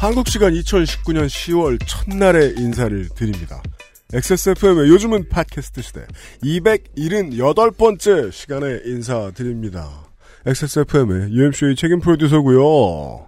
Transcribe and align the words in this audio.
한국 0.00 0.28
시간 0.28 0.54
2019년 0.54 1.26
10월 1.26 1.78
첫날의 1.86 2.54
인사를 2.56 3.10
드립니다. 3.10 3.62
XSFM의 4.14 4.88
요즘은 4.88 5.28
팟캐스트 5.28 5.82
시대 5.82 6.06
278번째 6.42 8.32
시간에 8.32 8.80
인사드립니다. 8.86 9.90
XSFM의 10.46 11.32
UMC의 11.32 11.76
책임 11.76 12.00
프로듀서고요. 12.00 13.26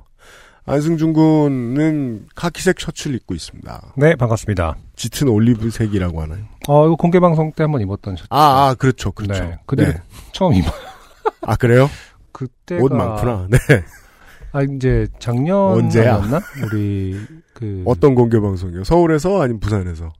안승준 0.64 1.12
군은 1.12 2.26
카키색 2.34 2.80
셔츠를 2.80 3.16
입고 3.16 3.34
있습니다. 3.34 3.92
네, 3.98 4.16
반갑습니다. 4.16 4.76
짙은 4.96 5.28
올리브색이라고 5.28 6.22
하나요? 6.22 6.40
어, 6.68 6.86
이거 6.86 6.96
공개 6.96 7.20
방송 7.20 7.52
때 7.52 7.64
한번 7.64 7.82
입었던 7.82 8.16
셔츠. 8.16 8.28
아, 8.30 8.70
아 8.70 8.74
그렇죠, 8.78 9.12
그렇죠. 9.12 9.44
네, 9.44 9.58
그때 9.66 10.00
처음 10.32 10.54
입어. 10.54 10.70
아, 11.42 11.54
그래요? 11.54 11.90
그때가 12.32 12.82
옷 12.82 12.94
많구나. 12.94 13.46
네. 13.50 13.58
아, 14.52 14.62
이제 14.62 15.06
작년 15.18 15.56
언제야? 15.56 16.18
나 16.26 16.40
우리 16.66 17.18
그 17.54 17.82
어떤 17.86 18.14
공개 18.14 18.38
방송이요? 18.38 18.84
서울에서 18.84 19.40
아니면 19.42 19.60
부산에서? 19.60 20.12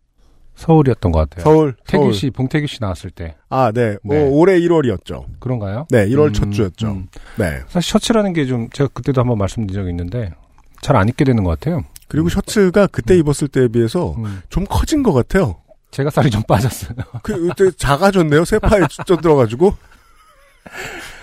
서울이었던 0.55 1.13
것 1.13 1.19
같아요. 1.31 1.43
서울. 1.45 1.75
태규. 1.87 2.13
씨, 2.13 2.31
봉태규 2.31 2.67
씨 2.67 2.79
나왔을 2.81 3.11
때 3.11 3.37
아, 3.49 3.73
네. 3.75 3.97
네. 4.05 4.23
오, 4.23 4.39
올해 4.39 4.59
1월이었죠. 4.61 5.25
그런가요? 5.39 5.87
네, 5.91 6.07
1월 6.09 6.29
음, 6.29 6.33
첫 6.33 6.51
주였죠. 6.53 6.89
음. 6.89 7.09
네. 7.37 7.61
사실 7.69 7.91
셔츠라는 7.91 8.33
게 8.33 8.47
좀 8.47 8.69
제가 8.71 8.89
그때도 8.93 9.21
한번 9.21 9.39
말씀드린 9.39 9.75
적이 9.81 9.91
있는데 9.91 10.33
잘 10.83 10.97
안 10.97 11.09
입게 11.09 11.25
되는 11.25 11.43
것 11.45 11.59
같아요. 11.59 11.85
그리고 12.09 12.29
셔츠가 12.29 12.87
그때 12.89 13.17
입었을 13.17 13.49
때에 13.49 13.69
비해서 13.69 14.15
음. 14.19 14.43
좀 14.51 14.65
커진 14.69 15.03
것 15.03 15.13
같아요. 15.13 15.57
제가 15.91 16.11
살이 16.11 16.31
좀 16.31 16.43
빠졌어요. 16.43 16.97
그, 17.23 17.49
그때 17.49 17.71
작아졌네요. 17.77 18.45
세 18.45 18.59
팔에 18.59 18.87
쪄 19.07 19.17
들어가지고. 19.21 19.75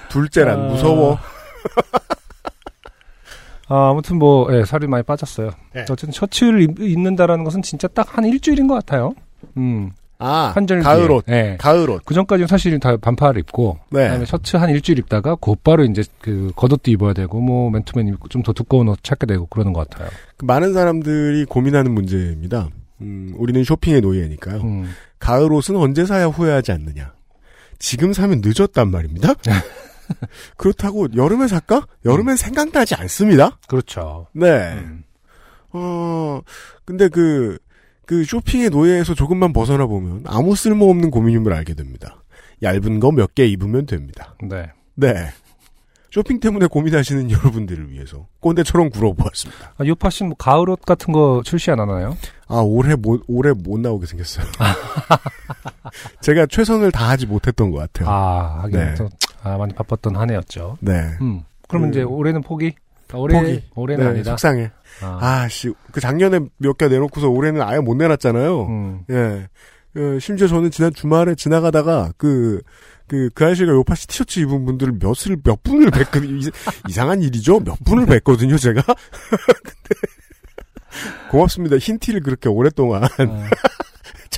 둘째란 0.10 0.60
아. 0.60 0.64
무서워. 0.70 1.18
아, 3.70 3.90
아무튼 3.92 4.18
뭐 4.20 4.48
예, 4.54 4.66
살이 4.66 4.88
많이 4.88 5.04
빠졌어요. 5.04 5.52
네. 5.74 5.82
어쨌든 5.84 6.12
셔츠를 6.12 6.62
입, 6.64 6.80
입는다라는 6.80 7.44
것은 7.44 7.62
진짜 7.62 7.88
딱 7.88 8.18
한 8.18 8.26
일주일인 8.26 8.68
것 8.68 8.74
같아요. 8.74 9.14
음, 9.58 9.92
아, 10.18 10.52
한절 10.56 10.82
가을 10.82 11.10
옷. 11.12 11.24
예. 11.30 11.56
가을 11.60 11.90
옷. 11.90 12.02
그 12.04 12.14
전까지는 12.14 12.48
사실 12.48 12.78
다 12.80 12.98
반팔을 12.98 13.40
입고 13.40 13.78
네. 13.92 14.04
그다음에 14.06 14.26
셔츠 14.26 14.58
한 14.58 14.70
일주일 14.72 14.98
입다가 15.00 15.36
곧바로 15.36 15.84
이제 15.86 16.04
그 16.20 16.52
겉옷도 16.56 16.90
입어야 16.92 17.14
되고 17.14 17.40
뭐 17.40 17.70
맨투맨 17.70 18.08
입고 18.10 18.28
좀 18.28 18.42
더 18.44 18.52
두꺼운 18.52 18.90
옷 18.90 19.00
찾게 19.04 19.28
되고 19.28 19.46
그러는 19.46 19.72
것 19.74 19.88
같아요. 19.90 20.10
그 20.36 20.46
많은 20.46 20.74
사람들이 20.74 21.46
고민하는 21.46 21.94
문제입니다. 21.94 22.68
음, 23.02 23.34
우리는 23.38 23.64
쇼핑의 23.64 24.02
노예니까요. 24.02 24.62
음. 24.62 24.90
가을 25.20 25.54
옷은 25.54 25.76
언제 25.78 26.06
사야 26.06 26.26
후회하지 26.26 26.72
않느냐. 26.74 27.14
지금 27.78 28.12
사면 28.12 28.42
늦었단 28.44 28.90
말입니다. 28.92 29.34
그렇다고 30.58 31.08
여름에 31.16 31.48
살까? 31.48 31.86
여름엔 32.06 32.36
생각나지 32.36 32.96
않습니다. 32.96 33.58
그렇죠. 33.68 34.28
네. 34.34 34.74
음. 34.74 35.04
어, 35.72 36.42
근데 36.86 37.08
그, 37.10 37.58
그 38.06 38.24
쇼핑의 38.24 38.70
노예에서 38.72 39.14
조금만 39.14 39.54
벗어나 39.54 39.86
보면 39.86 40.24
아무 40.26 40.56
쓸모없는 40.56 41.12
고민임을 41.12 41.54
알게 41.54 41.76
됩니다. 41.76 42.24
얇은 42.64 43.00
거 43.00 43.12
몇 43.12 43.34
개 43.36 43.46
입으면 43.46 43.86
됩니다. 43.86 44.36
네. 44.44 44.72
네. 44.96 45.30
쇼핑 46.12 46.40
때문에 46.40 46.66
고민하시는 46.66 47.30
여러분들을 47.32 47.92
위해서 47.92 48.26
꼰대처럼 48.40 48.90
굴어보았습니다. 48.90 49.76
아, 49.78 49.86
요파 49.86 50.10
씨뭐 50.10 50.34
가을 50.40 50.68
옷 50.72 50.82
같은 50.82 51.14
거 51.14 51.44
출시 51.46 51.70
안 51.70 51.80
하나요? 51.80 52.18
아, 52.48 52.56
올해 52.62 52.96
못, 52.96 53.24
올해 53.28 53.54
못 53.54 53.80
나오게 53.80 54.08
생겼어요. 54.08 54.48
제가 56.22 56.48
최선을 56.48 56.92
다하지 56.92 57.28
못했던 57.28 57.70
것 57.72 57.78
같아요. 57.78 58.10
아, 58.10 58.62
하긴 58.64 58.80
네. 58.80 58.96
또, 59.44 59.50
아, 59.50 59.58
많이 59.58 59.74
바빴던 59.74 60.16
한 60.16 60.30
해였죠. 60.30 60.78
네. 60.82 60.94
음. 61.22 61.42
그러면 61.68 61.92
그- 61.92 61.98
이제 61.98 62.04
올해는 62.04 62.42
포기? 62.42 62.74
아, 63.12 63.18
올해 63.18 63.40
포기. 63.40 63.64
올해는 63.76 64.04
네, 64.04 64.10
아니다. 64.12 64.32
속상해. 64.32 64.72
아. 65.02 65.18
아, 65.22 65.48
씨. 65.50 65.74
그 65.92 66.00
작년에 66.00 66.40
몇 66.58 66.78
개 66.78 66.88
내놓고서 66.88 67.30
올해는 67.30 67.62
아예 67.62 67.80
못 67.80 67.96
내놨잖아요. 67.96 68.62
음. 68.68 69.02
예. 69.10 69.48
어, 70.00 70.20
심지어 70.20 70.48
저는 70.48 70.70
지난 70.72 70.94
주말에 70.94 71.34
지나가다가 71.36 72.12
그, 72.18 72.62
그, 73.08 73.30
그 73.34 73.46
아저씨가 73.46 73.72
요파시 73.72 74.08
티셔츠 74.08 74.40
입은 74.42 74.64
분들을 74.66 74.94
몇을, 75.00 75.38
몇 75.44 75.64
분을 75.64 75.90
뵀거든요. 75.90 76.46
이- 76.48 76.52
이상한 76.88 77.24
일이죠? 77.24 77.60
몇 77.62 77.76
분을 77.84 78.06
뵀거든요, 78.06 78.60
제가? 78.62 78.84
근데, 79.64 79.96
고맙습니다. 81.32 81.78
흰 81.78 81.98
티를 81.98 82.22
그렇게 82.22 82.50
오랫동안 82.50 83.04
어, 83.04 83.08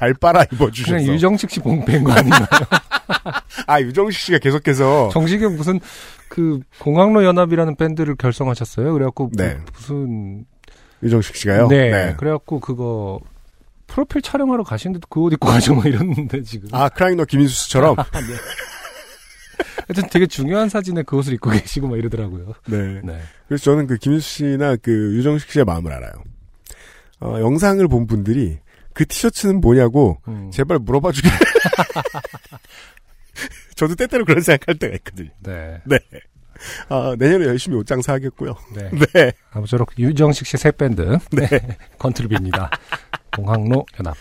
잘 0.02 0.16
빨아 0.16 0.46
그냥 0.46 0.60
입어주셔서. 0.64 1.14
유정식 1.14 1.52
씨 1.52 1.60
뽕 1.60 1.82
뺀 1.82 2.04
거 2.04 2.12
아닌가요? 2.12 2.48
아, 3.68 3.80
유정식 3.80 4.20
씨가 4.20 4.40
계속해서. 4.40 5.10
정식이 5.14 5.46
무슨 5.46 5.80
그 6.28 6.60
공항로 6.80 7.24
연합이라는 7.24 7.76
밴드를 7.76 8.16
결성하셨어요. 8.16 8.92
그래갖고 8.94 9.30
네. 9.34 9.54
뭐 9.54 9.66
무슨 9.76 10.46
유정식 11.04 11.36
씨가요? 11.36 11.68
네, 11.68 12.16
그래갖고 12.18 12.60
그거 12.60 13.20
프로필 13.88 14.24
촬영하러 14.24 14.64
가시는데도 14.64 15.06
그 15.08 15.20
옷 15.22 15.34
입고 15.34 15.48
가죠 15.48 15.76
뭐 15.76 15.84
이랬는데 15.84 16.42
지금. 16.42 16.70
아, 16.72 16.90
크라잉넛 16.90 17.26
김인수 17.26 17.54
씨처럼? 17.66 17.96
하여튼 19.88 20.10
되게 20.12 20.26
중요한 20.26 20.68
사진에 20.70 21.04
그 21.04 21.16
옷을 21.18 21.34
입고 21.34 21.52
계시고 21.52 21.88
막 21.90 21.98
이러더라고요. 22.00 22.54
네. 22.66 23.02
네. 23.04 23.20
그래서 23.48 23.64
저는 23.66 23.86
그 23.86 23.98
김인수 23.98 24.28
씨나 24.28 24.78
그 24.82 24.92
유정식 25.16 25.52
씨의 25.52 25.66
마음을 25.66 25.92
알아요. 25.92 26.12
어, 27.20 27.38
영상을 27.40 27.88
본 27.88 28.08
분들이 28.08 28.58
그 28.94 29.06
티셔츠는 29.06 29.62
뭐냐고 29.62 30.18
음. 30.28 30.50
제발 30.52 30.80
물어봐 30.80 31.12
주길. 31.12 31.32
저도 33.76 33.96
때때로 33.96 34.26
그런 34.26 34.42
생각할 34.42 34.78
때가 34.78 34.96
있거든요. 34.98 35.30
네. 35.40 35.82
아, 36.90 37.16
내년에 37.18 37.46
열심히 37.46 37.78
옷장 37.78 38.02
사겠고요. 38.02 38.56
네. 38.76 38.90
네. 39.14 39.32
아무쪼록 39.52 39.98
유정식 39.98 40.46
씨 40.46 40.58
새 40.58 40.72
밴드. 40.72 41.02
네. 41.32 41.48
건트리비입니다. 41.98 42.70
공항로 43.36 43.86
연합. 44.00 44.16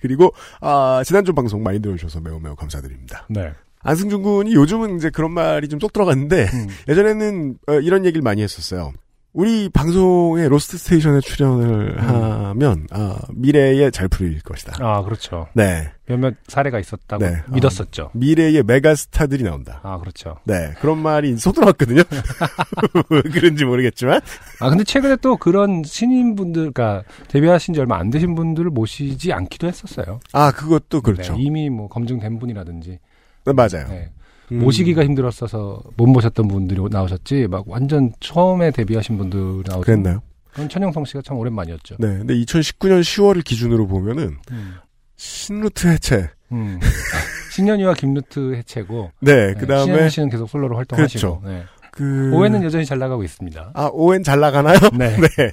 그리고, 0.00 0.32
아, 0.60 1.02
지난주 1.04 1.32
방송 1.32 1.62
많이 1.62 1.80
들어주셔서 1.80 2.20
매우 2.20 2.38
매우 2.38 2.54
감사드립니다. 2.54 3.26
네. 3.28 3.52
안승준 3.80 4.22
군이 4.22 4.54
요즘은 4.54 4.96
이제 4.96 5.10
그런 5.10 5.32
말이 5.32 5.68
좀 5.68 5.80
쏙 5.80 5.92
들어갔는데, 5.92 6.48
음. 6.52 6.68
예전에는 6.88 7.58
어, 7.68 7.72
이런 7.74 8.04
얘기를 8.04 8.22
많이 8.22 8.42
했었어요. 8.42 8.92
우리 9.36 9.68
방송에 9.68 10.48
로스트 10.48 10.78
스테이션에 10.78 11.20
출연을 11.20 11.98
음. 11.98 12.48
하면, 12.48 12.86
아, 12.90 13.18
미래에 13.34 13.90
잘 13.90 14.08
풀릴 14.08 14.40
것이다. 14.40 14.82
아, 14.82 15.02
그렇죠. 15.02 15.46
네. 15.52 15.92
몇몇 16.06 16.32
사례가 16.48 16.78
있었다고 16.78 17.22
네. 17.22 17.42
믿었었죠. 17.50 18.12
미래의 18.14 18.62
메가스타들이 18.62 19.44
나온다. 19.44 19.80
아, 19.82 19.98
그렇죠. 19.98 20.38
네. 20.44 20.72
그런 20.80 20.96
말이. 20.96 21.36
왜 23.10 23.20
그런지 23.30 23.66
모르겠지만. 23.66 24.22
아, 24.60 24.70
근데 24.70 24.84
최근에 24.84 25.16
또 25.16 25.36
그런 25.36 25.82
신인분들, 25.84 26.72
그러니까 26.72 27.02
데뷔하신 27.28 27.74
지 27.74 27.80
얼마 27.80 27.98
안 27.98 28.08
되신 28.08 28.34
분들을 28.36 28.70
모시지 28.70 29.34
않기도 29.34 29.66
했었어요. 29.66 30.18
아, 30.32 30.50
그것도 30.50 31.02
그렇죠. 31.02 31.34
네, 31.36 31.42
이미 31.42 31.68
뭐 31.68 31.88
검증된 31.88 32.38
분이라든지 32.38 33.00
네, 33.44 33.52
맞아요. 33.52 33.86
네. 33.88 34.10
음. 34.52 34.60
모시기가 34.60 35.04
힘들었어서 35.04 35.82
못 35.96 36.06
모셨던 36.06 36.48
분들이 36.48 36.80
나오셨지 36.90 37.48
막 37.48 37.64
완전 37.66 38.12
처음에 38.20 38.70
데뷔하신 38.70 39.18
분들 39.18 39.38
나오죠. 39.66 39.80
그랬나요? 39.80 40.22
그건 40.50 40.68
천영성 40.68 41.04
씨가 41.04 41.22
참 41.22 41.36
오랜만이었죠. 41.36 41.96
네. 41.98 42.08
근데 42.18 42.34
2019년 42.34 43.00
10월을 43.00 43.44
기준으로 43.44 43.86
보면은 43.86 44.36
음. 44.50 44.74
신루트 45.16 45.88
해체. 45.88 46.30
음. 46.52 46.78
신현이와 47.52 47.94
김루트 47.94 48.54
해체고 48.54 49.10
네. 49.20 49.48
네, 49.48 49.54
그다음에 49.54 49.84
신현희 49.84 50.10
씨는 50.10 50.30
계속 50.30 50.48
솔로로 50.48 50.76
활동하시고 50.76 51.40
그렇죠. 51.40 51.42
네. 51.44 51.64
그 51.90 52.30
오해는 52.34 52.62
여전히 52.62 52.84
잘 52.84 52.98
나가고 52.98 53.24
있습니다. 53.24 53.72
아, 53.74 53.90
오엔 53.92 54.22
잘 54.22 54.40
나가나요? 54.40 54.78
네. 54.96 55.16
네. 55.38 55.52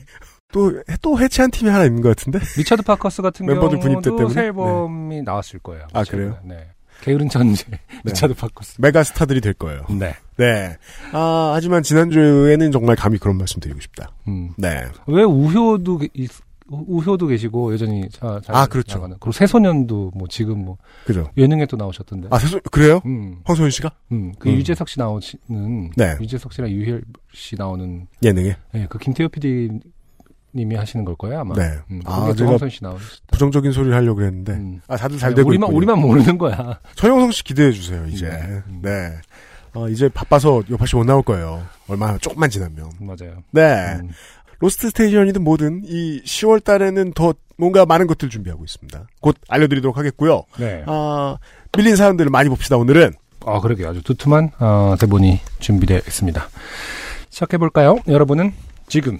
또, 0.52 0.72
또 1.02 1.20
해체한 1.20 1.50
팀이 1.50 1.70
하나 1.70 1.86
있는 1.86 2.02
것 2.02 2.10
같은데? 2.10 2.40
리처드 2.58 2.84
파커스 2.84 3.22
같은 3.22 3.46
멤버들 3.46 3.80
경우도 3.80 4.16
때문에? 4.18 4.34
새 4.34 4.42
앨범이 4.46 5.24
나왔을 5.24 5.60
거예요. 5.60 5.88
아. 5.94 6.04
그래요? 6.04 6.38
네. 6.44 6.68
게으른 7.04 7.30
천재 7.30 7.66
리처드 8.04 8.34
파커스. 8.36 8.80
메가스타들이 8.82 9.42
될 9.42 9.54
거예요. 9.54 9.86
네. 9.90 10.14
네. 10.38 10.78
아, 11.12 11.52
하지만 11.54 11.84
지난주에는 11.84 12.72
정말 12.72 12.96
감히 12.96 13.18
그런 13.18 13.38
말씀 13.38 13.60
드리고 13.60 13.80
싶다. 13.82 14.12
음. 14.28 14.52
네. 14.58 14.84
왜 15.08 15.24
우효도 15.24 15.98
게- 16.00 16.10
있- 16.14 16.32
우효도 16.70 17.28
계시고 17.28 17.74
여전히 17.74 18.10
자, 18.10 18.40
잘 18.44 18.56
아, 18.56 18.66
그렇죠. 18.66 18.96
나가는. 18.96 19.18
그리고 19.20 19.32
새소년도 19.34 20.14
뭐 20.16 20.28
지금 20.30 20.64
뭐 20.64 20.78
그죠. 21.06 21.30
예능에 21.38 21.66
또 21.66 21.76
나오셨던데. 21.76 22.30
아, 22.32 22.40
세소, 22.40 22.62
그래요? 22.72 23.02
음. 23.06 23.40
황소연 23.44 23.70
씨가? 23.70 23.92
음. 24.14 24.32
그 24.40 24.50
음. 24.50 24.56
유재석 24.56 24.88
씨 24.88 24.98
나오시는 24.98 25.92
네. 25.98 26.16
유재석 26.22 26.54
씨랑 26.54 26.72
유혈 26.72 27.04
씨 27.34 27.56
나오는 27.58 28.08
예능에. 28.24 28.56
예, 28.76 28.88
그 28.90 28.98
김태호 28.98 29.28
PD 29.30 29.70
님이 30.56 30.76
하시는 30.76 31.04
걸 31.04 31.16
거예요 31.16 31.40
아마. 31.40 31.56
네. 31.56 31.64
음, 31.90 32.02
아, 32.06 32.34
제가. 32.36 32.58
부정적인 33.32 33.72
소리를 33.72 33.96
하려고 33.96 34.18
그랬는데 34.18 34.54
음. 34.54 34.82
아 34.88 34.98
다들 34.98 35.18
잘 35.18 35.34
되고 35.34 35.50
우리만 35.50 35.68
있군요. 35.70 35.78
우리만 35.78 36.00
모르는 36.00 36.38
거야. 36.38 36.80
전영성 36.96 37.32
씨 37.32 37.44
기대해 37.44 37.72
주세요 37.72 38.06
이제. 38.08 38.28
음. 38.28 38.80
네. 38.82 39.14
어, 39.74 39.90
이제 39.90 40.08
바빠서 40.10 40.62
요팟시 40.70 40.96
못 40.96 41.04
나올 41.06 41.24
거예요. 41.24 41.64
얼마 41.88 42.16
조금만 42.20 42.50
지나면. 42.50 42.92
맞아요. 43.00 43.38
네. 43.52 43.98
음. 44.02 44.10
로스트 44.60 44.90
스테이션이든 44.90 45.44
뭐든 45.44 45.82
이 45.86 46.22
10월 46.24 46.64
달에는 46.64 47.14
더 47.14 47.34
뭔가 47.58 47.86
많은 47.86 48.08
것들 48.08 48.30
준비하고 48.30 48.64
있습니다. 48.64 49.08
곧 49.20 49.36
알려드리도록 49.48 49.98
하겠고요. 49.98 50.44
네. 50.58 50.84
아, 50.86 51.38
밀린 51.76 51.96
사연들을 51.96 52.30
많이 52.30 52.50
봅시다 52.50 52.78
오늘은. 52.78 53.14
아, 53.46 53.60
그러게 53.60 53.86
아주 53.86 54.02
두툼한 54.04 54.52
어, 54.60 54.96
대본이 55.00 55.40
준비되어 55.60 55.98
있습니다. 55.98 56.48
시작해 57.30 57.58
볼까요? 57.58 57.98
여러분은 58.08 58.54
지금 58.88 59.20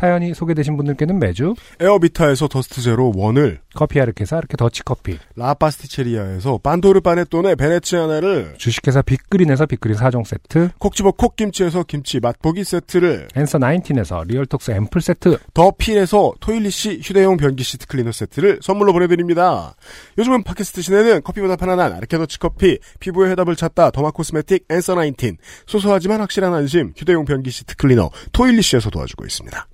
사연이 0.00 0.32
소개되신 0.32 0.78
분들께는 0.78 1.18
매주 1.18 1.54
에어비타에서 1.78 2.48
더스트 2.48 2.80
제로 2.80 3.12
원을 3.14 3.60
커피 3.74 4.00
아르케사 4.00 4.38
이렇게 4.38 4.56
더치커피 4.56 5.18
라파스티체리아에서 5.36 6.58
반도르 6.62 7.02
파네톤의 7.02 7.56
베네치아나를 7.56 8.54
주식회사 8.56 9.02
빅그린에서 9.02 9.66
빅그린 9.66 9.98
4종 9.98 10.24
세트 10.24 10.70
콕지버 10.78 11.12
콕김치에서 11.12 11.82
김치 11.82 12.18
맛보기 12.18 12.64
세트를 12.64 13.28
앤서 13.36 13.58
19에서 13.58 14.26
리얼톡스 14.26 14.70
앰플 14.70 15.02
세트 15.02 15.38
더필에서 15.52 16.32
토일리시 16.40 17.00
휴대용 17.02 17.36
변기 17.36 17.62
시트 17.62 17.86
클리너 17.86 18.12
세트를 18.12 18.60
선물로 18.62 18.94
보내드립니다. 18.94 19.74
요즘은 20.16 20.44
팟캐스트 20.44 20.80
시대는 20.80 21.22
커피보다 21.24 21.56
편안한 21.56 21.92
아르케 21.92 22.16
더치 22.16 22.38
커피, 22.38 22.78
피부의 23.00 23.30
해답을 23.32 23.54
찾다 23.54 23.90
derma 23.90 24.12
cosmetic 24.12 24.64
앤서 24.70 24.94
19, 24.94 25.36
소소하지만 25.66 26.20
확실한 26.20 26.54
안심 26.54 26.94
휴대용 26.96 27.26
변기 27.26 27.50
시트 27.50 27.76
클리너 27.76 28.08
토일리시에서 28.32 28.88
도와주고 28.88 29.26
있습니다. 29.26 29.66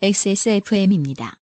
XSFM입니다. 0.00 1.40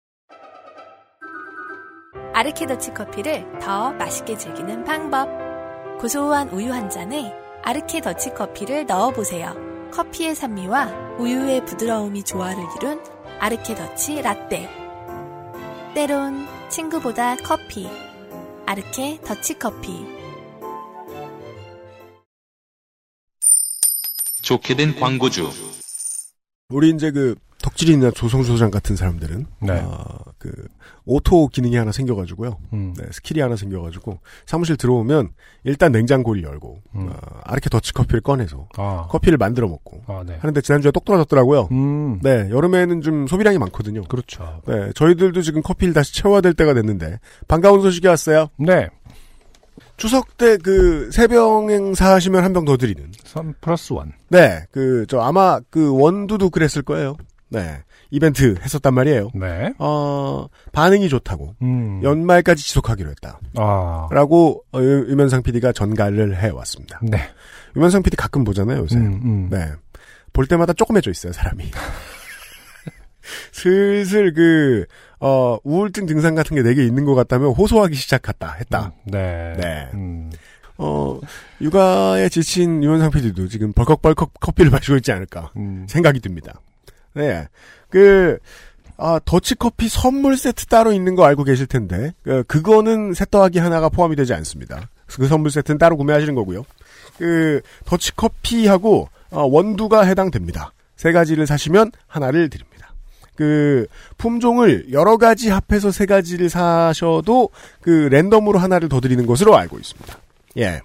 아르케더치 2.35 2.93
커피를 2.93 3.47
더 3.61 3.93
맛있게 3.93 4.37
즐기는 4.37 4.83
방법. 4.83 5.29
고소한 6.01 6.49
우유 6.49 6.73
한 6.73 6.91
잔에 6.91 7.33
아르케 7.63 8.01
더치 8.01 8.31
커피를 8.31 8.87
넣어보세요. 8.87 9.55
커피의 9.93 10.35
산미와 10.35 11.19
우유의 11.21 11.65
부드러움이 11.65 12.25
조화를 12.25 12.61
이룬 12.77 13.01
아르케 13.39 13.77
더치 13.77 14.21
라떼. 14.21 14.69
때론 15.95 16.45
친구보다 16.69 17.37
커피. 17.37 17.89
아르케 18.67 19.21
더치 19.25 19.61
커피. 19.61 20.05
좋게 24.43 24.75
된 24.75 24.99
광고주. 24.99 25.53
우리 26.71 26.91
이제 26.91 27.13
그 27.13 27.37
덕질이나 27.63 28.11
조성주 28.13 28.53
소장 28.53 28.71
같은 28.71 28.97
사람들은 28.97 29.47
네. 29.61 29.73
아, 29.85 30.05
그 30.39 30.51
오토 31.05 31.49
기능이 31.49 31.77
하나 31.77 31.93
생겨가지고요. 31.93 32.57
음. 32.73 32.95
네, 32.97 33.05
스킬이 33.13 33.41
하나 33.41 33.57
생겨가지고 33.57 34.19
사무실 34.47 34.77
들어오면 34.77 35.31
일단 35.65 35.93
냉장고를 35.93 36.43
열고 36.43 36.79
음. 36.95 37.11
아, 37.13 37.41
아르케 37.45 37.69
더치 37.69 37.93
커피를 37.93 38.21
꺼내서 38.23 38.69
아, 38.77 39.07
커피를 39.11 39.37
만들어 39.39 39.69
먹고 39.69 40.03
아, 40.07 40.23
네. 40.27 40.37
하는데 40.41 40.61
지난주에 40.61 40.91
똑 40.91 41.05
떨어졌더라고요. 41.05 41.69
음, 41.73 42.19
네, 42.23 42.49
여름에는 42.51 43.03
좀 43.03 43.27
소비량이 43.27 43.59
많거든요. 43.59 44.05
그렇죠. 44.05 44.63
네, 44.67 44.93
저희들도 44.95 45.43
지금 45.43 45.63
커피를 45.63 45.93
다시 45.93 46.15
채워야 46.15 46.41
될 46.41 46.55
때가 46.55 46.73
됐는데 46.75 47.19
반가운 47.49 47.83
소식이 47.83 48.07
왔어요. 48.07 48.49
네. 48.59 48.89
추석 49.97 50.39
때 50.39 50.57
그 50.57 51.11
세 51.13 51.27
병 51.29 51.69
행사 51.71 52.15
하시면 52.15 52.43
한 52.43 52.53
병 52.55 52.65
더 52.65 52.77
드리는. 52.79 53.11
선 53.25 53.55
플러스 53.61 53.93
원. 53.93 54.13
네, 54.29 54.65
그 54.71 55.05
저 55.09 55.21
아마 55.21 55.61
그 55.71 55.95
원두도 55.95 56.49
그랬을 56.51 56.83
거예요. 56.83 57.17
네, 57.51 57.83
이벤트 58.11 58.55
했었단 58.63 58.95
말이에요. 58.95 59.31
네. 59.35 59.73
어 59.79 60.47
반응이 60.73 61.09
좋다고 61.09 61.55
음. 61.63 62.01
연말까지 62.03 62.63
지속하기로 62.65 63.11
했다. 63.11 63.41
아. 63.57 64.09
라고 64.13 64.63
어, 64.73 64.81
유- 64.81 65.07
유면상 65.09 65.43
PD가 65.43 65.73
전가를 65.73 66.37
해왔습니다. 66.41 67.01
네. 67.03 67.19
유면상 67.77 68.03
PD 68.03 68.17
가끔 68.17 68.45
보잖아요 68.45 68.79
요새. 68.79 68.97
음, 68.97 69.21
음. 69.25 69.49
네. 69.51 69.71
볼 70.33 70.47
때마다 70.47 70.73
조금해져 70.73 71.11
있어요, 71.11 71.33
사람이. 71.33 71.71
슬슬 73.53 74.33
그, 74.33 74.87
어, 75.21 75.59
우울증 75.65 76.07
증상 76.07 76.35
같은 76.35 76.57
게 76.57 76.63
내게 76.63 76.85
있는 76.85 77.05
것 77.05 77.15
같다면 77.15 77.53
호소하기 77.53 77.95
시작했다, 77.95 78.53
했다. 78.61 78.93
네. 79.05 79.55
네. 79.59 79.89
음. 79.95 80.31
어, 80.79 81.21
육아에 81.61 82.29
지친 82.31 82.83
유현상 82.83 83.11
PD도 83.11 83.49
지금 83.49 83.73
벌컥벌컥 83.73 84.33
커피를 84.41 84.71
마시고 84.71 84.97
있지 84.97 85.13
않을까 85.13 85.51
음. 85.57 85.87
생각이 85.89 86.21
듭니다. 86.21 86.61
네. 87.15 87.49
그, 87.89 88.39
아, 88.97 89.19
더치커피 89.25 89.89
선물 89.89 90.37
세트 90.37 90.67
따로 90.67 90.93
있는 90.93 91.15
거 91.15 91.25
알고 91.25 91.45
계실 91.45 91.67
텐데, 91.67 92.13
그, 92.23 92.43
그거는 92.45 93.15
새떠하기 93.15 93.59
하나가 93.59 93.89
포함이 93.89 94.15
되지 94.17 94.35
않습니다. 94.35 94.89
그 95.07 95.27
선물 95.27 95.51
세트는 95.51 95.79
따로 95.79 95.97
구매하시는 95.97 96.35
거고요. 96.35 96.65
그, 97.19 97.61
더치커피하고, 97.87 99.09
어, 99.31 99.43
원두가 99.45 100.03
해당됩니다. 100.03 100.73
세 100.97 101.13
가지를 101.13 101.47
사시면 101.47 101.93
하나를 102.07 102.51
드립니다. 102.51 102.93
그, 103.35 103.87
품종을 104.19 104.93
여러 104.93 105.17
가지 105.17 105.49
합해서 105.49 105.91
세 105.91 106.05
가지를 106.05 106.51
사셔도 106.51 107.49
그 107.81 108.09
랜덤으로 108.11 108.59
하나를 108.59 108.91
더 108.91 109.01
드리는 109.01 109.25
것으로 109.25 109.57
알고 109.57 109.79
있습니다. 109.79 110.19
예. 110.59 110.81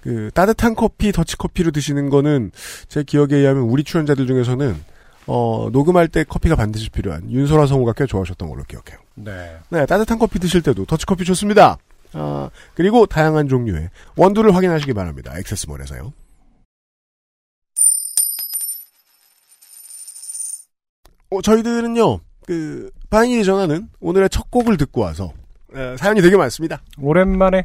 그, 0.00 0.30
따뜻한 0.32 0.74
커피, 0.74 1.12
더치커피로 1.12 1.72
드시는 1.72 2.08
거는 2.08 2.52
제 2.88 3.02
기억에 3.02 3.36
의하면 3.36 3.64
우리 3.64 3.84
출연자들 3.84 4.26
중에서는 4.26 4.93
어, 5.26 5.68
녹음할 5.72 6.08
때 6.08 6.24
커피가 6.24 6.56
반드시 6.56 6.90
필요한 6.90 7.30
윤소라 7.30 7.66
성우가 7.66 7.94
꽤 7.94 8.06
좋아하셨던 8.06 8.48
걸로 8.48 8.62
기억해요. 8.64 8.98
네. 9.14 9.56
네, 9.70 9.86
따뜻한 9.86 10.18
커피 10.18 10.38
드실 10.38 10.62
때도 10.62 10.84
더치커피 10.84 11.24
좋습니다. 11.24 11.78
아, 12.12 12.50
그리고 12.74 13.06
다양한 13.06 13.48
종류의 13.48 13.90
원두를 14.16 14.54
확인하시기 14.54 14.92
바랍니다. 14.92 15.32
액세스몰에서요. 15.38 16.12
어, 21.30 21.42
저희들은요, 21.42 22.20
그, 22.46 22.90
바이닐이 23.10 23.44
전하는 23.44 23.88
오늘의 24.00 24.28
첫 24.30 24.50
곡을 24.50 24.76
듣고 24.76 25.00
와서, 25.00 25.32
에, 25.74 25.96
사연이 25.96 26.20
되게 26.20 26.36
많습니다. 26.36 26.80
오랜만에 26.98 27.62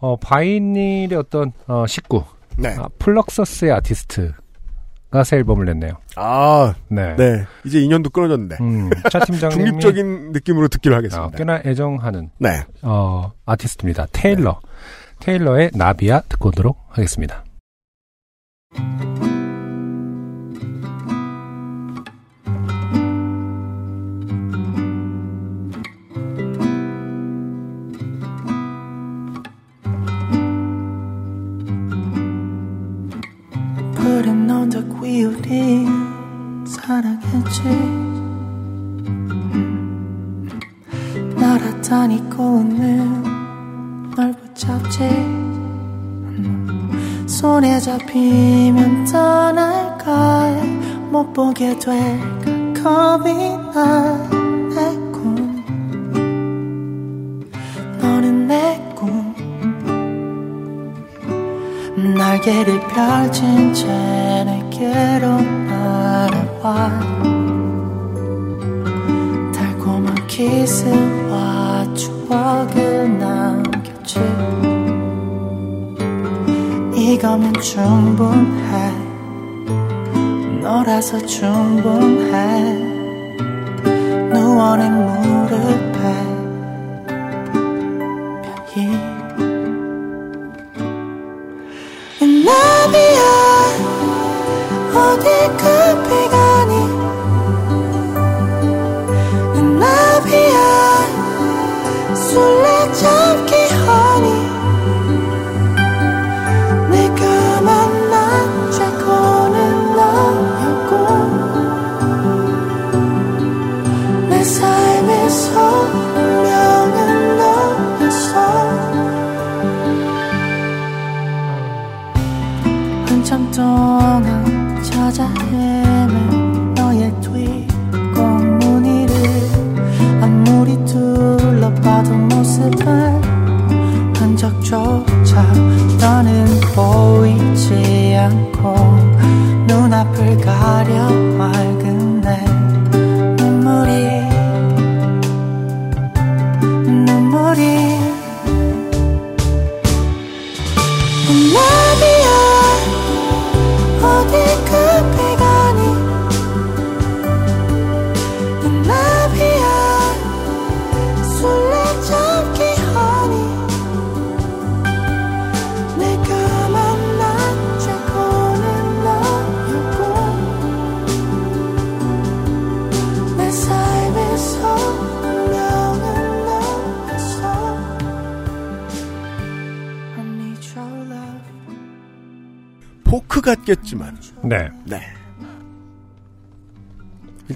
어, 0.00 0.16
바이닐의 0.16 1.16
어떤 1.16 1.52
어, 1.68 1.86
식구 1.86 2.24
네. 2.58 2.74
아, 2.76 2.88
플럭서스의 2.98 3.70
아티스트 3.70 4.32
가 5.12 5.22
새 5.24 5.36
앨범을 5.36 5.66
냈네요. 5.66 5.92
아, 6.16 6.74
네. 6.88 7.14
네. 7.16 7.44
이제 7.64 7.80
인연도 7.80 8.10
끊어졌는데. 8.10 8.56
음, 8.60 8.90
차 9.10 9.20
팀장님이 9.24 9.64
중립적인 9.64 10.32
느낌으로 10.32 10.68
듣기로 10.68 10.94
아, 10.94 10.98
하겠습니다. 10.98 11.36
꽤나 11.36 11.60
애정하는 11.64 12.30
네. 12.38 12.64
어, 12.82 13.32
아티스트입니다. 13.46 14.06
테일러. 14.12 14.60
테일러의 15.20 15.70
나비야 15.74 16.22
듣고 16.28 16.48
오도록 16.48 16.78
하겠습니다. 16.88 17.44
우리 35.24 35.86
사랑했지 36.66 37.62
음. 39.04 40.48
날아다니 41.36 42.28
고는 42.30 43.22
널 44.16 44.32
붙잡지 44.32 45.02
음. 45.04 47.26
손에 47.28 47.78
잡히면 47.80 49.04
떠날까 49.04 50.50
못 51.10 51.32
보게 51.32 51.78
될까 51.78 52.52
겁이 52.82 53.32
나내 53.72 54.96
꿈 55.12 55.62
너는 58.00 58.48
내 58.48 58.81
날개를 62.22 62.78
펼친 62.86 63.74
채 63.74 63.84
내게로 64.44 65.40
날아와. 65.40 67.00
달콤한 69.52 70.28
키스와 70.28 71.84
추억을 71.94 73.18
남겼지. 73.18 74.20
이거면 76.94 77.52
충분해. 77.54 78.92
너라서 80.60 81.18
충분해. 81.26 82.92
누워낸 84.32 84.94
무릎에 84.94 86.31
어디 95.12 95.28
급 95.58 95.71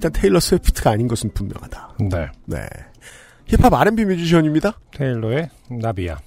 일단 0.07 0.13
테일러 0.13 0.41
스위프트가 0.41 0.91
아닌 0.91 1.09
것은 1.09 1.31
분명하다. 1.33 1.97
네. 2.11 2.29
네. 2.45 2.67
힙합 3.47 3.73
R&B 3.73 4.05
뮤지션입니다. 4.05 4.79
테일러의 4.93 5.51
나비야. 5.71 6.19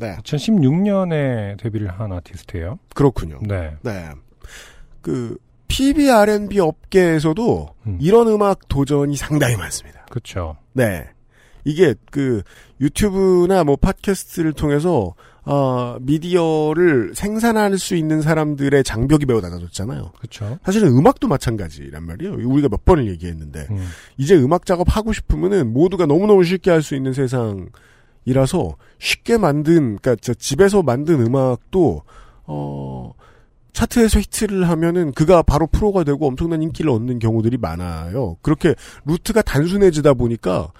네. 0.00 0.16
2016년에 0.16 1.58
데뷔를 1.58 1.88
한 1.88 2.12
아티스트예요. 2.12 2.78
그렇군요. 2.94 3.38
네. 3.42 3.76
네. 3.82 4.10
그 5.00 5.36
PB 5.68 6.10
R&B 6.10 6.60
업계에서도 6.60 7.74
음. 7.86 7.98
이런 8.00 8.28
음악 8.28 8.68
도전이 8.68 9.16
상당히 9.16 9.56
많습니다. 9.56 10.04
그렇죠. 10.10 10.56
네. 10.72 11.08
이게 11.64 11.94
그 12.10 12.42
유튜브나 12.80 13.64
뭐 13.64 13.76
팟캐스트를 13.76 14.52
통해서 14.52 15.14
어 15.44 15.96
미디어를 16.00 17.12
생산할 17.14 17.76
수 17.76 17.96
있는 17.96 18.22
사람들의 18.22 18.84
장벽이 18.84 19.24
매우 19.26 19.40
낮아졌잖아요. 19.40 20.12
그렇죠. 20.18 20.58
사실은 20.64 20.88
음악도 20.96 21.26
마찬가지란 21.26 22.04
말이에요. 22.06 22.34
우리가 22.34 22.68
몇 22.68 22.84
번을 22.84 23.08
얘기했는데 23.08 23.66
음. 23.70 23.88
이제 24.18 24.36
음악 24.36 24.66
작업 24.66 24.96
하고 24.96 25.12
싶으면은 25.12 25.72
모두가 25.72 26.06
너무너무 26.06 26.44
쉽게 26.44 26.70
할 26.70 26.82
수 26.82 26.94
있는 26.94 27.12
세상이라서 27.12 28.76
쉽게 28.98 29.36
만든 29.38 29.96
그러니까 29.96 30.16
저 30.20 30.32
집에서 30.34 30.82
만든 30.82 31.20
음악도 31.20 32.02
어 32.44 33.12
차트에서 33.72 34.20
히트를 34.20 34.68
하면은 34.68 35.12
그가 35.12 35.42
바로 35.42 35.66
프로가 35.66 36.04
되고 36.04 36.26
엄청난 36.26 36.62
인기를 36.62 36.90
얻는 36.90 37.18
경우들이 37.18 37.56
많아요. 37.56 38.36
그렇게 38.42 38.74
루트가 39.06 39.42
단순해지다 39.42 40.14
보니까 40.14 40.70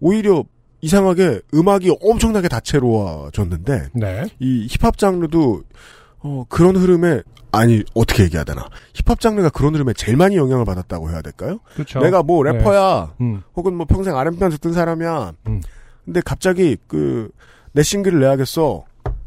오히려 0.00 0.44
이상하게 0.80 1.40
음악이 1.54 1.96
엄청나게 2.00 2.48
다채로워졌는데 2.48 3.88
네. 3.94 4.24
이 4.38 4.66
힙합 4.70 4.98
장르도 4.98 5.62
어 6.20 6.44
그런 6.48 6.76
흐름에 6.76 7.22
아니 7.52 7.82
어떻게 7.94 8.24
얘기해야 8.24 8.44
되나 8.44 8.68
힙합 8.94 9.20
장르가 9.20 9.48
그런 9.48 9.74
흐름에 9.74 9.92
제일 9.94 10.16
많이 10.16 10.36
영향을 10.36 10.64
받았다고 10.64 11.10
해야 11.10 11.22
될까요? 11.22 11.60
그렇죠. 11.74 12.00
내가 12.00 12.22
뭐 12.22 12.42
래퍼야 12.42 13.14
음. 13.20 13.42
혹은 13.54 13.74
뭐 13.74 13.86
평생 13.86 14.16
R&B만 14.16 14.50
듣던 14.50 14.72
사람이야. 14.72 15.32
음. 15.48 15.62
근데 16.04 16.20
갑자기 16.24 16.76
그 16.86 17.30
내 17.76 17.82
싱글을 17.82 18.20
내야겠어. 18.20 18.84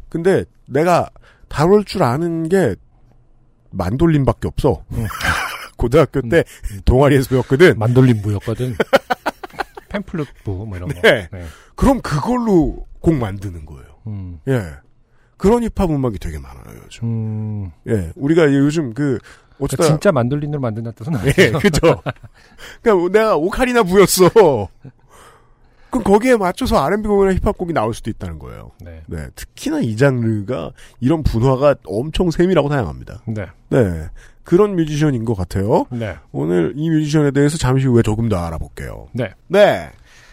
근데 0.08 0.44
내가 0.66 1.08
다룰 1.48 1.84
줄 1.84 2.02
아는 2.02 2.48
게 2.48 2.74
만돌림밖에 3.70 4.48
없어. 4.48 4.82
음. 4.90 5.06
고등학교 5.78 6.20
때 6.22 6.42
동아리에서 6.84 7.28
배웠거든. 7.28 7.78
만돌린 7.78 8.20
부였거든. 8.20 8.74
팸플릿부 9.90 10.66
뭐 10.66 10.76
이런 10.76 10.88
거. 10.88 11.00
네. 11.02 11.28
네. 11.30 11.44
그럼 11.74 12.00
그걸로 12.00 12.86
곡 13.00 13.14
만드는 13.14 13.66
거예요. 13.66 13.86
음. 14.06 14.40
예. 14.48 14.62
그런 15.36 15.62
힙합 15.62 15.90
음악이 15.90 16.18
되게 16.18 16.38
많아요, 16.38 16.80
요즘. 16.84 17.04
음. 17.04 17.70
예. 17.88 18.12
우리가 18.14 18.52
요즘 18.52 18.94
그 18.94 19.18
그러니까 19.22 19.24
어쩌다 19.60 19.84
진짜 19.84 20.12
만돌린으로 20.12 20.60
만든다는 20.60 20.94
뜻은 20.94 21.14
아니죠. 21.16 21.42
예, 21.42 21.50
그죠. 21.52 22.02
그러니까 22.82 23.12
내가 23.12 23.36
오카리나 23.36 23.82
부였어. 23.82 24.28
그럼 25.90 26.04
거기에 26.04 26.36
맞춰서 26.36 26.78
R&B 26.78 27.08
곡이나 27.08 27.34
힙합 27.34 27.58
곡이 27.58 27.72
나올 27.72 27.92
수도 27.94 28.10
있다는 28.10 28.38
거예요. 28.38 28.70
네. 28.80 29.02
네, 29.06 29.28
특히나 29.34 29.80
이 29.80 29.96
장르가 29.96 30.70
이런 31.00 31.22
분화가 31.22 31.74
엄청 31.84 32.30
세밀하고 32.30 32.68
다양합니다. 32.68 33.22
네. 33.26 33.46
네, 33.70 34.08
그런 34.44 34.74
뮤지션인 34.76 35.24
것 35.24 35.34
같아요. 35.34 35.86
네. 35.90 36.16
오늘 36.32 36.72
이 36.76 36.90
뮤지션에 36.90 37.30
대해서 37.30 37.58
잠시 37.58 37.86
후에 37.86 38.02
조금 38.02 38.28
더 38.28 38.36
알아볼게요. 38.38 39.08
네. 39.12 39.30
네, 39.48 39.90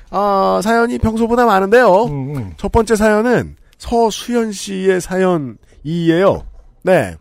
아, 0.09 0.61
사연이 0.63 0.97
평소보다 0.97 1.45
많은데요. 1.45 2.05
음, 2.05 2.35
음. 2.35 2.53
첫 2.57 2.71
번째 2.71 2.95
사연은 2.95 3.55
서수연 3.77 4.51
씨의 4.51 5.01
사연이에요. 5.01 6.43
네, 6.83 7.15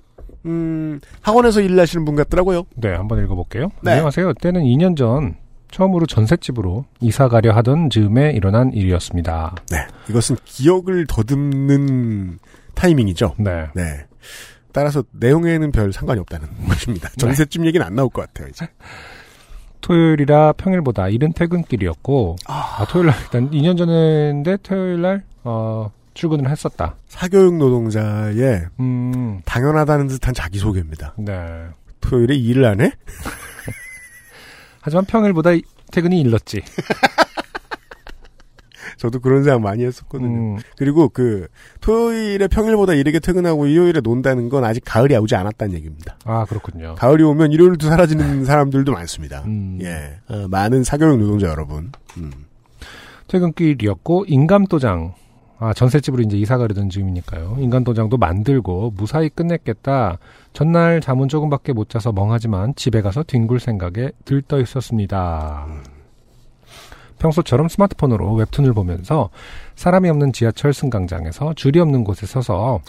음, 0.47 1.01
학원에서 1.21 1.61
일하시는 1.61 2.05
분 2.05 2.15
같더라고요. 2.17 2.65
네, 2.77 2.95
한번 2.95 3.23
읽어볼게요. 3.25 3.71
네. 3.83 3.93
안녕하세요. 3.93 4.35
때는 4.35 4.63
2년 4.63 4.97
전 4.97 5.37
처음으로 5.71 6.07
전셋집으로 6.07 6.85
이사 7.01 7.29
가려 7.29 7.53
하던 7.53 7.91
즈음에 7.91 8.31
일어난 8.31 8.73
일이었습니다. 8.73 9.57
네, 9.71 9.79
이것은 10.09 10.37
기억을 10.45 11.07
더듬는 11.09 12.39
타이밍이죠. 12.75 13.35
네. 13.39 13.67
네. 13.75 13.83
따라서 14.77 15.03
내용에는 15.13 15.73
별 15.73 15.91
상관이 15.91 16.21
없다는 16.21 16.49
것입니다. 16.69 17.09
전셋집 17.17 17.65
얘기는 17.65 17.85
안 17.85 17.95
나올 17.95 18.11
것 18.11 18.27
같아요, 18.27 18.49
이제. 18.49 18.69
토요일이라 19.81 20.53
평일보다 20.53 21.09
이른 21.09 21.33
퇴근길이었고, 21.33 22.37
아, 22.47 22.85
토요일 22.91 23.07
날, 23.07 23.17
일단 23.23 23.51
2년 23.51 23.79
전인데 23.79 24.59
토요일 24.63 25.01
날, 25.01 25.25
어, 25.45 25.91
출근을 26.13 26.51
했었다. 26.51 26.97
사교육 27.09 27.57
노동자의 27.57 28.67
음, 28.81 29.41
당연하다는 29.47 30.09
듯한 30.09 30.35
자기소개입니다. 30.35 31.15
네. 31.19 31.67
토요일에 32.03 32.35
일을 32.37 32.67
안 32.67 32.81
해? 32.83 32.93
하지만 34.83 35.07
평일보다 35.07 35.53
이- 35.53 35.63
퇴근이 35.91 36.21
일렀지. 36.21 36.61
저도 38.97 39.21
그런 39.21 39.45
생각 39.45 39.61
많이 39.61 39.85
했었거든요. 39.85 40.57
음, 40.57 40.59
그리고 40.77 41.09
그 41.09 41.49
토요일에 41.81 42.49
평일보다 42.49 42.95
이르게 42.95 43.19
퇴근하고 43.19 43.67
일요일에 43.67 44.01
논다는 44.01 44.49
건 44.49 44.65
아직 44.65 44.83
가을이 44.85 45.15
오지 45.17 45.35
않았다는 45.35 45.75
얘기입니다. 45.75 46.17
아, 46.25 46.45
그렇군요. 46.47 46.95
가을이 46.97 47.23
오면 47.23 47.53
일요일도 47.53 47.87
사라지는 47.89 48.45
사람들도 48.45 48.93
많습니다. 48.93 49.43
음. 49.47 49.79
예, 49.83 50.19
어, 50.29 50.49
많은 50.49 50.83
사교육 50.85 51.19
노동자 51.19 51.49
여러분. 51.49 51.93
음. 52.17 52.31
퇴근길이었고, 53.29 54.25
인감도장. 54.29 55.15
아, 55.59 55.73
전셋집으로 55.73 56.23
이제 56.23 56.37
이사 56.37 56.59
가려던 56.59 56.91
즈음이니까요. 56.91 57.57
인감도장도 57.59 58.19
만들고 58.19 58.93
무사히 58.95 59.31
끝냈겠다. 59.31 60.19
전날 60.53 61.01
잠은 61.01 61.29
조금밖에 61.29 61.73
못 61.73 61.89
자서 61.89 62.13
멍하지만 62.13 62.75
집에 62.77 63.01
가서 63.01 63.23
뒹굴 63.23 63.59
생각에 63.59 64.11
들떠 64.27 64.61
있었습니다. 64.61 65.67
평소처럼 67.19 67.69
스마트폰으로 67.69 68.35
웹툰을 68.35 68.73
보면서 68.73 69.31
사람이 69.75 70.09
없는 70.11 70.33
지하철 70.33 70.73
승강장에서 70.73 71.55
줄이 71.55 71.81
없는 71.81 72.05
곳에 72.05 72.27
서서 72.27 72.81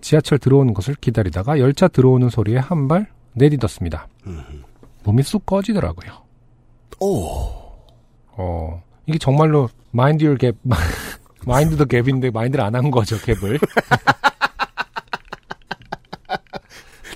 지하철 0.00 0.38
들어오는 0.38 0.74
것을 0.74 0.94
기다리다가 0.96 1.58
열차 1.58 1.88
들어오는 1.88 2.28
소리에 2.28 2.58
한 2.58 2.88
발 2.88 3.06
내딛었습니다. 3.32 4.06
몸이 5.04 5.22
쑥 5.22 5.44
꺼지더라고요. 5.46 6.12
오. 7.00 7.50
어, 8.36 8.82
이게 9.06 9.18
정말로 9.18 9.68
마인드 9.90 10.22
율 10.24 10.36
갭, 10.38 10.54
마인드 11.46 11.76
더 11.76 11.84
갭인데 11.84 12.32
마인드를 12.32 12.64
안 12.64 12.74
한 12.74 12.90
거죠, 12.90 13.16
갭을. 13.18 13.58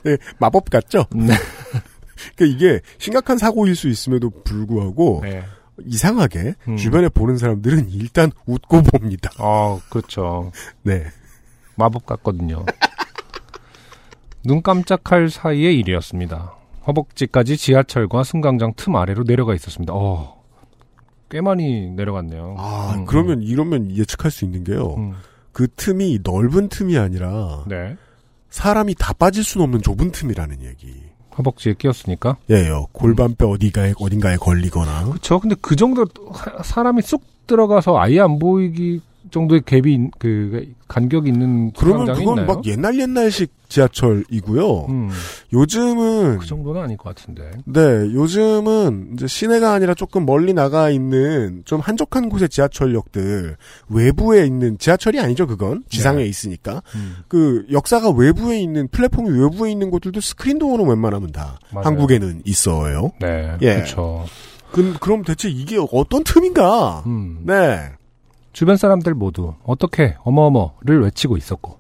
네, 0.04 0.16
마법 0.38 0.70
같죠? 0.70 1.04
네. 1.14 1.34
그러니까 2.36 2.56
이게 2.56 2.80
심각한 2.98 3.36
사고일 3.38 3.74
수 3.76 3.88
있음에도 3.88 4.30
불구하고 4.44 5.20
네. 5.22 5.42
이상하게 5.84 6.54
음. 6.68 6.76
주변에 6.76 7.08
보는 7.08 7.38
사람들은 7.38 7.90
일단 7.90 8.30
웃고 8.46 8.82
봅니다. 8.82 9.30
어, 9.38 9.80
그렇죠. 9.90 10.52
네. 10.82 11.04
마법 11.76 12.06
같거든요. 12.06 12.64
눈 14.44 14.62
깜짝할 14.62 15.30
사이의 15.30 15.78
일이었습니다. 15.78 16.54
허벅지까지 16.86 17.56
지하철과 17.56 18.24
승강장 18.24 18.72
틈 18.76 18.96
아래로 18.96 19.24
내려가 19.24 19.54
있었습니다. 19.54 19.92
어, 19.94 20.42
꽤 21.30 21.40
많이 21.40 21.90
내려갔네요. 21.90 22.56
아, 22.58 22.94
음, 22.96 23.04
그러면 23.04 23.42
이러면 23.42 23.94
예측할 23.94 24.30
수 24.30 24.44
있는 24.44 24.64
게요. 24.64 24.94
음, 24.96 25.14
그 25.52 25.68
틈이 25.76 26.20
넓은 26.24 26.68
틈이 26.68 26.96
아니라 26.98 27.64
네. 27.68 27.96
사람이 28.50 28.94
다 28.94 29.12
빠질 29.12 29.44
수는 29.44 29.64
없는 29.64 29.82
좁은 29.82 30.10
틈이라는 30.10 30.62
얘기. 30.62 31.02
허벅지에 31.38 31.74
끼었으니까. 31.78 32.36
예요. 32.50 32.86
골반뼈 32.92 33.48
어디가에 33.48 33.94
어딘가에 33.98 34.36
걸리거나. 34.36 35.04
그렇죠. 35.04 35.38
근데 35.40 35.54
그 35.60 35.76
정도 35.76 36.06
사- 36.34 36.62
사람이 36.62 37.02
쑥 37.02 37.22
들어가서 37.46 37.98
아예 37.98 38.20
안 38.20 38.38
보이기 38.38 39.00
정도의 39.30 39.60
갭이 39.62 39.86
있- 39.88 40.10
그 40.18 40.72
간격이 40.88 41.28
있는 41.28 41.70
그러면 41.72 42.06
그건 42.14 42.38
있나요? 42.38 42.46
막 42.46 42.64
옛날 42.66 42.98
옛날식 42.98 43.52
지하철이고요. 43.68 44.86
음, 44.88 45.10
요즘은 45.52 46.38
그 46.38 46.46
정도는 46.46 46.80
아닐 46.82 46.96
것 46.96 47.14
같은데. 47.14 47.50
네, 47.66 47.80
요즘은 47.82 49.10
이제 49.14 49.26
시내가 49.26 49.72
아니라 49.74 49.92
조금 49.94 50.24
멀리 50.24 50.54
나가 50.54 50.88
있는 50.88 51.62
좀 51.66 51.80
한적한 51.80 52.30
곳의 52.30 52.48
지하철역들 52.48 53.56
외부에 53.90 54.46
있는 54.46 54.78
지하철이 54.78 55.20
아니죠, 55.20 55.46
그건 55.46 55.84
지상에 55.90 56.22
네. 56.22 56.28
있으니까 56.28 56.82
음, 56.94 57.16
그 57.28 57.66
역사가 57.70 58.10
외부에 58.10 58.58
있는 58.60 58.88
플랫폼이 58.88 59.28
외부에 59.38 59.70
있는 59.70 59.90
곳들도 59.90 60.20
스크린 60.20 60.58
도어는 60.58 60.86
웬만하면 60.88 61.32
다 61.32 61.58
맞아요. 61.72 61.86
한국에는 61.86 62.42
있어요. 62.46 63.12
네, 63.20 63.56
예. 63.60 63.74
그렇죠. 63.74 64.24
그, 64.72 64.94
그럼 65.00 65.22
대체 65.22 65.48
이게 65.50 65.78
어떤 65.92 66.24
틈인가? 66.24 67.02
음, 67.06 67.40
네, 67.44 67.90
주변 68.58 68.76
사람들 68.76 69.14
모두 69.14 69.54
어떻게 69.64 70.16
어머어머를 70.24 71.00
외치고 71.04 71.36
있었고 71.36 71.78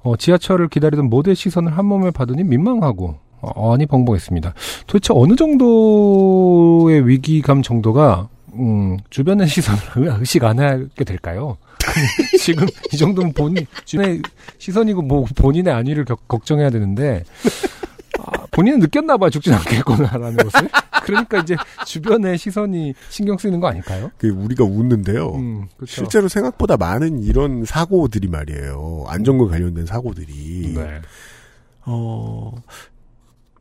어, 0.00 0.16
지하철을 0.16 0.66
기다리던 0.66 1.08
모두의 1.08 1.36
시선을 1.36 1.78
한 1.78 1.86
몸에 1.86 2.10
받으니 2.10 2.42
민망하고 2.42 3.14
어, 3.40 3.72
아니 3.72 3.86
벙벙했습니다. 3.86 4.52
도대체 4.88 5.14
어느 5.14 5.36
정도의 5.36 7.06
위기감 7.06 7.62
정도가 7.62 8.28
음, 8.54 8.96
주변의 9.10 9.46
시선을 9.94 10.18
의식 10.18 10.42
안 10.42 10.58
하게 10.58 11.04
될까요? 11.04 11.58
지금 12.40 12.66
이 12.92 12.96
정도면 12.96 13.32
본인 13.32 13.64
주변의 13.84 14.22
시선이고 14.58 15.02
뭐 15.02 15.24
본인의 15.36 15.72
안위를 15.72 16.06
겨- 16.06 16.16
걱정해야 16.26 16.70
되는데 16.70 17.22
아, 18.26 18.46
본인은 18.50 18.80
느꼈나 18.80 19.16
봐요 19.16 19.30
죽진 19.30 19.52
않겠구나라는 19.54 20.36
것을 20.48 20.68
그러니까 21.04 21.38
이제 21.38 21.56
주변의 21.86 22.38
시선이 22.38 22.94
신경 23.08 23.38
쓰이는 23.38 23.60
거 23.60 23.68
아닐까요? 23.68 24.10
그 24.18 24.28
우리가 24.28 24.64
웃는데요. 24.64 25.30
음, 25.34 25.66
그렇죠. 25.76 25.92
실제로 25.92 26.28
생각보다 26.28 26.76
많은 26.76 27.22
이런 27.22 27.64
사고들이 27.64 28.28
말이에요. 28.28 29.04
안전과 29.08 29.46
관련된 29.46 29.86
사고들이 29.86 30.74
네. 30.76 31.00
어, 31.86 32.52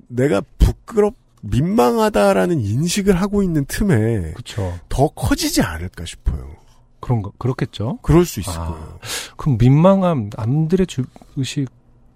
내가 0.08 0.41
부끄럽, 0.58 1.15
민망하다라는 1.41 2.60
인식을 2.60 3.15
하고 3.15 3.43
있는 3.43 3.63
틈에 3.65 4.34
그렇죠. 4.34 4.78
더 4.89 5.08
커지지 5.08 5.62
않을까 5.62 6.06
싶어요. 6.06 6.58
그런 7.00 7.22
거 7.22 7.32
그렇겠죠. 7.38 8.00
그럴 8.02 8.26
수 8.26 8.41
있을 8.41 8.52
아. 8.54 8.65
거예요. 8.65 9.00
그럼 9.38 9.58
민망함, 9.58 10.32
남들의 10.36 10.86
주, 10.88 11.04
의식, 11.38 11.67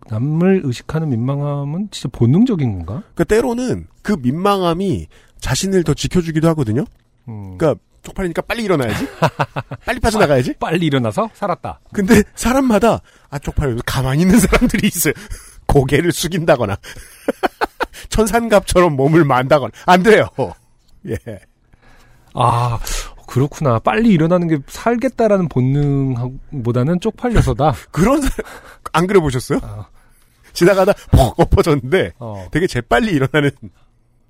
남을 0.09 0.61
의식하는 0.65 1.09
민망함은 1.09 1.89
진짜 1.91 2.09
본능적인 2.11 2.71
건가? 2.71 3.03
그러니까 3.13 3.23
때로는 3.25 3.87
그 4.01 4.15
민망함이 4.19 5.07
자신을 5.39 5.83
더 5.83 5.93
지켜주기도 5.93 6.47
하거든요. 6.49 6.85
음. 7.27 7.57
그러니까 7.57 7.81
쪽팔리니까 8.03 8.41
빨리 8.43 8.63
일어나야지. 8.63 9.07
빨리 9.85 9.99
빠져나가야지. 9.99 10.53
빨리 10.59 10.85
일어나서 10.85 11.29
살았다. 11.33 11.79
근데 11.93 12.21
사람마다 12.35 13.01
아 13.29 13.39
쪽팔려서 13.39 13.81
가만히 13.85 14.21
있는 14.23 14.39
사람들이 14.39 14.87
있어요. 14.87 15.13
고개를 15.67 16.11
숙인다거나 16.11 16.77
천산갑처럼 18.09 18.95
몸을 18.95 19.23
만다거나 19.23 19.71
안 19.85 20.03
돼요. 20.03 20.27
예. 21.07 21.17
아 22.33 22.79
그렇구나. 23.27 23.79
빨리 23.79 24.09
일어나는 24.09 24.47
게 24.47 24.59
살겠다라는 24.67 25.47
본능보다는 25.47 26.99
쪽팔려서다. 26.99 27.73
그런 27.91 28.21
안 28.91 29.07
그래 29.07 29.19
보셨어요? 29.19 29.59
아. 29.63 29.87
지나가다 30.53 30.93
퍽 31.11 31.39
엎어졌는데 31.39 32.13
어. 32.19 32.47
되게 32.51 32.67
재빨리 32.67 33.11
일어나는 33.11 33.51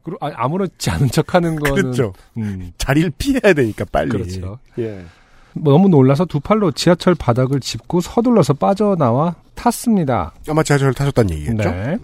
그리고 0.04 0.18
아, 0.26 0.32
아무렇지 0.36 0.90
않은 0.90 1.10
척하는 1.10 1.56
거는 1.58 1.76
그렇죠. 1.76 2.14
음, 2.38 2.72
자리를 2.78 3.12
피해야 3.18 3.54
되니까 3.54 3.86
빨리. 3.92 4.10
그렇죠. 4.10 4.60
예. 4.80 5.04
너무 5.54 5.88
놀라서 5.88 6.26
두 6.26 6.40
팔로 6.40 6.72
지하철 6.72 7.16
바닥을 7.16 7.60
짚고 7.60 8.02
서둘러서 8.02 8.56
빠져나와 8.56 9.36
탔습니다. 9.56 10.34
아마 10.50 10.64
지하철을 10.64 10.94
타셨다는 10.94 11.32
얘기겠죠? 11.36 11.70
네. 11.70 11.98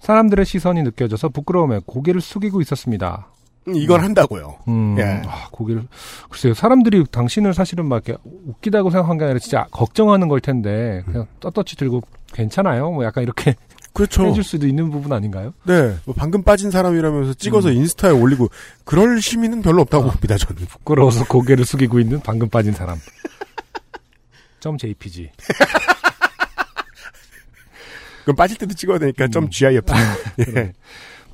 사람들의 0.00 0.44
시선이 0.44 0.82
느껴져서 0.82 1.30
부끄러움에 1.30 1.80
고개를 1.86 2.20
숙이고 2.20 2.60
있었습니다. 2.60 3.28
음, 3.68 3.76
이걸 3.76 4.02
한다고요. 4.02 4.56
음, 4.68 4.96
예. 4.98 5.22
아, 5.26 5.48
고개를 5.50 5.86
글쎄요. 6.28 6.52
사람들이 6.52 7.04
당신을 7.10 7.54
사실은 7.54 7.86
막 7.86 8.06
이렇게 8.06 8.20
웃기다고 8.46 8.90
생각한 8.90 9.16
게 9.16 9.24
아니라 9.24 9.38
진짜 9.38 9.66
걱정하는 9.70 10.28
걸 10.28 10.40
텐데 10.40 11.02
그냥 11.06 11.26
떳떳이 11.40 11.76
들고 11.78 12.02
괜찮아요. 12.34 12.90
뭐 12.90 13.04
약간 13.04 13.22
이렇게 13.24 13.54
그렇죠. 13.94 14.26
해줄 14.26 14.42
수도 14.44 14.66
있는 14.66 14.90
부분 14.90 15.12
아닌가요? 15.12 15.54
네. 15.64 15.96
뭐 16.04 16.14
방금 16.18 16.42
빠진 16.42 16.70
사람이라면서 16.70 17.34
찍어서 17.34 17.68
음. 17.68 17.74
인스타에 17.74 18.10
올리고 18.10 18.48
그럴 18.84 19.22
시민은 19.22 19.62
별로 19.62 19.82
없다고 19.82 20.10
봅니다, 20.10 20.36
저는. 20.36 20.66
부끄러워서 20.66 21.24
고개를 21.26 21.64
숙이고 21.64 22.00
있는 22.00 22.20
방금 22.20 22.48
빠진 22.48 22.72
사람. 22.72 22.98
점 24.60 24.76
JPG. 24.78 25.30
그럼 28.24 28.36
빠질 28.36 28.56
때도 28.56 28.74
찍어야 28.74 28.98
되니까 28.98 29.26
음. 29.26 29.30
좀 29.30 29.50
GIF. 29.50 29.92
예. 30.40 30.44
그래. 30.44 30.72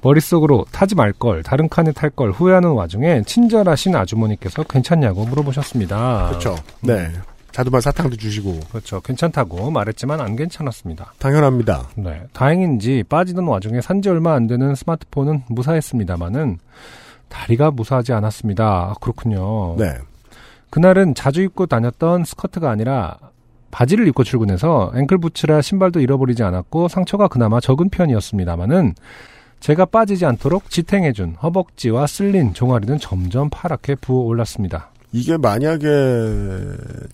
머릿속으로 0.02 0.64
타지 0.72 0.94
말 0.94 1.12
걸, 1.12 1.42
다른 1.42 1.68
칸에 1.68 1.92
탈 1.92 2.08
걸 2.10 2.30
후회하는 2.32 2.70
와중에 2.70 3.22
친절하신 3.26 3.94
아주머니께서 3.94 4.62
괜찮냐고 4.64 5.24
물어보셨습니다. 5.26 6.28
그렇죠. 6.30 6.56
네. 6.80 7.12
자두만 7.52 7.80
사탕도 7.80 8.16
주시고 8.16 8.60
그렇죠. 8.70 9.00
괜찮다고 9.00 9.70
말했지만 9.70 10.20
안 10.20 10.36
괜찮았습니다. 10.36 11.14
당연합니다. 11.18 11.88
네. 11.96 12.22
다행인지 12.32 13.04
빠지던 13.08 13.46
와중에 13.46 13.80
산지 13.80 14.08
얼마 14.08 14.34
안 14.34 14.46
되는 14.46 14.74
스마트폰은 14.74 15.44
무사했습니다만은 15.48 16.58
다리가 17.28 17.70
무사하지 17.70 18.12
않았습니다. 18.12 18.64
아, 18.64 18.94
그렇군요. 19.00 19.76
네. 19.76 19.94
그날은 20.70 21.14
자주 21.14 21.42
입고 21.42 21.66
다녔던 21.66 22.24
스커트가 22.24 22.70
아니라 22.70 23.18
바지를 23.70 24.06
입고 24.08 24.24
출근해서 24.24 24.92
앵클 24.94 25.18
부츠라 25.18 25.62
신발도 25.62 26.00
잃어버리지 26.00 26.42
않았고 26.42 26.88
상처가 26.88 27.28
그나마 27.28 27.60
적은 27.60 27.88
편이었습니다만은 27.90 28.94
제가 29.60 29.84
빠지지 29.84 30.24
않도록 30.26 30.70
지탱해준 30.70 31.36
허벅지와 31.42 32.06
쓸린 32.06 32.54
종아리는 32.54 32.98
점점 32.98 33.50
파랗게 33.50 33.96
부어 33.96 34.22
올랐습니다. 34.22 34.90
이게 35.12 35.36
만약에 35.36 35.86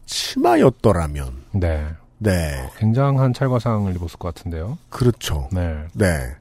치마였더라면 0.04 1.44
네. 1.52 1.86
네. 2.18 2.70
굉장한 2.78 3.32
찰과상을 3.32 3.94
입었을 3.94 4.18
것 4.18 4.34
같은데요. 4.34 4.78
그렇죠. 4.88 5.48
네. 5.52 5.84
네. 5.94 6.34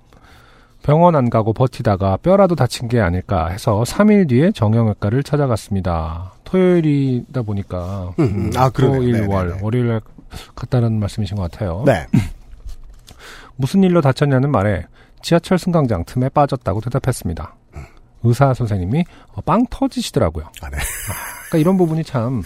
병원 0.84 1.16
안 1.16 1.30
가고 1.30 1.52
버티다가 1.54 2.18
뼈라도 2.18 2.56
다친 2.56 2.88
게 2.88 3.00
아닐까 3.00 3.48
해서 3.48 3.84
3일 3.84 4.30
뒤에 4.30 4.52
정형외과를 4.52 5.24
찾아갔습니다. 5.24 6.34
토요일이다 6.44 7.42
보니까 7.42 8.14
음, 8.20 8.24
음. 8.24 8.52
아. 8.56 8.70
토일 8.70 9.14
네네네. 9.14 9.34
월 9.34 9.58
월요일 9.62 10.00
갔다는 10.56 11.00
말씀이신 11.00 11.38
것 11.38 11.52
같아요. 11.52 11.84
네. 11.86 12.06
무슨 13.56 13.84
일로 13.84 14.02
다쳤냐는 14.02 14.52
말에 14.52 14.86
지하철 15.22 15.58
승강장 15.58 16.04
틈에 16.06 16.30
빠졌다고 16.30 16.82
대답했습니다. 16.82 17.56
의사 18.24 18.54
선생님이 18.54 19.06
어, 19.34 19.42
빵 19.42 19.66
터지시더라고요. 19.70 20.46
아, 20.62 20.70
네. 20.70 20.78
그러니까 21.50 21.58
이런 21.60 21.78
부분이 21.78 22.04
참 22.04 22.42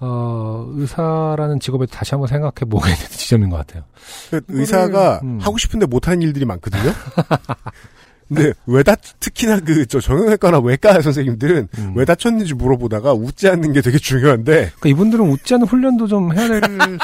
어, 0.00 0.66
의사라는 0.74 1.60
직업에 1.60 1.86
다시 1.86 2.10
한번 2.12 2.28
생각해 2.28 2.68
보게 2.68 2.86
되는 2.94 3.06
지점인 3.10 3.48
것 3.50 3.56
같아요. 3.58 3.84
그 4.30 4.40
의사가 4.48 5.20
음. 5.22 5.38
하고 5.40 5.56
싶은데 5.58 5.86
못하는 5.86 6.20
일들이 6.22 6.44
많거든요. 6.44 6.82
근데 8.28 8.52
왜 8.66 8.82
다, 8.82 8.94
특히나 9.20 9.60
그, 9.60 9.84
저 9.86 10.00
정형외과나 10.00 10.58
외과 10.60 10.98
선생님들은 11.00 11.68
음. 11.78 11.92
왜 11.94 12.06
다쳤는지 12.06 12.54
물어보다가 12.54 13.12
웃지 13.12 13.48
않는 13.50 13.74
게 13.74 13.82
되게 13.82 13.98
중요한데, 13.98 14.52
그러니까 14.52 14.88
이분들은 14.88 15.28
웃지 15.28 15.54
않는 15.54 15.66
훈련도 15.66 16.06
좀 16.06 16.32
해야 16.36 16.48
될 16.48 16.60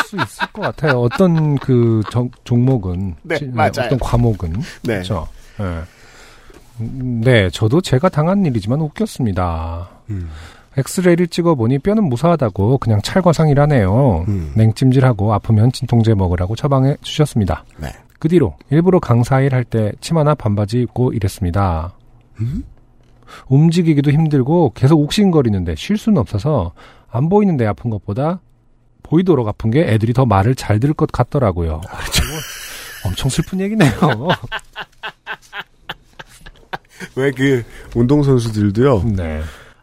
수 0.06 0.16
있을 0.16 0.46
것 0.52 0.62
같아요. 0.62 0.98
어떤 1.02 1.58
그 1.58 2.02
정- 2.10 2.30
종목은. 2.44 3.16
네, 3.22 3.36
지- 3.36 3.44
맞아요. 3.48 3.70
어떤 3.84 3.98
과목은. 3.98 4.52
네. 4.54 4.62
그렇죠. 4.94 5.28
네. 5.58 5.64
음, 6.80 7.20
네, 7.22 7.50
저도 7.50 7.82
제가 7.82 8.08
당한 8.08 8.46
일이지만 8.46 8.80
웃겼습니다. 8.80 9.90
음, 10.08 10.30
엑스레이를 10.80 11.28
찍어보니 11.28 11.78
뼈는 11.78 12.04
무사하다고 12.04 12.78
그냥 12.78 13.00
찰과상이라네요. 13.02 14.24
음. 14.28 14.52
냉찜질하고 14.56 15.32
아프면 15.32 15.72
진통제 15.72 16.14
먹으라고 16.14 16.56
처방해 16.56 16.96
주셨습니다. 17.02 17.64
네. 17.78 17.88
그 18.18 18.28
뒤로 18.28 18.56
일부러 18.70 18.98
강사일 19.00 19.54
할 19.54 19.64
때 19.64 19.92
치마나 20.00 20.34
반바지 20.34 20.80
입고 20.82 21.12
일했습니다. 21.12 21.92
음? 22.40 22.64
움직이기도 23.48 24.10
힘들고 24.10 24.72
계속 24.74 25.00
욱신거리는데 25.00 25.74
쉴 25.76 25.96
수는 25.96 26.18
없어서 26.18 26.72
안 27.10 27.28
보이는데 27.28 27.66
아픈 27.66 27.90
것보다 27.90 28.40
보이도록 29.02 29.48
아픈 29.48 29.70
게 29.70 29.80
애들이 29.82 30.12
더 30.12 30.26
말을 30.26 30.54
잘 30.54 30.78
들을 30.80 30.94
것 30.94 31.10
같더라고요. 31.10 31.80
아이고, 31.88 32.12
엄청 33.06 33.28
슬픈 33.30 33.60
얘기네요. 33.60 33.90
왜 37.16 37.30
그, 37.30 37.64
운동선수들도요, 37.94 39.02
네. 39.16 39.40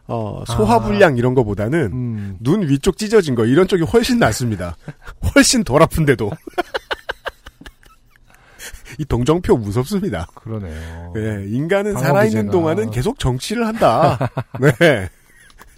어, 0.08 0.42
소화 0.46 0.80
불량 0.80 1.16
이런 1.18 1.34
거보다는, 1.34 1.80
음, 1.92 2.36
눈 2.40 2.62
위쪽 2.62 2.96
찢어진 2.96 3.34
거, 3.34 3.44
이런 3.44 3.68
쪽이 3.68 3.82
훨씬 3.84 4.18
낫습니다. 4.18 4.76
훨씬 5.34 5.62
덜 5.64 5.82
아픈데도. 5.82 6.30
이 8.98 9.04
동정표 9.04 9.56
무섭습니다. 9.58 10.26
그러네요. 10.34 11.12
네, 11.14 11.44
인간은 11.48 11.96
살아있는 11.96 12.46
기제가. 12.46 12.50
동안은 12.50 12.90
계속 12.90 13.18
정치를 13.18 13.66
한다. 13.66 14.18
네. 14.60 15.08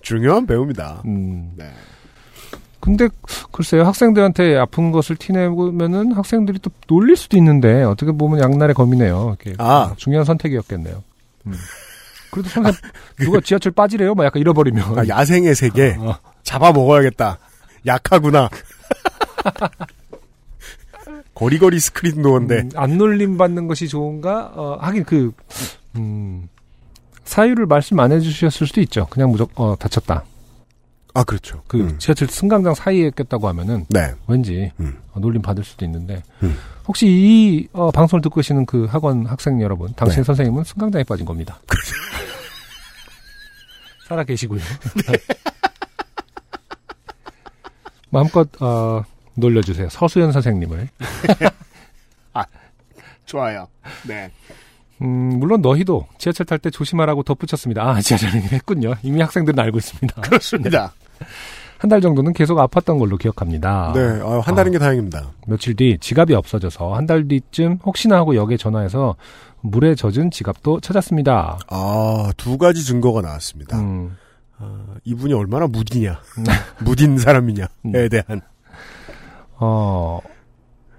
중요한 0.00 0.46
배움이다. 0.46 1.02
음. 1.04 1.52
네. 1.56 1.70
근데 2.80 3.08
글쎄요 3.52 3.84
학생들한테 3.84 4.56
아픈 4.56 4.90
것을 4.90 5.16
티내면은 5.16 6.12
학생들이 6.12 6.60
또 6.60 6.70
놀릴 6.88 7.14
수도 7.16 7.36
있는데 7.36 7.82
어떻게 7.82 8.10
보면 8.10 8.40
양날의 8.40 8.74
검이네요. 8.74 9.36
이렇게 9.38 9.54
아. 9.58 9.92
중요한 9.98 10.24
선택이었겠네요. 10.24 11.02
음. 11.46 11.52
그래도 12.30 12.48
선생 12.48 12.74
누가 13.18 13.40
지하철 13.40 13.72
빠지래요? 13.72 14.14
막 14.14 14.24
약간 14.24 14.40
잃어버리면. 14.40 14.98
아, 14.98 15.08
야생의 15.08 15.54
세계. 15.54 15.96
어. 15.98 16.18
잡아 16.42 16.72
먹어야겠다. 16.72 17.38
약하구나. 17.86 18.48
거리거리 21.34 21.80
스크린 21.80 22.22
노어인데. 22.22 22.56
음, 22.58 22.70
안 22.74 22.98
놀림 22.98 23.36
받는 23.38 23.66
것이 23.66 23.88
좋은가? 23.88 24.52
어, 24.54 24.78
하긴 24.80 25.04
그 25.04 25.32
음, 25.96 26.48
사유를 27.24 27.66
말씀 27.66 27.98
안 27.98 28.12
해주셨을 28.12 28.66
수도 28.66 28.80
있죠. 28.82 29.06
그냥 29.10 29.30
무조건 29.30 29.70
어, 29.70 29.76
다쳤다. 29.76 30.24
아, 31.14 31.24
그렇죠. 31.24 31.62
그 31.66 31.80
음. 31.80 31.98
지하철 31.98 32.28
승강장 32.28 32.74
사이에 32.74 33.08
있겠다고 33.08 33.48
하면은 33.48 33.86
네. 33.88 34.12
왠지 34.26 34.70
음. 34.80 34.98
어, 35.12 35.20
놀림 35.20 35.42
받을 35.42 35.64
수도 35.64 35.84
있는데 35.84 36.22
음. 36.42 36.56
혹시 36.86 37.06
이 37.06 37.68
어, 37.72 37.90
방송을 37.90 38.22
듣고 38.22 38.36
계시는 38.36 38.66
그 38.66 38.84
학원 38.84 39.26
학생 39.26 39.60
여러분, 39.60 39.92
당신 39.94 40.18
네. 40.18 40.24
선생님은 40.24 40.64
승강장에 40.64 41.04
빠진 41.04 41.26
겁니다. 41.26 41.58
살아 44.06 44.24
계시고요. 44.24 44.60
마음껏 48.10 48.48
어, 48.60 49.04
놀려주세요. 49.34 49.88
서수연 49.88 50.32
선생님을. 50.32 50.88
좋아요. 53.30 53.68
네. 54.06 54.30
음, 55.02 55.38
물론 55.38 55.62
너희도 55.62 56.06
지하철 56.18 56.46
탈 56.46 56.58
때 56.58 56.68
조심하라고 56.68 57.22
덧붙였습니다. 57.22 57.82
아, 57.82 58.00
지하철 58.00 58.34
얘기를 58.34 58.52
했군요. 58.52 58.94
이미 59.02 59.20
학생들은 59.20 59.58
알고 59.58 59.78
있습니다. 59.78 60.20
그렇습니다. 60.20 60.92
한 61.78 61.88
달 61.88 62.02
정도는 62.02 62.34
계속 62.34 62.58
아팠던 62.58 62.98
걸로 62.98 63.16
기억합니다. 63.16 63.92
네. 63.94 64.20
아, 64.22 64.40
한 64.44 64.54
달인 64.54 64.72
게 64.72 64.78
다행입니다. 64.78 65.30
며칠 65.46 65.74
뒤 65.74 65.96
지갑이 65.98 66.34
없어져서 66.34 66.94
한 66.94 67.06
달 67.06 67.26
뒤쯤 67.26 67.78
혹시나 67.84 68.16
하고 68.16 68.36
역에 68.36 68.56
전화해서 68.58 69.16
물에 69.62 69.94
젖은 69.94 70.30
지갑도 70.30 70.80
찾았습니다. 70.80 71.58
아, 71.68 72.32
두 72.36 72.58
가지 72.58 72.84
증거가 72.84 73.22
나왔습니다. 73.22 73.78
음, 73.78 74.14
아, 74.58 74.84
이분이 75.04 75.32
얼마나 75.32 75.66
무디냐. 75.68 76.20
무딘 76.84 77.16
사람이냐에 77.16 77.68
음. 77.86 78.08
대한. 78.10 78.42
어, 79.58 80.20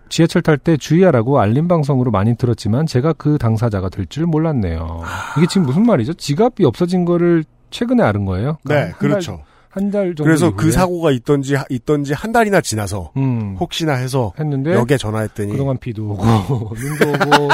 지하철 0.10 0.42
탈 0.42 0.58
때 0.58 0.78
주의하라고 0.78 1.40
알림 1.40 1.68
방송으로 1.68 2.12
많이 2.12 2.36
들었지만 2.36 2.86
제가 2.86 3.14
그 3.14 3.38
당사자가 3.38 3.90
될 3.90 4.06
줄 4.08 4.26
몰랐네요. 4.26 5.02
이게 5.38 5.48
지금 5.48 5.66
무슨 5.68 5.86
말이죠? 5.86 6.14
지갑이 6.16 6.66
없어진 6.66 7.06
거를 7.06 7.44
최근에 7.70 8.04
알은 8.04 8.26
거예요? 8.26 8.58
네, 8.66 8.92
그렇죠. 8.98 9.44
한 9.72 9.90
달 9.92 10.08
정도 10.08 10.24
그래서 10.26 10.48
이후에? 10.48 10.58
그 10.58 10.72
사고가 10.72 11.12
있던지, 11.12 11.56
있던지 11.70 12.14
한 12.14 12.32
달이나 12.32 12.62
지나서 12.62 13.12
음, 13.18 13.56
혹시나 13.60 13.94
해서 13.94 14.34
했는데 14.40 14.74
역에 14.74 14.98
전화했더니 14.98 15.52
그동안 15.52 15.78
비도 15.78 16.10
오고 16.12 16.76
눈도 16.76 17.10
오고 17.10 17.50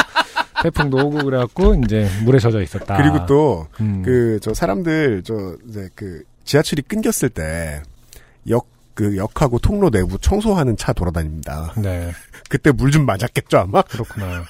태풍도 0.64 0.98
오고 0.98 1.18
그래갖고 1.20 1.76
이제 1.86 2.10
물에 2.26 2.40
젖어 2.40 2.62
있었다. 2.62 2.98
그리고 2.98 3.26
또 3.28 3.68
음, 3.80 4.02
그저 4.04 4.54
사람들 4.54 5.22
저 5.24 5.56
이제 5.70 5.90
그 5.96 6.24
지하철이 6.44 6.82
끊겼을 6.84 7.30
때 7.30 7.82
역 8.50 8.66
그 8.98 9.16
역하고 9.16 9.60
통로 9.60 9.92
내부 9.92 10.18
청소하는 10.18 10.76
차 10.76 10.92
돌아다닙니다. 10.92 11.72
네 11.78 12.12
그때 12.50 12.72
물 12.72 12.90
좀 12.90 13.06
맞았겠죠 13.06 13.60
아마. 13.60 13.84
그렇구나. 13.84 14.44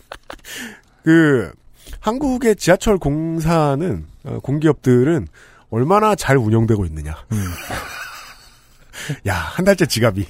그 1.04 1.52
한국의 2.00 2.56
지하철 2.56 2.96
공사는 2.98 4.06
어, 4.24 4.38
공기업들은 4.42 5.26
얼마나 5.70 6.14
잘 6.14 6.36
운영되고 6.36 6.84
있느냐. 6.86 7.16
음, 7.32 7.38
야 9.26 9.34
한 9.34 9.64
달째 9.64 9.86
지갑이 9.86 10.26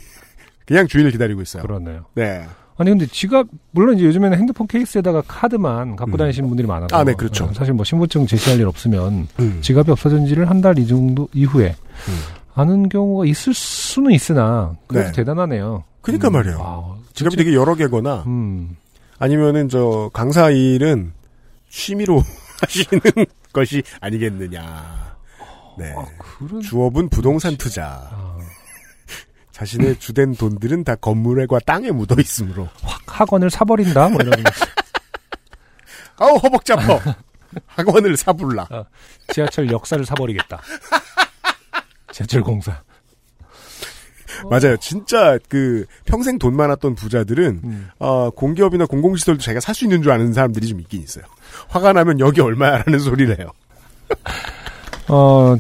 그냥 0.67 0.87
주인을 0.87 1.11
기다리고 1.11 1.43
있어요. 1.43 1.63
그러네요. 1.63 2.05
네. 2.15 2.47
아니 2.77 2.91
근데 2.91 3.05
지갑 3.07 3.47
물론 3.73 3.97
이제 3.97 4.07
요즘에는 4.07 4.39
핸드폰 4.39 4.67
케이스에다가 4.67 5.23
카드만 5.27 5.97
갖고 5.97 6.13
음. 6.13 6.17
다니시는 6.17 6.49
분들이 6.49 6.67
많아서 6.67 6.97
아, 6.97 7.05
네, 7.05 7.13
그렇죠. 7.13 7.45
어, 7.45 7.53
사실 7.53 7.75
뭐 7.75 7.85
신분증 7.85 8.27
제시할 8.27 8.59
일 8.59 8.67
없으면 8.67 9.29
음. 9.39 9.59
지갑이 9.61 9.91
없어진 9.91 10.27
지를 10.27 10.49
한 10.49 10.63
달 10.63 10.79
이 10.79 10.87
정도 10.87 11.29
이후에 11.35 11.75
음. 12.09 12.19
아는 12.55 12.89
경우가 12.89 13.27
있을 13.27 13.53
수는 13.53 14.13
있으나 14.13 14.75
그래도 14.87 15.09
네. 15.09 15.13
대단하네요. 15.13 15.85
그러니까 16.01 16.29
음, 16.29 16.33
말이에요. 16.33 16.59
아, 16.61 16.97
지갑이 17.13 17.37
되게 17.37 17.53
여러 17.55 17.75
개거나 17.75 18.25
음, 18.27 18.77
아니면은 19.19 19.69
저 19.69 20.09
강사 20.15 20.49
일은 20.51 21.13
취미로 21.69 22.23
하시는 22.63 23.01
것이 23.53 23.83
아니겠느냐. 24.01 25.10
네. 25.79 25.93
아, 25.97 26.05
그런 26.19 26.61
주업은 26.61 27.09
부동산 27.09 27.57
투자. 27.57 28.09
아, 28.13 28.39
자신의 29.53 29.99
주된 29.99 30.35
돈들은 30.37 30.85
다 30.85 30.95
건물과 30.97 31.61
땅에 31.61 31.91
묻어 31.91 32.15
있으므로. 32.19 32.69
확 32.83 33.01
학원을 33.21 33.51
사버린다 33.51 34.09
뭐 34.09 34.19
이런 34.23 34.43
아우 36.17 36.37
허벅 36.37 36.65
잡어. 36.65 37.01
학원을 37.67 38.17
사불라. 38.17 38.69
지하철 39.33 39.71
역사를 39.71 40.05
사버리겠다. 40.05 40.61
지하철 42.13 42.43
공사. 42.43 42.83
맞아요. 44.49 44.77
진짜 44.79 45.39
그 45.49 45.85
평생 46.05 46.39
돈 46.39 46.57
많았던 46.57 46.95
부자들은 46.95 47.61
음. 47.65 47.91
어, 47.99 48.31
공기업이나 48.31 48.87
공공시설도 48.87 49.41
자기가 49.43 49.61
살 49.61 49.75
수 49.75 49.85
있는 49.85 50.03
줄 50.03 50.13
아는 50.13 50.33
사람들이 50.33 50.67
좀 50.69 50.81
있긴 50.81 51.03
있어요. 51.03 51.25
화가 51.69 51.93
나면 51.93 52.21
여기 52.21 52.41
얼마야라는 52.41 52.99
소리를 53.01 53.39
해요. 53.39 53.51
어, 55.11 55.57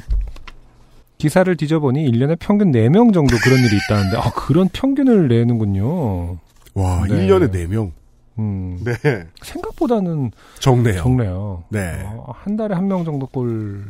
기사를 1.19 1.55
뒤져보니 1.57 2.11
1년에 2.11 2.37
평균 2.39 2.71
4명 2.73 3.13
정도 3.13 3.37
그런 3.43 3.59
일이 3.59 3.77
있다는데, 3.85 4.17
아, 4.17 4.31
그런 4.35 4.69
평균을 4.73 5.29
내는군요. 5.29 6.39
와, 6.75 7.05
네. 7.09 7.15
1년에 7.27 7.51
4명. 7.53 7.91
음, 8.39 8.79
네. 8.85 8.95
생각보다는 9.43 10.31
적네요. 10.61 11.03
적네요. 11.03 11.65
네. 11.69 12.01
어, 12.07 12.33
한 12.43 12.57
달에 12.57 12.75
한 12.75 12.87
명 12.89 13.05
정도 13.05 13.27
꼴. 13.27 13.85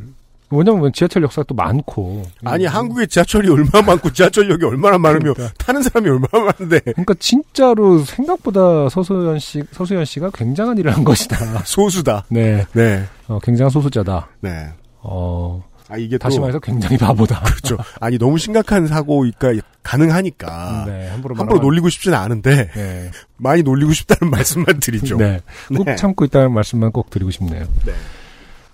왜냐면 0.53 0.91
지하철 0.91 1.23
역사가 1.23 1.45
또 1.47 1.55
많고. 1.55 2.23
아니, 2.43 2.65
음, 2.65 2.69
한국에 2.69 3.05
지하철이 3.05 3.49
얼마나 3.49 3.85
많고 3.85 4.11
지하철역이 4.11 4.65
얼마나 4.65 4.97
많으며 4.97 5.33
그러니까. 5.33 5.53
타는 5.57 5.81
사람이 5.83 6.09
얼마나 6.09 6.43
많은데 6.51 6.81
그러니까 6.81 7.13
진짜로 7.19 7.99
생각보다 7.99 8.89
서수연 8.89 9.39
씨, 9.39 9.63
서수연 9.71 10.03
씨가 10.03 10.31
굉장한 10.33 10.77
일을 10.79 10.93
한 10.93 11.05
것이다. 11.05 11.37
소수다. 11.63 12.25
네. 12.27 12.65
네. 12.73 13.05
어, 13.29 13.39
굉장한 13.41 13.69
소수자다. 13.69 14.27
네. 14.41 14.67
어, 15.03 15.63
아, 15.89 15.97
이게 15.97 16.17
다시 16.17 16.37
또 16.37 16.41
말해서 16.41 16.59
굉장히 16.59 16.97
바보다. 16.97 17.41
그렇죠. 17.43 17.77
아니, 17.99 18.17
너무 18.17 18.37
심각한 18.37 18.87
사고가 18.87 19.53
가능하니까 19.83 20.85
네, 20.87 21.09
함부로 21.09 21.35
함부로 21.35 21.59
말하면- 21.59 21.61
놀리고 21.63 21.89
싶지는 21.89 22.17
않은데 22.17 22.69
네. 22.71 23.11
많이 23.37 23.63
놀리고 23.63 23.91
싶다는 23.93 24.29
말씀만 24.31 24.79
드리죠. 24.79 25.17
네. 25.17 25.39
꾹 25.75 25.83
네. 25.85 25.95
참고 25.95 26.23
있다는 26.25 26.51
말씀만 26.53 26.91
꼭 26.91 27.09
드리고 27.09 27.31
싶네요. 27.31 27.65
네. 27.85 27.93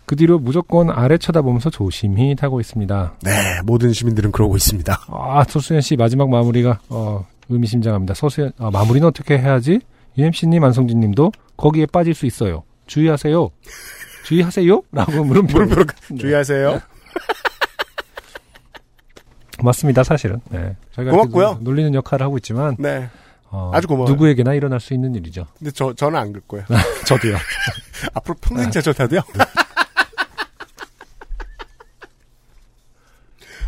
그 0.05 0.15
뒤로 0.15 0.39
무조건 0.39 0.89
아래 0.89 1.17
쳐다보면서 1.17 1.69
조심히 1.69 2.33
타고 2.35 2.61
있습니다. 2.61 3.15
네, 3.23 3.31
모든 3.65 3.91
시민들은 3.91 4.31
그러고 4.31 4.55
있습니다. 4.55 5.01
아, 5.09 5.43
서수연 5.49 5.81
씨 5.81 5.97
마지막 5.97 6.29
마무리가 6.29 6.79
어, 6.89 7.25
의미심장합니다. 7.49 8.13
서수연 8.13 8.53
아, 8.57 8.69
마무리는 8.71 9.05
어떻게 9.07 9.37
해야지? 9.37 9.79
UMC님, 10.17 10.63
안성진님도 10.63 11.31
거기에 11.57 11.87
빠질 11.87 12.13
수 12.13 12.25
있어요. 12.25 12.63
주의하세요. 12.85 13.49
주의하세요? 14.27 14.81
라고 14.91 15.23
물음표. 15.23 15.53
물음표로 15.53 15.85
네. 16.09 16.17
주의하세요. 16.17 16.81
맞습니다, 19.63 20.03
사실은. 20.03 20.41
네. 20.49 20.75
저희가 20.91 21.11
고맙고요. 21.11 21.59
놀리는 21.61 21.93
역할을 21.93 22.25
하고 22.25 22.35
있지만, 22.37 22.75
네. 22.77 23.09
어, 23.45 23.71
아주 23.73 23.87
고마워요. 23.87 24.11
누구에게나 24.11 24.53
일어날 24.53 24.81
수 24.81 24.93
있는 24.93 25.15
일이죠. 25.15 25.47
근데 25.57 25.71
저, 25.71 25.93
저는 25.93 26.19
안 26.19 26.33
그럴 26.33 26.41
거예요. 26.45 26.65
저도요. 27.07 27.37
앞으로 28.15 28.35
평생 28.41 28.69
제절 28.69 28.93
타도요? 28.93 29.21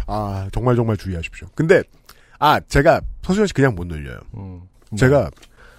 아, 0.08 0.50
정말 0.52 0.76
정말 0.76 0.98
주의하십시오. 0.98 1.48
근데, 1.56 1.84
아, 2.38 2.60
제가 2.60 3.00
서수연 3.22 3.48
씨 3.48 3.54
그냥 3.54 3.76
못 3.76 3.88
놀려요. 3.88 4.20
음, 4.36 4.64
제가 4.98 5.32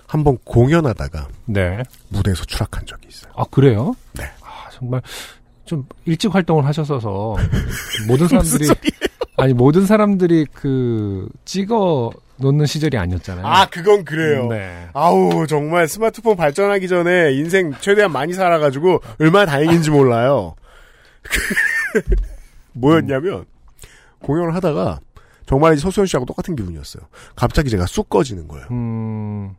한번 0.06 0.38
공연하다가 0.44 1.28
네. 1.44 1.82
무대에서 2.08 2.44
추락한 2.46 2.86
적이 2.86 3.08
있어요. 3.08 3.30
아, 3.36 3.44
그래요? 3.50 3.94
네. 4.14 4.24
아, 4.80 4.80
정말 4.80 5.02
좀 5.64 5.86
일찍 6.04 6.34
활동을 6.34 6.64
하셨어서 6.64 7.36
모든 8.08 8.26
사람들이 8.28 8.68
아니 9.36 9.52
모든 9.54 9.86
사람들이 9.86 10.46
그 10.52 11.28
찍어 11.44 12.10
놓는 12.36 12.66
시절이 12.66 12.96
아니었잖아요. 12.96 13.46
아, 13.46 13.66
그건 13.66 14.04
그래요. 14.04 14.48
네. 14.48 14.88
아우, 14.94 15.46
정말 15.46 15.86
스마트폰 15.86 16.36
발전하기 16.36 16.88
전에 16.88 17.32
인생 17.34 17.72
최대한 17.80 18.12
많이 18.12 18.32
살아가지고 18.32 19.00
얼마나 19.20 19.44
다행인지 19.44 19.90
몰라요. 19.90 20.54
뭐였냐면, 22.72 23.44
공연을 24.22 24.54
하다가 24.54 25.00
정말 25.46 25.76
서수연 25.76 26.06
씨하고 26.06 26.24
똑같은 26.24 26.56
기분이었어요. 26.56 27.02
갑자기 27.36 27.68
제가 27.68 27.86
쑥 27.86 28.08
꺼지는 28.08 28.48
거예요. 28.48 28.66
음. 28.70 29.54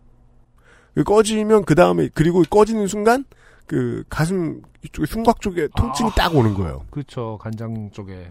그 0.96 1.04
꺼지면 1.04 1.66
그 1.66 1.76
다음에 1.76 2.10
그리고 2.14 2.44
꺼지는 2.50 2.88
순간 2.88 3.26
그 3.72 4.04
가슴 4.10 4.62
이쪽에 4.84 5.06
흉곽 5.10 5.40
쪽에 5.40 5.70
통증이 5.78 6.10
아. 6.10 6.14
딱 6.14 6.36
오는 6.36 6.54
거예요. 6.54 6.84
그렇죠. 6.92 7.38
간장 7.42 7.92
쪽에 7.94 8.30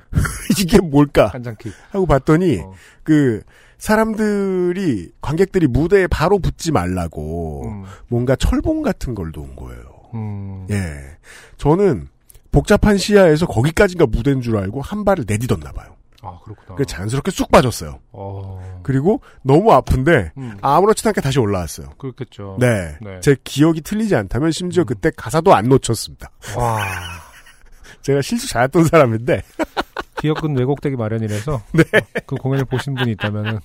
이게 0.60 0.78
뭘까 0.78 1.30
간장킥. 1.30 1.72
하고 1.92 2.04
봤더니 2.04 2.58
어. 2.58 2.74
그 3.02 3.42
사람들이 3.78 5.12
관객들이 5.22 5.66
무대에 5.66 6.06
바로 6.08 6.38
붙지 6.38 6.72
말라고 6.72 7.62
음. 7.64 7.84
뭔가 8.08 8.36
철봉 8.36 8.82
같은 8.82 9.14
걸 9.14 9.32
놓은 9.34 9.56
거예요. 9.56 9.82
음. 10.12 10.66
예, 10.68 11.16
저는 11.56 12.08
복잡한 12.52 12.98
시야에서 12.98 13.46
거기까지가 13.46 14.04
무대인 14.08 14.42
줄 14.42 14.58
알고 14.58 14.82
한 14.82 15.06
발을 15.06 15.24
내딛었나 15.26 15.72
봐요. 15.72 15.96
아, 16.22 16.38
그렇구나. 16.44 16.74
그래서 16.76 16.84
자연스럽게 16.96 17.30
쑥 17.30 17.50
빠졌어요. 17.50 17.98
어. 18.12 18.80
그리고 18.82 19.20
너무 19.42 19.72
아픈데 19.72 20.32
음. 20.36 20.58
아무렇지도 20.60 21.08
않게 21.10 21.20
다시 21.20 21.38
올라왔어요. 21.38 21.90
그렇겠죠. 21.98 22.56
네. 22.60 22.96
네. 23.00 23.20
제 23.20 23.36
기억이 23.42 23.80
틀리지 23.80 24.14
않다면 24.14 24.50
심지어 24.52 24.84
그때 24.84 25.10
가사도 25.16 25.54
안 25.54 25.68
놓쳤습니다. 25.68 26.30
와. 26.56 26.78
제가 28.02 28.22
실수 28.22 28.48
잘했던 28.48 28.84
사람인데 28.84 29.42
기억은 30.20 30.56
왜곡되기 30.58 30.96
마련이라서 30.96 31.62
네. 31.72 31.84
그 32.26 32.36
공연을 32.36 32.64
보신 32.66 32.94
분이 32.94 33.12
있다면은 33.12 33.58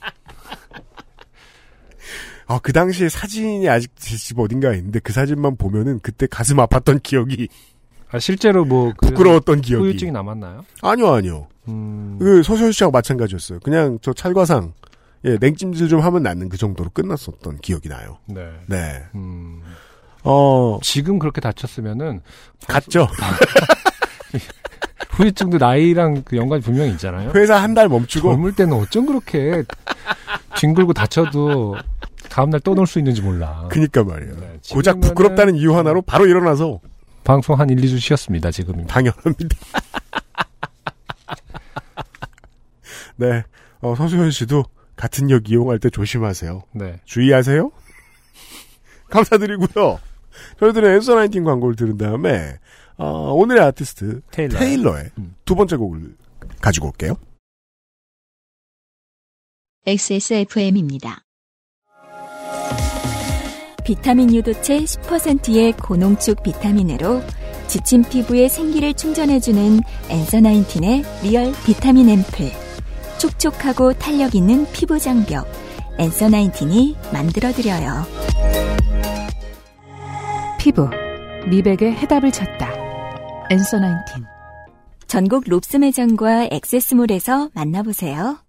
아, 2.47 2.59
그 2.59 2.71
당시에 2.73 3.09
사진이 3.09 3.67
아직 3.69 3.91
제 3.97 4.15
집 4.17 4.39
어딘가에 4.39 4.77
있는데 4.77 4.99
그 4.99 5.11
사진만 5.13 5.55
보면은 5.57 5.99
그때 6.01 6.27
가슴 6.27 6.57
아팠던 6.57 7.01
기억이 7.03 7.47
아, 8.11 8.19
실제로 8.19 8.63
뭐그 8.65 9.07
부끄러웠던 9.07 9.61
기억이 9.61 9.83
후유증이 9.83 10.11
남았나요? 10.11 10.63
아니요 10.81 11.13
아니요 11.13 11.47
음. 11.67 12.17
그 12.19 12.43
서수연 12.43 12.71
씨하고 12.71 12.91
마찬가지였어요 12.91 13.59
그냥 13.61 13.99
저 14.01 14.13
찰과상 14.13 14.73
예 15.25 15.37
냉찜질 15.39 15.87
좀 15.87 16.01
하면 16.01 16.23
낫는 16.23 16.49
그 16.49 16.57
정도로 16.57 16.89
끝났었던 16.93 17.57
기억이 17.59 17.89
나요 17.89 18.17
네. 18.27 18.47
네 18.67 19.03
음. 19.15 19.61
어, 20.23 20.79
지금 20.81 21.19
그렇게 21.19 21.39
다쳤으면은 21.39 22.21
갔죠. 22.67 23.07
후유증도 25.11 25.57
나이랑 25.59 26.23
그 26.25 26.35
연관이 26.35 26.61
분명히 26.61 26.91
있잖아요. 26.91 27.31
회사 27.35 27.61
한 27.61 27.73
달 27.75 27.87
멈추고 27.89 28.31
젊을 28.31 28.53
때는 28.55 28.73
어쩜 28.77 29.05
그렇게 29.05 29.63
뒹굴고 30.57 30.93
다쳐도 30.93 31.75
다음날 32.29 32.59
또놀수 32.61 32.99
있는지 32.99 33.21
몰라. 33.21 33.67
그니까 33.69 34.03
말이에요. 34.03 34.35
네, 34.39 34.59
고작 34.71 34.99
부끄럽다는 34.99 35.55
이유 35.55 35.77
하나로 35.77 36.01
바로 36.01 36.25
일어나서 36.25 36.79
방송 37.23 37.59
한 37.59 37.69
1, 37.69 37.77
2주 37.77 37.99
쉬었습니다, 37.99 38.51
지금. 38.51 38.85
당연합니다. 38.87 39.57
네. 43.17 43.43
어, 43.81 43.95
서수현 43.95 44.31
씨도 44.31 44.63
같은 44.95 45.29
역 45.29 45.49
이용할 45.49 45.79
때 45.79 45.89
조심하세요. 45.89 46.63
네. 46.73 46.99
주의하세요. 47.05 47.71
감사드리고요. 49.09 49.99
저희들은 50.59 50.95
Answer 50.95 51.15
Nineteen 51.15 51.43
광고를 51.43 51.75
들은 51.75 51.97
다음에 51.97 52.57
어, 52.97 53.33
오늘의 53.33 53.63
아티스트 53.63 54.21
테일러. 54.31 54.59
테일러의 54.59 55.11
음. 55.17 55.35
두 55.45 55.55
번째 55.55 55.75
곡을 55.75 56.15
가지고 56.61 56.87
올게요. 56.87 57.15
XSFM입니다. 59.85 61.21
비타민 63.85 64.33
유도체 64.33 64.79
10%의 64.79 65.73
고농축 65.73 66.41
비타민으로 66.41 67.21
지친 67.67 68.03
피부에 68.03 68.47
생기를 68.47 68.93
충전해주는 68.93 69.81
Answer 70.09 70.39
Nineteen의 70.39 71.03
리얼 71.23 71.53
비타민 71.65 72.09
앰플. 72.09 72.51
촉촉하고 73.17 73.93
탄력 73.93 74.35
있는 74.35 74.65
피부 74.71 74.99
장벽. 74.99 75.47
엔서 75.97 76.29
나인틴이 76.29 76.95
만들어드려요. 77.13 78.05
피부, 80.59 80.89
미백의 81.47 81.93
해답을 81.93 82.31
찾다. 82.31 82.69
엔서 83.49 83.79
나인틴. 83.79 84.25
전국 85.07 85.43
롭스 85.47 85.77
매장과 85.77 86.49
액세스몰에서 86.51 87.49
만나보세요. 87.53 88.44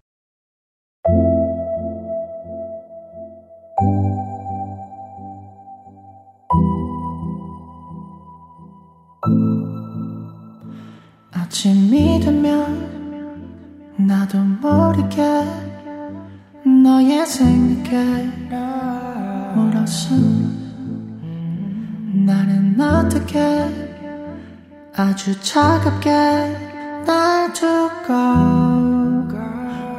아침이 11.47 12.19
되면 12.19 13.95
나도 13.95 14.37
모르게 14.37 15.23
너의 16.83 17.25
생각에 17.25 18.29
물었어 19.55 20.13
나는 22.25 22.77
어떻게 22.81 23.39
아주 24.93 25.41
차갑게 25.41 26.09
날 27.05 27.53
두고 27.53 28.07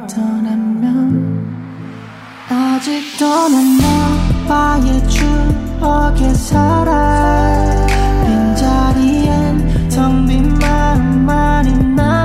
떠나면 0.07 1.47
아직도 2.47 3.25
난 3.25 3.77
너와의 4.47 5.09
추억에 5.09 6.31
살아 6.35 7.88
마 11.83 12.18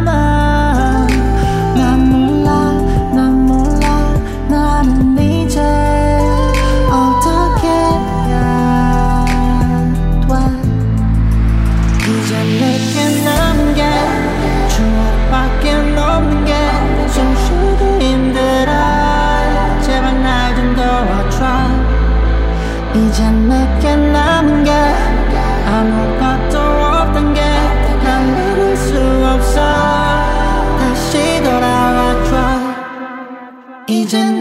이제 33.86 34.33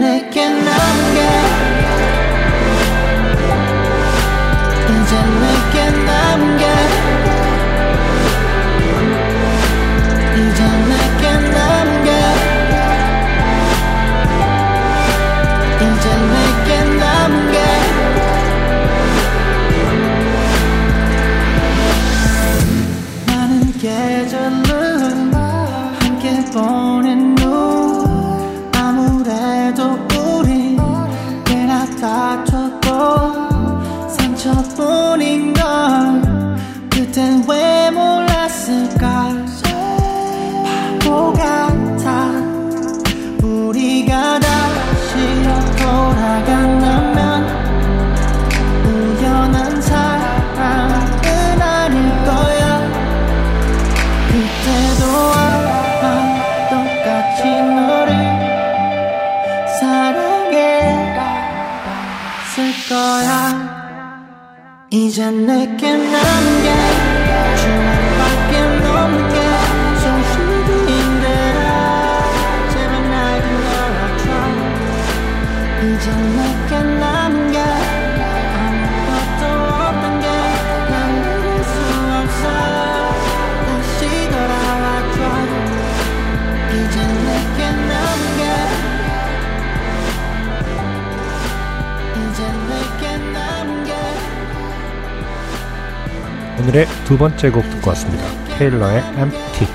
번째 97.24 97.50
곡 97.52 97.62
듣고 97.70 97.88
왔습니다. 97.88 98.22
테일러의 98.58 98.98
Empty. 99.16 99.72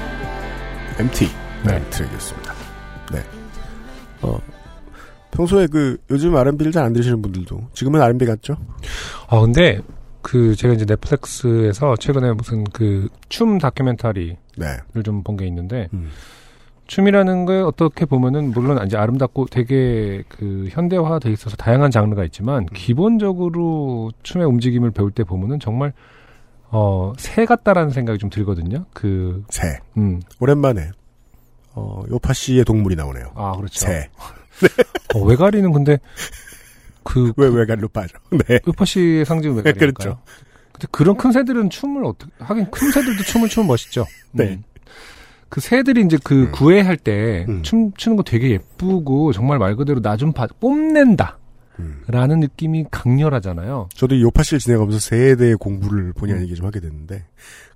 MT 0.99 1.25
네. 1.65 1.79
네. 1.79 1.89
트랙이었습니다. 1.89 2.53
네. 3.11 3.19
어 4.21 4.37
평소에 5.31 5.65
그 5.65 5.97
요즘 6.11 6.35
R&B를 6.35 6.71
잘 6.71 6.83
안 6.85 6.93
들으시는 6.93 7.23
분들도 7.23 7.69
지금은 7.73 8.03
R&B 8.03 8.27
같죠? 8.27 8.55
아 9.27 9.39
근데 9.39 9.81
그 10.21 10.55
제가 10.55 10.75
이제 10.75 10.85
넷플릭스에서 10.85 11.95
최근에 11.95 12.33
무슨 12.33 12.65
그 12.65 13.09
춤 13.29 13.57
다큐멘터리를 13.57 14.37
네. 14.57 14.67
좀본 15.03 15.37
게 15.37 15.47
있는데 15.47 15.87
음. 15.93 16.09
춤이라는 16.85 17.47
게 17.47 17.53
어떻게 17.53 18.05
보면은 18.05 18.51
물론 18.51 18.79
이제 18.85 18.95
아름답고 18.95 19.47
되게 19.47 20.21
그 20.29 20.67
현대화돼 20.69 21.31
있어서 21.31 21.55
다양한 21.55 21.89
장르가 21.89 22.23
있지만 22.25 22.67
기본적으로 22.67 24.11
춤의 24.21 24.45
움직임을 24.45 24.91
배울 24.91 25.09
때 25.09 25.23
보면은 25.23 25.59
정말 25.59 25.93
어, 26.71 27.13
새 27.17 27.45
같다라는 27.45 27.91
생각이 27.91 28.19
좀 28.19 28.29
들거든요. 28.29 28.85
그, 28.93 29.43
새. 29.49 29.79
음, 29.97 30.21
오랜만에 30.39 30.91
어 31.73 32.03
요파 32.09 32.33
씨의 32.33 32.65
동물이 32.65 32.95
나오네요. 32.95 33.31
아, 33.35 33.55
그렇죠. 33.55 33.79
새. 33.79 34.09
어, 35.15 35.19
외가리는 35.21 35.71
근데, 35.71 35.99
그, 37.03 37.33
왜 37.37 37.47
외가리로 37.47 37.87
빠져? 37.89 38.17
네. 38.47 38.59
요파 38.67 38.85
씨의 38.85 39.25
상징은 39.25 39.57
외가리일까요? 39.57 39.93
그렇죠. 39.93 40.21
근데 40.71 40.87
그런 40.91 41.17
큰 41.17 41.31
새들은 41.31 41.69
춤을 41.69 42.05
어떻게, 42.05 42.31
하긴 42.39 42.69
큰 42.71 42.91
새들도 42.91 43.23
춤을 43.23 43.49
추면 43.49 43.67
멋있죠. 43.67 44.05
네. 44.31 44.49
음. 44.49 44.63
그 45.49 45.61
새들이 45.61 46.01
이제 46.01 46.17
그 46.23 46.43
음. 46.43 46.51
구애할 46.51 46.95
때 46.95 47.45
음. 47.49 47.63
춤 47.63 47.91
추는 47.93 48.15
거 48.15 48.23
되게 48.23 48.51
예쁘고 48.51 49.33
정말 49.33 49.57
말 49.57 49.75
그대로 49.75 49.99
나좀 49.99 50.31
뽐낸다. 50.59 51.38
음. 51.79 52.01
라는 52.07 52.39
느낌이 52.39 52.85
강렬하잖아요. 52.91 53.89
저도 53.95 54.15
이 54.15 54.21
요파 54.21 54.43
씨를 54.43 54.59
지내가면서 54.59 54.99
새에 54.99 55.35
대해 55.35 55.55
공부를 55.55 56.13
본의 56.13 56.35
음. 56.35 56.39
아니게 56.39 56.55
좀 56.55 56.65
하게 56.65 56.79
됐는데 56.79 57.25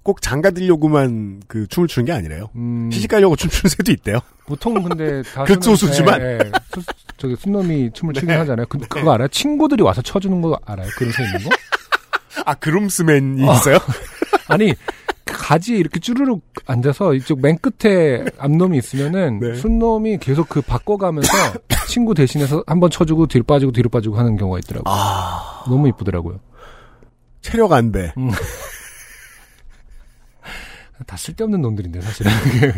꼭 0.03 0.21
장가 0.21 0.51
들려고만 0.51 1.41
그 1.47 1.65
춤을 1.67 1.87
추는 1.87 2.05
게 2.05 2.11
아니래요. 2.11 2.49
음, 2.55 2.89
시집 2.91 3.09
가려고 3.09 3.35
춤추는 3.37 3.69
새도 3.69 3.91
있대요. 3.93 4.19
보통은 4.45 4.83
근데 4.83 5.21
다 5.33 5.45
극소수지만. 5.45 6.19
순- 6.19 6.27
예, 6.27 6.33
예. 6.43 6.51
수- 6.73 6.83
저기 7.17 7.35
순놈이 7.37 7.91
춤을 7.93 8.13
추긴 8.13 8.29
네. 8.29 8.35
하잖아요. 8.35 8.65
그, 8.67 8.77
그거 8.79 9.13
알아요? 9.13 9.27
친구들이 9.29 9.81
와서 9.81 10.01
쳐주는 10.01 10.41
거 10.41 10.59
알아요? 10.65 10.89
그런 10.97 11.11
새 11.13 11.23
있는 11.23 11.43
거? 11.43 11.49
아 12.45 12.53
그룸스맨이 12.55 13.47
어. 13.47 13.53
있어요? 13.53 13.77
아니 14.49 14.73
그 14.73 15.02
가지에 15.43 15.77
이렇게 15.77 15.99
쭈르륵 15.99 16.41
앉아서 16.65 17.13
이쪽 17.15 17.41
맨 17.41 17.57
끝에 17.57 18.23
앞놈이 18.37 18.77
있으면은 18.77 19.39
네. 19.41 19.55
순놈이 19.55 20.19
계속 20.19 20.47
그 20.47 20.61
바꿔가면서 20.61 21.29
친구 21.89 22.13
대신해서 22.13 22.63
한번 22.65 22.89
쳐주고 22.89 23.27
뒤로 23.27 23.43
빠지고 23.43 23.73
뒤로 23.73 23.89
빠지고 23.89 24.15
하는 24.15 24.37
경우가 24.37 24.59
있더라고요. 24.59 24.85
아 24.87 25.65
너무 25.67 25.89
이쁘더라고요. 25.89 26.39
체력 27.41 27.73
안배. 27.73 28.13
다 31.05 31.17
쓸데없는 31.17 31.61
놈들인데 31.61 31.99
사실은 31.99 32.31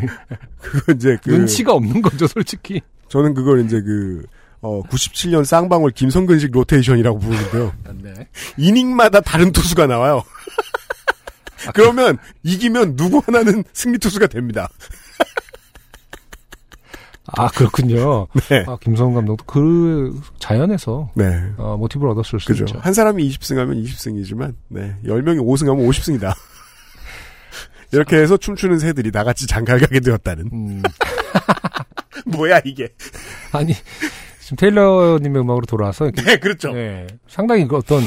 그거 0.60 0.94
이제 0.94 1.20
그 1.24 1.30
눈치가 1.30 1.74
없는 1.74 2.02
거죠, 2.02 2.26
솔직히. 2.26 2.82
저는 3.10 3.36
그걸 3.36 3.64
이제 3.64 3.80
그 3.80 4.26
어, 4.62 4.82
97년 4.82 5.46
쌍방울 5.46 5.92
김성근식 5.92 6.50
로테이션이라고 6.52 7.20
부르는데요. 7.20 7.74
네. 8.02 8.28
이닝마다 8.58 9.22
다른 9.22 9.52
투수가 9.52 9.86
나와요. 9.86 10.24
그러면 11.74 12.18
이기면 12.44 12.96
누구 12.96 13.22
하나는 13.26 13.64
승리 13.74 13.98
투수가 13.98 14.28
됩니다. 14.28 14.70
아 17.28 17.48
그렇군요. 17.50 18.28
네. 18.50 18.64
아, 18.68 18.78
김성훈 18.80 19.16
감독도 19.16 19.46
그 19.46 20.20
자연에서 20.40 21.10
네. 21.16 21.26
어, 21.58 21.76
모티브를 21.78 22.12
얻었을 22.12 22.40
수 22.40 22.48
그죠. 22.48 22.66
있죠. 22.66 22.80
한 22.80 22.94
사람이 22.94 23.28
20승하면 23.30 23.84
20승이지만, 23.84 24.54
네. 24.70 24.96
10명이 25.04 25.40
5승하면 25.40 25.88
50승이다. 25.90 26.34
이렇게 27.92 28.18
해서 28.18 28.38
춤추는 28.38 28.80
새들이 28.80 29.10
나같이 29.12 29.48
장가를 29.48 29.82
가게 29.82 30.00
되었다는. 30.00 30.50
음, 30.54 30.84
뭐야, 32.26 32.62
이게. 32.64 32.90
아니 33.52 33.74
지금 34.42 34.58
테일러님의 34.58 35.42
음악으로 35.42 35.66
돌아와서 35.66 36.06
이렇게 36.06 36.22
네, 36.22 36.38
그렇죠. 36.38 36.72
네, 36.74 37.08
상당히 37.28 37.68
그 37.68 37.78
어떤 37.78 38.04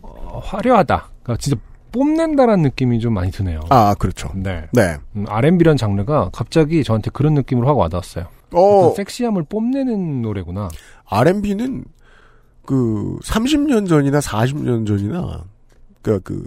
어, 0.00 0.40
화려하다. 0.40 1.10
그러니까 1.22 1.40
진짜 1.40 1.60
뽐낸다라는 1.92 2.62
느낌이 2.62 3.00
좀 3.00 3.14
많이 3.14 3.30
드네요. 3.30 3.60
아, 3.68 3.94
그렇죠. 3.98 4.30
네. 4.34 4.66
네. 4.72 4.96
음, 5.16 5.24
R&B란 5.28 5.76
장르가 5.76 6.30
갑자기 6.32 6.82
저한테 6.84 7.10
그런 7.12 7.34
느낌으로 7.34 7.66
확 7.68 7.76
와닿았어요. 7.78 8.26
어, 8.52 8.92
섹시함을 8.96 9.44
뽐내는 9.44 10.22
노래구나. 10.22 10.68
R&B는 11.06 11.84
그 12.66 13.18
30년 13.24 13.88
전이나 13.88 14.20
40년 14.20 14.86
전이나 14.86 15.44
그니까 16.00 16.20
그 16.24 16.46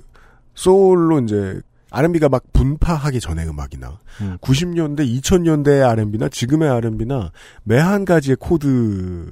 소울로 0.53 1.19
이제 1.21 1.59
R&B가 1.91 2.29
막 2.29 2.43
분파하기 2.53 3.19
전의 3.19 3.47
음악이나 3.47 3.99
음. 4.21 4.37
90년대, 4.41 4.99
2000년대의 5.21 5.87
R&B나 5.87 6.29
지금의 6.29 6.69
R&B나 6.69 7.31
매 7.63 7.77
한 7.79 8.05
가지의 8.05 8.37
코드 8.39 9.29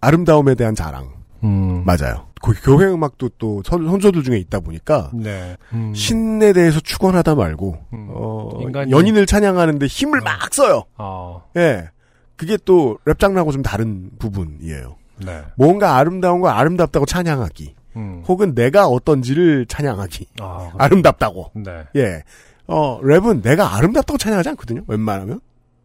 아름다움에 0.00 0.54
대한 0.54 0.74
자랑 0.74 1.10
음. 1.44 1.84
맞아요. 1.84 2.26
그 2.42 2.52
교회 2.62 2.86
음악도 2.86 3.28
또 3.38 3.62
선- 3.64 3.86
선조들 3.86 4.22
중에 4.22 4.36
있다 4.38 4.60
보니까 4.60 5.10
네. 5.14 5.56
음. 5.72 5.94
신에 5.94 6.52
대해서 6.52 6.80
축원하다 6.80 7.34
말고 7.36 7.78
음. 7.92 8.08
어, 8.10 8.50
인간이- 8.60 8.90
연인을 8.90 9.26
찬양하는데 9.26 9.86
힘을 9.86 10.20
막 10.20 10.52
써요. 10.52 10.84
아, 10.96 11.40
예. 11.56 11.88
그게 12.36 12.56
또 12.64 12.98
랩 13.04 13.18
장르하고 13.18 13.52
좀 13.52 13.62
다른 13.62 14.10
부분이에요. 14.18 14.96
네. 15.24 15.42
뭔가 15.56 15.96
아름다운 15.96 16.40
거 16.40 16.48
아름답다고 16.48 17.06
찬양하기. 17.06 17.74
음. 17.96 18.22
혹은 18.26 18.54
내가 18.54 18.86
어떤지를 18.86 19.66
찬양하기. 19.66 20.26
아, 20.40 20.58
그래. 20.58 20.70
아름답다고. 20.78 21.50
네. 21.54 21.84
예. 21.96 22.22
어, 22.66 23.00
랩은 23.02 23.42
내가 23.42 23.76
아름답다고 23.76 24.16
찬양하지 24.18 24.48
않거든요. 24.50 24.82
웬만하면. 24.88 25.40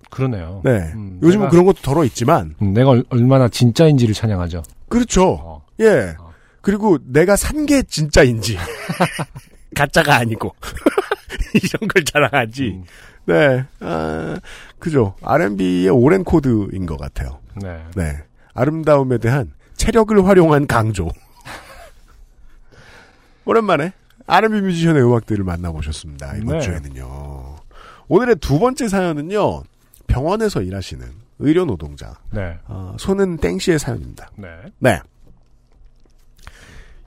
그러네요. 0.10 0.62
네. 0.64 0.72
음, 0.96 1.20
요즘은 1.22 1.48
내가- 1.48 1.50
그런 1.52 1.66
것도 1.66 1.82
덜어 1.82 2.06
있지만. 2.06 2.56
음, 2.62 2.74
내가 2.74 2.92
얼- 2.92 3.04
얼마나 3.10 3.50
진짜인지를 3.50 4.14
찬양하죠. 4.16 4.64
그렇죠. 4.90 5.34
어. 5.42 5.66
예. 5.80 6.16
어. 6.20 6.34
그리고 6.62 6.98
내가 7.06 7.36
산 7.36 7.66
게 7.66 7.84
진짜인지. 7.84 8.58
가짜가 9.76 10.16
아니고. 10.16 10.56
이런 11.54 11.88
걸 11.88 12.04
자랑하지. 12.04 12.64
음, 12.68 12.84
네. 13.26 13.66
아, 13.80 14.38
그죠. 14.80 15.16
R&B의 15.22 15.90
오랜 15.90 16.24
코드인 16.24 16.86
것 16.86 16.98
같아요. 17.00 17.40
네. 17.56 17.84
네. 17.96 18.18
아름다움에 18.54 19.18
대한 19.20 19.54
체력을 19.76 20.26
활용한 20.26 20.68
강조. 20.68 21.10
오랜만에 23.46 23.94
R&B 24.26 24.62
뮤지션의 24.62 25.04
음악들을 25.04 25.44
만나보셨습니다. 25.44 26.36
이번 26.38 26.60
네. 26.60 26.62
주에는요. 26.62 27.58
오늘의 28.08 28.38
두 28.38 28.60
번째 28.60 28.88
사연은요. 28.88 29.64
병원에서 30.08 30.62
일하시는 30.62 31.06
의료 31.40 31.66
노동자 31.66 32.16
네. 32.32 32.58
어, 32.66 32.96
손은 32.98 33.38
땡씨의 33.38 33.80
사연입니다. 33.80 34.32
네. 34.36 34.48
네. 34.80 35.00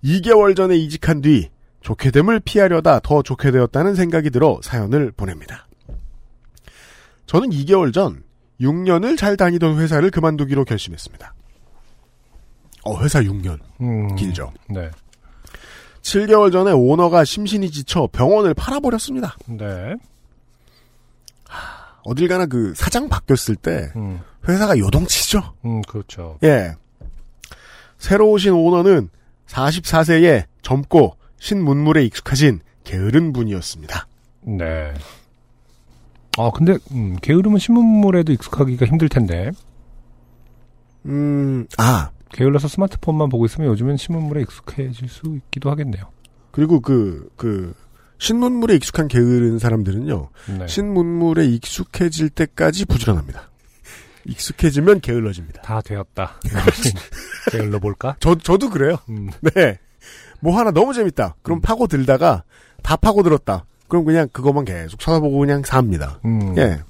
2개월 0.04 0.56
전에 0.56 0.76
이직한 0.76 1.20
뒤 1.20 1.50
좋게 1.80 2.10
됨을 2.10 2.40
피하려다 2.40 3.00
더 3.00 3.22
좋게 3.22 3.50
되었다는 3.50 3.94
생각이 3.94 4.30
들어 4.30 4.60
사연을 4.62 5.12
보냅니다. 5.12 5.66
저는 7.26 7.50
2개월 7.50 7.92
전 7.92 8.22
6년을 8.60 9.16
잘 9.16 9.36
다니던 9.36 9.78
회사를 9.78 10.10
그만두기로 10.10 10.64
결심했습니다. 10.64 11.34
어, 12.84 13.02
회사 13.02 13.20
6년. 13.20 13.58
음, 13.80 14.14
길죠. 14.16 14.52
네. 14.68 14.90
7개월 16.02 16.50
전에 16.50 16.72
오너가 16.72 17.24
심신이 17.24 17.70
지쳐 17.70 18.08
병원을 18.10 18.54
팔아버렸습니다. 18.54 19.36
네. 19.46 19.96
어딜 22.04 22.28
가나 22.28 22.46
그 22.46 22.72
사장 22.74 23.08
바뀌었을 23.08 23.56
때 23.56 23.90
음, 23.96 24.20
회사가 24.48 24.78
요동치죠. 24.78 25.54
음, 25.64 25.82
그렇죠. 25.82 26.38
예. 26.42 26.74
새로 27.98 28.30
오신 28.30 28.52
오너는 28.52 29.10
44세에 29.46 30.44
젊고 30.62 31.16
신문물에 31.38 32.04
익숙하신 32.04 32.60
게으른 32.84 33.32
분이었습니다. 33.32 34.06
네. 34.42 34.94
아, 36.38 36.50
근데, 36.54 36.78
음, 36.92 37.16
게으르면 37.20 37.58
신문물에도 37.58 38.32
익숙하기가 38.32 38.86
힘들 38.86 39.08
텐데. 39.08 39.50
음, 41.06 41.66
아, 41.76 42.10
게을러서 42.32 42.68
스마트폰만 42.68 43.28
보고 43.28 43.44
있으면 43.44 43.68
요즘엔 43.70 43.96
신문물에 43.96 44.42
익숙해질 44.42 45.08
수 45.08 45.36
있기도 45.36 45.70
하겠네요. 45.70 46.04
그리고 46.52 46.80
그, 46.80 47.28
그, 47.36 47.74
신문물에 48.20 48.76
익숙한 48.76 49.08
게으른 49.08 49.58
사람들은요, 49.58 50.28
네. 50.58 50.68
신문물에 50.68 51.46
익숙해질 51.46 52.28
때까지 52.30 52.84
부지런합니다. 52.84 53.48
익숙해지면 54.26 55.00
게을러집니다. 55.00 55.62
다 55.62 55.80
되었다. 55.80 56.38
게을러 57.50 57.78
볼까? 57.78 58.16
저, 58.20 58.34
저도 58.36 58.68
그래요. 58.68 58.98
음, 59.08 59.30
네. 59.40 59.78
뭐 60.40 60.58
하나 60.58 60.70
너무 60.70 60.92
재밌다. 60.92 61.36
그럼 61.42 61.60
파고 61.60 61.86
들다가 61.86 62.44
다 62.82 62.96
파고 62.96 63.22
들었다. 63.22 63.64
그럼 63.88 64.04
그냥 64.04 64.28
그것만 64.30 64.66
계속 64.66 65.00
찾아보고 65.00 65.38
그냥 65.38 65.62
삽니다. 65.64 66.20
음, 66.24 66.56
예. 66.58 66.80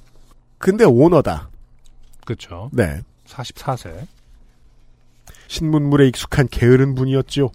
근데 0.59 0.85
오너다. 0.85 1.49
그렇죠. 2.25 2.71
네. 2.73 3.01
44세. 3.27 4.07
신문물에 5.47 6.09
익숙한 6.09 6.49
게으른 6.49 6.95
분이었죠. 6.95 7.47
음, 7.47 7.51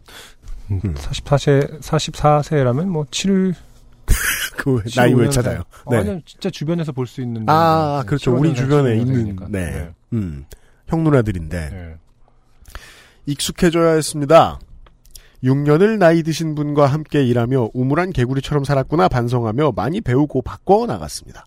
음. 0.71 0.79
44세, 0.95 1.79
44세라면 1.81 2.85
뭐 2.87 3.05
7, 3.11 3.53
그 4.57 4.81
나이 4.95 5.13
왜 5.13 5.27
15년생. 5.27 5.31
찾아요? 5.31 5.63
어, 5.85 5.91
네. 5.91 5.97
아니요, 5.97 6.19
진짜 6.25 6.49
주변에서 6.49 6.91
볼 6.91 7.05
수 7.07 7.21
있는. 7.21 7.47
아, 7.47 7.97
분들. 8.03 8.07
그렇죠. 8.07 8.31
15년생, 8.35 8.39
우리 8.39 8.55
주변에 8.55 8.95
16년생이니까. 8.97 9.45
있는, 9.45 9.51
네. 9.51 9.89
음. 10.13 10.45
형 10.87 11.03
누나들인데, 11.03 11.69
네. 11.69 11.95
익숙해져야 13.25 13.93
했습니다. 13.93 14.59
6년을 15.43 15.97
나이 15.97 16.23
드신 16.23 16.55
분과 16.55 16.87
함께 16.87 17.23
일하며 17.23 17.69
우물한 17.73 18.11
개구리처럼 18.13 18.63
살았구나 18.63 19.07
반성하며 19.09 19.73
많이 19.75 20.01
배우고 20.01 20.41
바꿔 20.41 20.85
나갔습니다. 20.87 21.45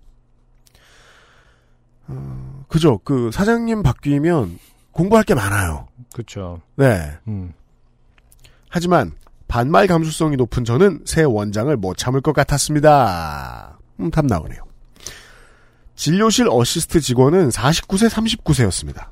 어, 2.07 2.65
그죠. 2.69 2.99
그 3.05 3.31
사장님 3.33 3.83
바뀌면 3.83 4.59
공부할 4.93 5.25
게 5.25 5.35
많아요. 5.35 5.89
그렇죠. 6.13 6.61
네. 6.77 7.13
음, 7.27 7.53
하지만 8.69 9.13
반말 9.47 9.87
감수성이 9.87 10.37
높은 10.37 10.65
저는 10.65 11.03
새 11.05 11.23
원장을 11.23 11.75
못 11.77 11.97
참을 11.97 12.21
것 12.21 12.33
같았습니다. 12.33 13.79
음, 14.01 14.11
답 14.11 14.27
나오네요. 14.27 14.63
진료실 15.97 16.49
어시스트 16.49 17.01
직원은 17.01 17.49
49세, 17.49 18.09
39세였습니다. 18.09 19.09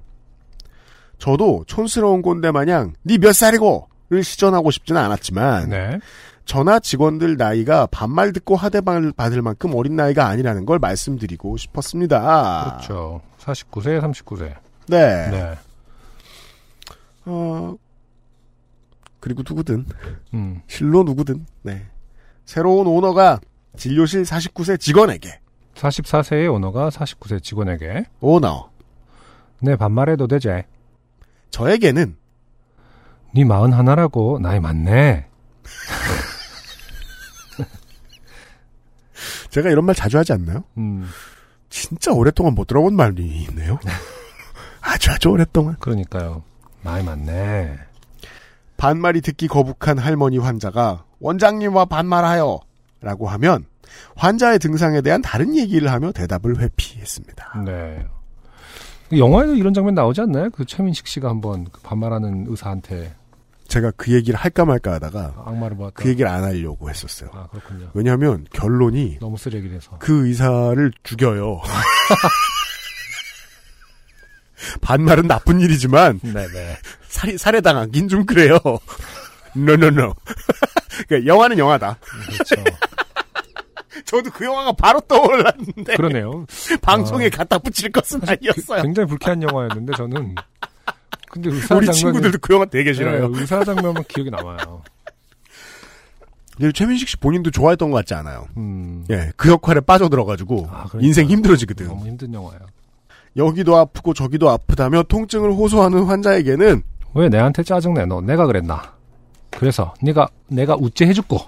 저도 1.19 1.65
촌스러운 1.67 2.23
꼰대 2.23 2.51
마냥 2.51 2.93
니몇 3.05 3.35
살이고?를 3.35 4.23
시전하고 4.23 4.71
싶지는 4.71 5.01
않았지만 5.01 5.69
네. 5.69 5.99
저나 6.45 6.79
직원들 6.79 7.37
나이가 7.37 7.87
반말 7.87 8.33
듣고 8.33 8.55
하대방을 8.55 9.13
받을 9.13 9.43
만큼 9.43 9.75
어린 9.75 9.97
나이가 9.97 10.29
아니라는 10.29 10.65
걸 10.65 10.79
말씀드리고 10.79 11.57
싶었습니다. 11.57 12.77
그렇죠. 12.87 13.21
49세, 13.41 14.01
39세. 14.01 14.55
네. 14.87 15.31
네. 15.31 15.55
어, 17.25 17.75
그리고 19.27 19.43
누구든 19.45 19.85
음, 20.35 20.63
실로 20.69 21.03
누구든 21.03 21.47
네. 21.63 21.85
새로운 22.45 22.87
오너가 22.87 23.41
진료실 23.77 24.23
49세 24.23 24.79
직원에게 24.79 25.41
44세의 25.75 26.55
오너가 26.55 26.91
49세 26.91 27.43
직원에게 27.43 28.05
오너 28.21 28.71
내 29.63 29.75
반말해도 29.75 30.29
되제. 30.29 30.65
저에게는 31.51 32.17
네 33.35 33.45
마흔 33.45 33.73
하나라고 33.73 34.39
나이 34.39 34.61
많네. 34.61 35.27
제가 39.51 39.71
이런 39.71 39.87
말 39.87 39.97
자주 39.97 40.19
하지 40.19 40.35
않나요? 40.35 40.63
음, 40.79 41.05
진짜 41.69 42.13
오랫동안 42.13 42.55
못 42.55 42.69
들어본 42.69 42.95
말이 42.95 43.27
있네요. 43.49 43.81
아주 44.83 45.11
아주 45.11 45.31
오랫동안 45.31 45.75
그러니까요. 45.81 46.45
나이 46.83 47.03
많네. 47.03 47.77
반말이 48.77 49.21
듣기 49.21 49.49
거북한 49.49 49.99
할머니 49.99 50.39
환자가 50.39 51.05
원장님과 51.21 51.87
반말하여 51.87 52.61
라고 53.01 53.29
하면 53.29 53.65
환자의 54.17 54.59
등상에 54.59 55.01
대한 55.01 55.23
다른 55.23 55.57
얘기를 55.57 55.91
하며 55.91 56.13
대답을 56.13 56.61
회피했습니다. 56.61 57.63
네. 57.65 58.07
영화에도 59.17 59.55
이런 59.55 59.73
장면 59.73 59.95
나오지 59.95 60.21
않나요? 60.23 60.51
그 60.51 60.65
최민식 60.65 61.07
씨가 61.07 61.29
한번 61.29 61.67
그 61.71 61.81
반말하는 61.83 62.47
의사한테 62.49 63.15
제가 63.69 63.93
그 63.97 64.13
얘기를 64.13 64.39
할까 64.39 64.65
말까 64.65 64.95
하다가 64.95 65.43
악마를. 65.45 65.77
그 65.95 66.09
얘기를 66.09 66.31
안 66.31 66.45
하려고 66.45 66.89
했었어요. 66.89 67.31
아 67.33 67.47
그렇군요. 67.49 67.91
왜냐하면 67.95 68.47
결론이 68.53 69.19
너무 69.21 69.37
쓰레기라서. 69.37 69.99
그 69.99 70.27
의사를 70.27 70.93
죽여요. 71.03 71.61
반말은 74.81 75.27
나쁜 75.27 75.61
일이지만 75.61 76.21
네네. 76.23 76.77
살해, 77.09 77.37
살해당하긴 77.37 78.09
좀 78.09 78.25
그래요. 78.27 78.59
노노노. 79.55 80.15
그러니까 81.09 81.27
영화는 81.27 81.59
영화다. 81.59 81.99
그렇죠. 82.31 82.55
저도 84.05 84.31
그 84.31 84.45
영화가 84.45 84.73
바로 84.73 85.01
떠올랐는데 85.01 85.97
그러네요. 85.97 86.47
방송에 86.83 87.27
아. 87.27 87.31
갖다 87.31 87.59
붙일 87.59 87.91
것은 87.91 88.21
아니었어요. 88.27 88.83
굉장히 88.83 89.09
불쾌한 89.09 89.43
영화였는데 89.43 89.93
저는 89.97 90.35
근데 91.31 91.51
의사 91.51 91.75
우리 91.75 91.87
장면이- 91.87 91.93
친구들도 91.95 92.39
그 92.41 92.55
영화 92.55 92.65
되게 92.67 92.93
싫어요. 92.93 93.29
네, 93.29 93.41
의사 93.41 93.65
장면만 93.65 94.05
기억이 94.09 94.31
남아요. 94.31 94.83
근데 96.57 96.73
최민식 96.73 97.09
씨 97.09 97.17
본인도 97.19 97.51
좋아했던 97.51 97.91
것 97.91 97.97
같지 97.99 98.15
않아요. 98.15 98.47
음. 98.57 99.05
예, 99.11 99.31
그 99.37 99.51
역할에 99.51 99.81
빠져들어가지고 99.81 100.69
아. 100.71 100.87
인생 101.01 101.27
힘들어지거든. 101.27 101.87
너무 101.89 102.07
힘든 102.07 102.33
영화예요. 102.33 102.61
여기도 103.37 103.77
아프고 103.77 104.15
저기도 104.15 104.51
아프다며 104.51 105.03
통증을 105.05 105.53
호소하는 105.53 106.05
환자에게는 106.05 106.83
왜 107.15 107.29
내한테 107.29 107.63
짜증내? 107.63 108.07
너 108.07 108.21
내가 108.21 108.47
그랬나? 108.47 108.95
그래서 109.51 109.95
네가 110.03 110.29
내가 110.49 110.77
우째 110.77 111.07
해줬고. 111.07 111.39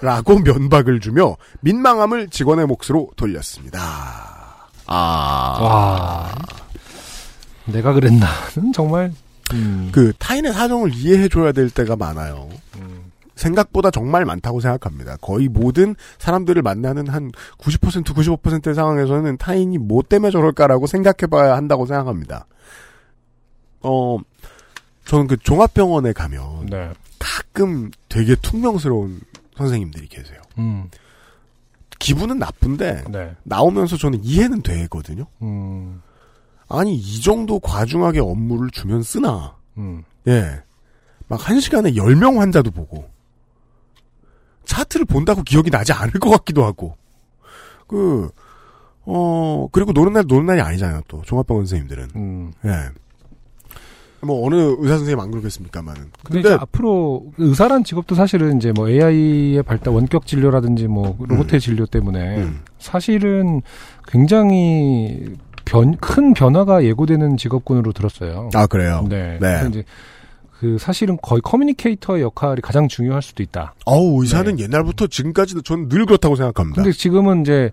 라고 0.00 0.38
면박을 0.38 1.00
주며 1.00 1.36
민망함을 1.60 2.28
직원의 2.28 2.66
몫으로 2.66 3.10
돌렸습니다. 3.16 3.78
아, 4.86 5.58
와. 5.60 6.34
내가 7.66 7.92
그랬나는 7.92 8.72
정말 8.74 9.12
음. 9.52 9.90
그 9.92 10.12
타인의 10.18 10.52
사정을 10.52 10.92
이해해줘야 10.94 11.52
될 11.52 11.70
때가 11.70 11.94
많아요. 11.94 12.48
음. 13.32 13.36
생각보다 13.36 13.90
정말 13.90 14.24
많다고 14.24 14.60
생각합니다. 14.60 15.16
거의 15.16 15.48
모든 15.48 15.94
사람들을 16.18 16.62
만나는 16.62 17.08
한 17.08 17.30
90% 17.58 18.04
95%의 18.04 18.74
상황에서는 18.74 19.36
타인이 19.38 19.78
뭐 19.78 20.02
때문에 20.02 20.30
저럴까라고 20.30 20.86
생각해봐야 20.86 21.56
한다고 21.56 21.86
생각합니다. 21.86 22.46
어, 23.80 24.18
저는 25.04 25.26
그 25.26 25.36
종합병원에 25.36 26.12
가면 26.12 26.66
네. 26.66 26.90
가끔 27.18 27.90
되게 28.08 28.34
퉁명스러운 28.36 29.20
선생님들이 29.56 30.08
계세요. 30.08 30.40
음. 30.58 30.88
기분은 31.98 32.38
나쁜데 32.38 33.04
네. 33.10 33.36
나오면서 33.44 33.96
저는 33.96 34.24
이해는 34.24 34.62
되거든요. 34.62 35.26
음. 35.42 36.02
아니 36.68 36.94
이 36.96 37.20
정도 37.20 37.60
과중하게 37.60 38.20
업무를 38.20 38.70
주면 38.70 39.02
쓰나? 39.02 39.56
음. 39.76 40.02
예. 40.26 40.62
막 41.28 41.48
한 41.48 41.60
시간에 41.60 41.92
10명 41.92 42.38
환자도 42.38 42.70
보고 42.72 43.08
차트를 44.72 45.04
본다고 45.04 45.42
기억이 45.42 45.70
나지 45.70 45.92
않을 45.92 46.12
것 46.12 46.30
같기도 46.30 46.64
하고 46.64 46.96
그 47.86 48.30
어, 49.04 49.68
그리고 49.72 49.92
노는 49.92 50.12
날 50.12 50.24
노는 50.26 50.46
날이 50.46 50.60
아니잖아요, 50.60 51.02
또. 51.08 51.22
종합병원 51.22 51.66
선생님들은. 51.66 52.08
음. 52.16 52.52
예. 52.64 52.70
뭐, 54.20 54.46
어느 54.46 54.54
의사 54.78 54.96
선생님 54.96 55.18
안 55.18 55.32
그러겠습니까만은. 55.32 56.12
근데, 56.22 56.42
근데, 56.42 56.54
앞으로 56.54 57.26
의사란 57.38 57.82
직업도 57.82 58.14
사실은 58.14 58.58
이제 58.58 58.70
뭐 58.70 58.88
AI의 58.88 59.64
발달, 59.64 59.92
원격 59.92 60.26
진료라든지 60.26 60.86
뭐 60.86 61.16
로봇의 61.18 61.58
진료 61.58 61.86
때문에 61.86 62.38
음. 62.38 62.60
사실은 62.78 63.62
굉장히 64.06 65.34
변, 65.64 65.96
큰 65.96 66.32
변화가 66.32 66.84
예고되는 66.84 67.36
직업군으로 67.36 67.92
들었어요. 67.92 68.50
아, 68.54 68.68
그래요? 68.68 69.04
네. 69.08 69.38
네. 69.40 69.66
이제 69.68 69.84
그 70.62 70.78
사실은 70.78 71.18
거의 71.20 71.40
communicator의 71.42 72.22
역할이 72.22 72.60
가장 72.60 72.86
중요할 72.86 73.20
수도 73.20 73.42
있다. 73.42 73.74
어우, 73.84 74.22
의사는 74.22 74.54
네. 74.54 74.62
옛날부터 74.62 75.08
지금까지도 75.08 75.62
저는 75.62 75.88
늘 75.88 76.06
그렇다고 76.06 76.36
생각합니다. 76.36 76.80
근데 76.80 76.96
지금은 76.96 77.40
이제 77.40 77.72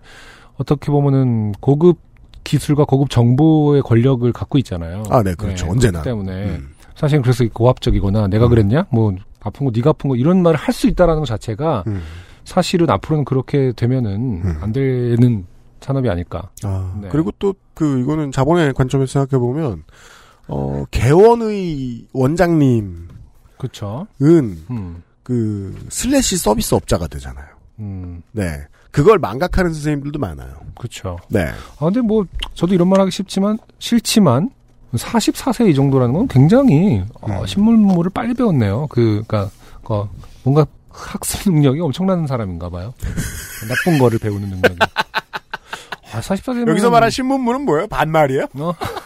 어떻게 0.56 0.90
보면은 0.90 1.52
고급 1.60 1.98
기술과 2.42 2.86
고급 2.86 3.08
정보의 3.08 3.82
권력을 3.82 4.32
갖고 4.32 4.58
있잖아요. 4.58 5.04
아, 5.08 5.22
네, 5.22 5.36
그렇죠. 5.36 5.66
네, 5.66 5.70
언제나. 5.70 6.02
때문에 6.02 6.32
음. 6.46 6.70
사실 6.96 7.22
그래서 7.22 7.44
고압적이거나 7.52 8.26
내가 8.26 8.48
그랬냐? 8.48 8.86
뭐 8.90 9.14
아픈 9.40 9.66
거 9.66 9.72
네가 9.72 9.90
아픈 9.90 10.10
거 10.10 10.16
이런 10.16 10.42
말을 10.42 10.58
할 10.58 10.74
수 10.74 10.88
있다라는 10.88 11.20
것 11.20 11.26
자체가 11.26 11.84
음. 11.86 12.02
사실은 12.44 12.90
앞으로는 12.90 13.24
그렇게 13.24 13.72
되면은 13.76 14.42
음. 14.44 14.58
안 14.62 14.72
되는 14.72 15.46
산업이 15.80 16.08
아닐까. 16.10 16.50
아, 16.64 16.98
네. 17.00 17.08
그리고 17.12 17.30
또 17.38 17.54
그 17.74 18.00
이거는 18.00 18.30
자본의 18.30 18.74
관점에서 18.74 19.20
생각해 19.20 19.40
보면 19.40 19.84
어 20.50 20.84
개원의 20.90 22.08
원장님은 22.12 23.08
그렇죠. 23.58 24.06
음. 24.22 25.02
그 25.22 25.86
슬래시 25.90 26.36
서비스 26.38 26.74
업자가 26.74 27.06
되잖아요. 27.06 27.46
음. 27.78 28.22
네. 28.32 28.60
그걸 28.90 29.18
망각하는 29.18 29.72
선생님들도 29.72 30.18
많아요. 30.18 30.52
그렇죠. 30.76 31.18
네. 31.28 31.46
아, 31.78 31.84
근데 31.84 32.00
뭐, 32.00 32.24
저도 32.54 32.74
이런 32.74 32.88
말 32.88 33.00
하기 33.00 33.10
쉽지만, 33.10 33.58
싫지만, 33.78 34.50
44세 34.94 35.68
이 35.68 35.74
정도라는 35.74 36.12
건 36.12 36.26
굉장히, 36.26 37.04
어, 37.20 37.40
음. 37.40 37.46
신문물을 37.46 38.10
빨리 38.10 38.34
배웠네요. 38.34 38.88
그, 38.88 39.22
그니까, 39.28 39.50
그, 39.84 40.08
뭔가 40.42 40.66
학습 40.88 41.52
능력이 41.52 41.80
엄청난 41.80 42.26
사람인가 42.26 42.68
봐요. 42.68 42.92
나쁜 43.68 43.98
거를 43.98 44.18
배우는 44.18 44.48
능력이. 44.48 44.78
아, 46.12 46.20
44세면. 46.20 46.68
여기서 46.70 46.90
말한 46.90 47.10
신문물은 47.10 47.64
뭐예요? 47.66 47.86
반말이에요? 47.86 48.46
어? 48.54 48.74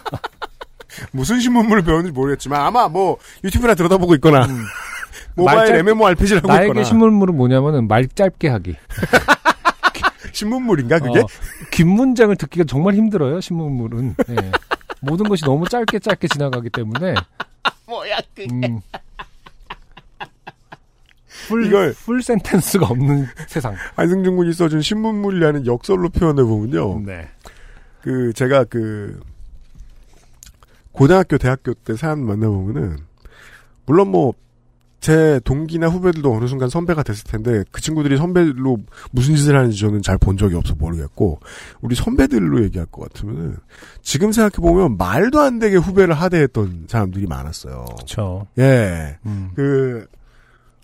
무슨 1.12 1.40
신문물을 1.40 1.82
배웠는지 1.82 2.12
모르겠지만 2.12 2.60
아마 2.60 2.88
뭐 2.88 3.18
유튜브나 3.42 3.74
들여다보고 3.74 4.14
있거나 4.16 4.46
모바일 5.36 5.56
말 5.58 5.66
짧- 5.66 5.78
MMORPG를 5.80 6.38
하고 6.38 6.48
나에게 6.48 6.66
있거나 6.66 6.84
신문물은 6.84 7.36
뭐냐면은 7.36 7.88
말 7.88 8.06
짧게 8.08 8.48
하기. 8.48 8.76
신문물인가 10.32 10.98
그게? 10.98 11.20
어, 11.20 11.26
긴 11.70 11.88
문장을 11.88 12.34
듣기가 12.36 12.64
정말 12.66 12.94
힘들어요, 12.94 13.40
신문물은. 13.40 14.16
예. 14.30 14.36
모든 15.00 15.28
것이 15.28 15.44
너무 15.44 15.68
짧게 15.68 15.98
짧게 16.00 16.26
지나가기 16.28 16.70
때문에. 16.70 17.14
뭐야 17.86 18.18
그게? 18.34 18.48
음. 18.52 18.80
풀, 21.48 21.66
이걸- 21.66 21.92
full 21.92 22.22
sentence가 22.22 22.86
없는 22.86 23.26
세상. 23.48 23.74
안승준 23.96 24.36
군이 24.36 24.52
써준 24.52 24.80
신문물이라는 24.80 25.66
역설로 25.66 26.08
표현해 26.08 26.42
보면요. 26.42 27.00
네. 27.04 27.28
그 28.00 28.32
제가 28.34 28.64
그 28.64 29.20
고등학교 30.94 31.36
대학교 31.36 31.74
때 31.74 31.94
사람 31.96 32.20
만나보면은 32.20 32.98
물론 33.84 34.08
뭐 34.08 34.32
제 35.04 35.38
동기나 35.44 35.88
후배들도 35.88 36.34
어느 36.34 36.46
순간 36.46 36.70
선배가 36.70 37.02
됐을 37.02 37.24
텐데 37.24 37.62
그 37.70 37.82
친구들이 37.82 38.16
선배로 38.16 38.78
무슨 39.10 39.36
짓을 39.36 39.54
하는지 39.54 39.78
저는 39.78 40.00
잘 40.00 40.16
본 40.16 40.38
적이 40.38 40.54
없어 40.54 40.74
모르겠고 40.76 41.40
우리 41.82 41.94
선배들로 41.94 42.64
얘기할 42.64 42.86
것 42.86 43.12
같으면은 43.12 43.58
지금 44.00 44.32
생각해 44.32 44.66
보면 44.66 44.96
말도 44.96 45.40
안 45.40 45.58
되게 45.58 45.76
후배를 45.76 46.14
하대했던 46.14 46.86
사람들이 46.88 47.26
많았어요. 47.26 47.84
그렇죠. 47.96 48.46
예. 48.56 49.18
음. 49.26 49.50
그, 49.54 50.06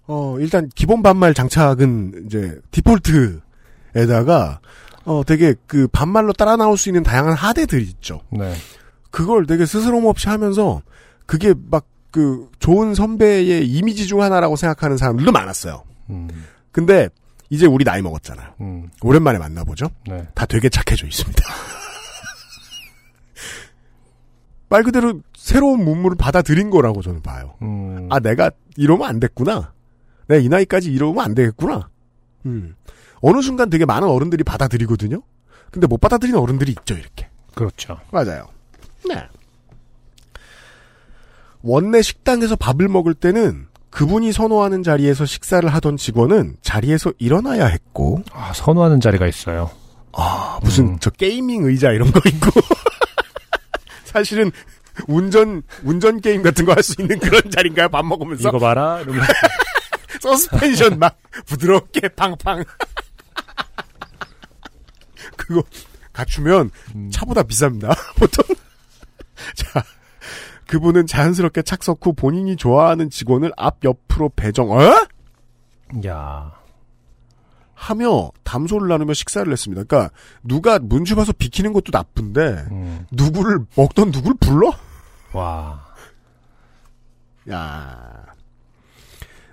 어, 0.07 0.37
일단 0.39 0.69
기본 0.75 1.03
반말 1.03 1.33
장착은 1.33 2.25
이제 2.27 2.61
디폴트에다가, 2.73 4.61
어, 5.07 5.23
되게 5.27 5.55
그 5.67 5.89
반말로 5.89 6.35
따라 6.35 6.57
나올 6.57 6.77
수 6.77 6.91
있는 6.91 7.03
다양한 7.03 7.33
하대들이 7.33 7.85
있죠. 7.85 8.21
네. 8.29 8.53
그걸 9.11 9.47
되게 9.47 9.67
스스럼 9.67 10.07
없이 10.07 10.29
하면서 10.29 10.83
그게 11.27 11.55
막 11.71 11.85
그 12.11 12.51
좋은 12.59 12.95
선배의 12.95 13.69
이미지 13.69 14.07
중 14.07 14.23
하나라고 14.23 14.57
생각하는 14.57 14.97
사람들도 14.97 15.31
많았어요. 15.33 15.85
음. 16.11 16.29
근데 16.73 17.09
이제 17.51 17.67
우리 17.67 17.85
나이 17.85 18.03
먹었잖아요. 18.03 18.55
음. 18.61 18.91
오랜만에 19.03 19.39
만나보죠. 19.39 19.91
네. 20.09 20.27
다 20.35 20.47
되게 20.47 20.69
착해져 20.69 21.07
있습니다. 21.07 21.43
말 24.69 24.83
그대로 24.83 25.21
새로운 25.37 25.85
문물을 25.85 26.17
받아들인 26.17 26.71
거라고 26.71 27.03
저는 27.03 27.23
봐요. 27.23 27.55
음. 27.63 28.07
아, 28.11 28.21
내가 28.21 28.51
이러면 28.77 29.09
안 29.09 29.19
됐구나. 29.19 29.73
내가 30.29 30.41
이 30.41 30.49
나이까지 30.49 30.93
이러면 30.93 31.25
안 31.25 31.35
되겠구나. 31.35 31.89
음. 32.47 32.77
어느 33.21 33.43
순간 33.43 33.69
되게 33.69 33.85
많은 33.85 34.09
어른들이 34.09 34.45
받아들이거든요? 34.45 35.23
근데 35.73 35.87
못 35.87 36.01
받아들이는 36.01 36.39
어른들이 36.39 36.75
있죠, 36.79 36.95
이렇게. 36.95 37.29
그렇죠. 37.55 37.99
맞아요. 38.13 38.47
네. 39.09 39.27
원내 41.63 42.03
식당에서 42.03 42.57
밥을 42.57 42.89
먹을 42.89 43.15
때는 43.15 43.67
그분이 43.91 44.33
선호하는 44.33 44.83
자리에서 44.83 45.27
식사를 45.27 45.69
하던 45.75 45.97
직원은 45.97 46.57
자리에서 46.63 47.13
일어나야 47.19 47.67
했고, 47.67 48.23
아, 48.33 48.53
선호하는 48.53 49.01
자리가 49.01 49.27
있어요. 49.27 49.71
아, 50.13 50.59
무슨 50.63 50.87
음. 50.95 50.99
저 51.01 51.11
gaming 51.11 51.65
의자 51.65 51.91
이런 51.91 52.11
거 52.13 52.21
있고, 52.27 52.61
사실은 54.05 54.51
운전, 55.09 55.63
운전 55.85 56.21
게임 56.21 56.43
같은 56.43 56.65
거 56.65 56.73
할 56.73 56.83
수 56.83 56.95
있는 57.01 57.19
그런 57.19 57.43
자리인가요? 57.51 57.89
밥 57.89 58.05
먹으면서? 58.05 58.49
이거 58.49 58.59
봐라. 58.59 59.03
서스펜션 60.21 60.99
막 60.99 61.19
부드럽게 61.47 62.09
팡팡. 62.11 62.65
그거 65.37 65.63
갖추면 66.13 66.71
음. 66.95 67.11
차보다 67.13 67.43
비쌉니다. 67.45 67.97
보통. 68.17 68.45
자, 69.55 69.83
그분은 70.67 71.07
자연스럽게 71.07 71.63
착석 71.63 72.05
후 72.05 72.13
본인이 72.13 72.57
좋아하는 72.57 73.11
직원을 73.11 73.53
앞 73.57 73.79
옆으로 73.85 74.31
배정. 74.37 74.71
어? 74.71 74.81
야. 76.07 76.53
하며 77.75 78.31
담소를 78.45 78.89
나누며 78.89 79.15
식사를 79.15 79.51
했습니다. 79.51 79.85
그러니까 79.85 80.15
누가 80.43 80.79
문주 80.79 81.17
봐서 81.17 81.33
비키는 81.33 81.73
것도 81.73 81.91
나쁜데 81.93 82.41
음. 82.71 83.07
누구를 83.11 83.61
먹던 83.75 84.11
누구를 84.11 84.37
불러? 84.39 84.73
와. 85.33 85.83
야. 87.51 88.27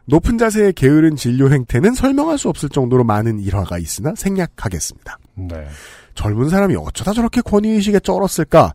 높은 0.05 0.37
자세의 0.37 0.73
게으른 0.73 1.15
진료 1.15 1.51
행태는 1.51 1.93
설명할 1.93 2.37
수 2.37 2.49
없을 2.49 2.69
정도로 2.69 3.03
많은 3.03 3.39
일화가 3.39 3.77
있으나 3.77 4.13
생략하겠습니다. 4.15 5.17
네. 5.35 5.67
젊은 6.15 6.49
사람이 6.49 6.75
어쩌다 6.75 7.13
저렇게 7.13 7.41
권위의식에 7.41 7.99
쩔었을까? 7.99 8.73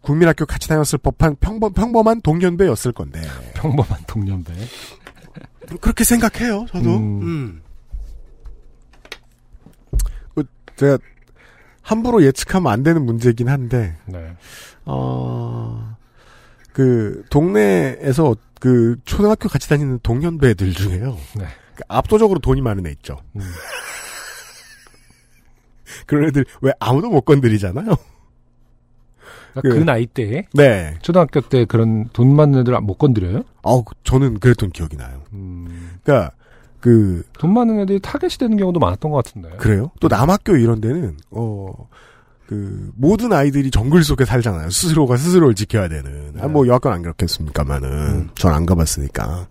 국민학교 0.00 0.46
같이 0.46 0.68
다녔을 0.68 0.98
법한 1.02 1.36
평범, 1.36 1.72
평범한 1.72 2.20
동년배였을 2.22 2.92
건데. 2.92 3.20
평범한 3.54 3.98
동년배. 4.06 4.52
그렇게 5.80 6.04
생각해요, 6.04 6.66
저도. 6.70 6.96
음. 6.96 7.22
음. 7.22 7.62
뭐, 10.34 10.44
제가 10.76 10.98
함부로 11.82 12.22
예측하면 12.22 12.72
안 12.72 12.82
되는 12.82 13.04
문제긴 13.04 13.48
한데, 13.48 13.96
네. 14.06 14.36
어, 14.84 15.96
그, 16.72 17.22
동네에서 17.30 18.36
그, 18.58 18.96
초등학교 19.04 19.48
같이 19.48 19.68
다니는 19.68 20.00
동년배들 20.02 20.72
중에요. 20.72 21.16
네. 21.36 21.44
그 21.74 21.82
압도적으로 21.88 22.40
돈이 22.40 22.60
많은 22.62 22.86
애 22.86 22.90
있죠. 22.90 23.18
음. 23.36 23.40
그런 26.06 26.28
애들 26.28 26.44
왜 26.62 26.72
아무도 26.80 27.10
못 27.10 27.22
건드리잖아요. 27.22 27.96
그러니까 29.52 29.60
그- 29.62 29.68
그 29.70 29.84
나이 29.84 30.06
때에 30.06 30.44
네. 30.54 30.94
초등학교 31.02 31.40
때 31.40 31.64
그런 31.64 32.08
돈 32.12 32.34
많은 32.34 32.60
애들 32.60 32.78
못 32.80 32.94
건드려요? 32.98 33.42
어, 33.62 33.82
저는 34.04 34.38
그랬던 34.40 34.70
기억이 34.70 34.96
나요. 34.96 35.22
음. 35.32 35.90
그러니까 36.02 36.32
그 36.80 37.22
돈 37.38 37.52
많은 37.52 37.80
애들이 37.80 38.00
타겟이 38.00 38.30
되는 38.38 38.56
경우도 38.56 38.80
많았던 38.80 39.10
것 39.10 39.24
같은데. 39.24 39.50
그래요? 39.58 39.90
또 40.00 40.08
남학교 40.08 40.56
이런 40.56 40.80
데는 40.80 41.16
어. 41.30 41.72
그 42.46 42.90
모든 42.96 43.32
아이들이 43.32 43.70
정글 43.70 44.02
속에 44.02 44.24
살잖아요. 44.24 44.70
스스로가 44.70 45.16
스스로를 45.16 45.54
지켜야 45.54 45.86
되는. 45.88 46.32
아, 46.40 46.48
뭐 46.48 46.66
여학교는 46.66 46.96
안 46.96 47.02
그렇겠습니까만은 47.02 47.88
음. 47.88 48.30
전안 48.34 48.66
가봤으니까. 48.66 49.46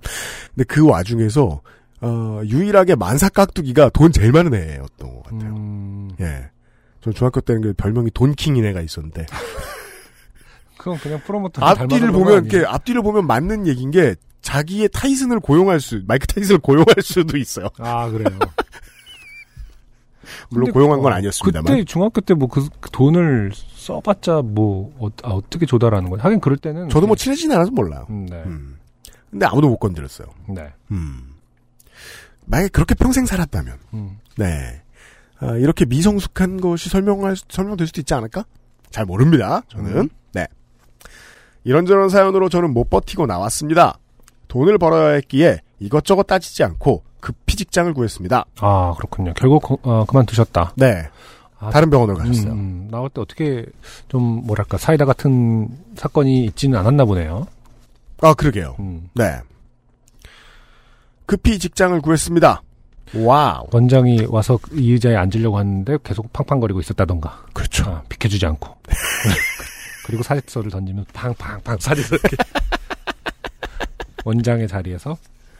근데 0.53 0.63
그 0.67 0.85
와중에서 0.85 1.61
어, 2.01 2.41
유일하게 2.45 2.95
만사 2.95 3.29
깍두기가 3.29 3.89
돈 3.89 4.11
제일 4.11 4.31
많은 4.33 4.53
애였던 4.53 5.09
것 5.15 5.23
같아요. 5.23 5.49
음. 5.55 6.09
예. 6.19 6.49
전 7.01 7.13
중학교 7.13 7.39
때는 7.39 7.61
그 7.61 7.73
별명이 7.77 8.11
돈킹인 8.13 8.65
애가 8.65 8.81
있었는데 8.81 9.25
그건 10.79 10.97
그냥 10.97 11.19
프로모터 11.25 11.63
앞뒤를 11.63 12.11
보면 12.11 12.45
이렇게 12.45 12.65
앞뒤를 12.65 13.03
보면 13.03 13.27
맞는 13.27 13.67
얘기인 13.67 13.91
게 13.91 14.15
자기의 14.41 14.89
타이슨을 14.93 15.41
고용할 15.41 15.79
수 15.81 16.01
마이크 16.07 16.25
타이슨을 16.25 16.59
고용할 16.59 16.87
수도 17.03 17.37
있어요. 17.37 17.67
아 17.77 18.09
그래요. 18.09 18.39
물론 20.49 20.71
고용한 20.71 21.01
건 21.01 21.11
어, 21.11 21.15
아니었습니다만. 21.15 21.65
그때 21.73 21.83
중학교 21.83 22.21
때 22.21 22.33
뭐 22.35 22.47
그 22.47 22.67
돈을 22.91 23.51
써봤자 23.75 24.41
뭐 24.43 24.93
어, 24.99 25.09
아, 25.23 25.39
떻게 25.49 25.65
조달하는 25.65 26.09
거야? 26.09 26.23
하긴 26.23 26.39
그럴 26.39 26.57
때는 26.57 26.89
저도 26.89 27.07
뭐 27.07 27.15
친해지진 27.15 27.51
않아서 27.51 27.71
몰라요. 27.71 28.05
음, 28.09 28.25
네. 28.27 28.35
음. 28.45 28.77
근데 29.29 29.45
아무도 29.45 29.69
못 29.69 29.77
건드렸어요. 29.77 30.27
네. 30.47 30.71
음. 30.91 31.33
만약에 32.45 32.69
그렇게 32.69 32.95
평생 32.95 33.25
살았다면, 33.27 33.77
음. 33.93 34.17
네. 34.37 34.81
아, 35.39 35.55
이렇게 35.55 35.85
미성숙한 35.85 36.61
것이 36.61 36.89
설명할, 36.89 37.35
수- 37.35 37.45
설명될 37.49 37.85
수도 37.87 38.01
있지 38.01 38.13
않을까? 38.15 38.43
잘 38.89 39.05
모릅니다, 39.05 39.61
저는. 39.69 40.09
음. 41.59 41.63
네. 41.63 41.69
이런저런 41.69 42.09
사연으로 42.09 42.49
저는 42.49 42.73
못 42.73 42.89
버티고 42.89 43.25
나왔습니다. 43.25 43.97
돈을 44.47 44.77
벌어야 44.77 45.13
했기에 45.15 45.59
이것저것 45.79 46.23
따지지 46.23 46.63
않고 46.63 47.03
급히 47.19 47.55
직장을 47.55 47.93
구했습니다. 47.93 48.45
아 48.61 48.93
그렇군요. 48.97 49.33
결국 49.35 49.61
거- 49.61 49.77
어, 49.83 50.05
그만두셨다. 50.05 50.73
네. 50.77 51.07
아, 51.59 51.69
다른 51.71 51.89
병원으로 51.89 52.17
가셨어요. 52.17 52.53
음, 52.53 52.57
음. 52.57 52.87
나올 52.89 53.09
때 53.09 53.19
어떻게 53.21 53.65
좀 54.07 54.45
뭐랄까 54.47 54.77
사이다 54.77 55.03
같은 55.05 55.67
사건이 55.95 56.45
있지는 56.45 56.79
않았나 56.79 57.03
보네요. 57.05 57.45
아, 58.21 58.33
그러게요. 58.33 58.75
음. 58.79 59.09
네. 59.13 59.39
급히 61.25 61.59
직장을 61.59 61.99
구했습니다. 62.01 62.61
와우. 63.15 63.65
원장이 63.71 64.25
와서 64.29 64.57
이 64.71 64.93
의자에 64.93 65.15
앉으려고 65.15 65.57
하는데 65.57 65.97
계속 66.03 66.31
팡팡거리고 66.31 66.79
있었다던가. 66.79 67.45
그렇죠. 67.53 67.83
아, 67.89 68.03
비켜주지 68.09 68.45
않고. 68.45 68.75
그리고 70.09 70.23
사직서를 70.23 70.71
던지면 70.71 71.05
팡팡팡 71.13 71.77
사직서 71.79 72.15
이렇게. 72.15 72.35
원장의 74.25 74.67
자리에서 74.67 75.15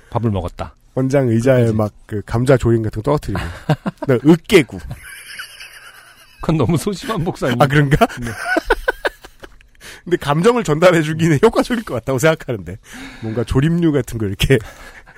밥을 0.09 0.31
먹었다. 0.31 0.73
원장 0.95 1.27
의자에 1.29 1.71
막 1.71 1.93
그 2.07 2.23
감자 2.25 2.57
조림 2.57 2.81
같은 2.81 3.03
거 3.03 3.03
떨어뜨리고. 3.03 3.39
네, 4.07 4.17
으깨구. 4.25 4.79
그건 6.41 6.57
너무 6.57 6.75
소심한 6.77 7.17
아닙니까? 7.17 7.63
아 7.63 7.67
그런가? 7.67 8.07
네. 8.19 8.31
근데 10.03 10.17
감정을 10.17 10.63
전달해 10.63 11.03
주기는 11.03 11.37
효과적일 11.43 11.83
것 11.83 11.93
같다고 11.93 12.17
생각하는데 12.17 12.77
뭔가 13.21 13.43
조림류 13.43 13.91
같은 13.91 14.17
거 14.17 14.25
이렇게 14.25 14.57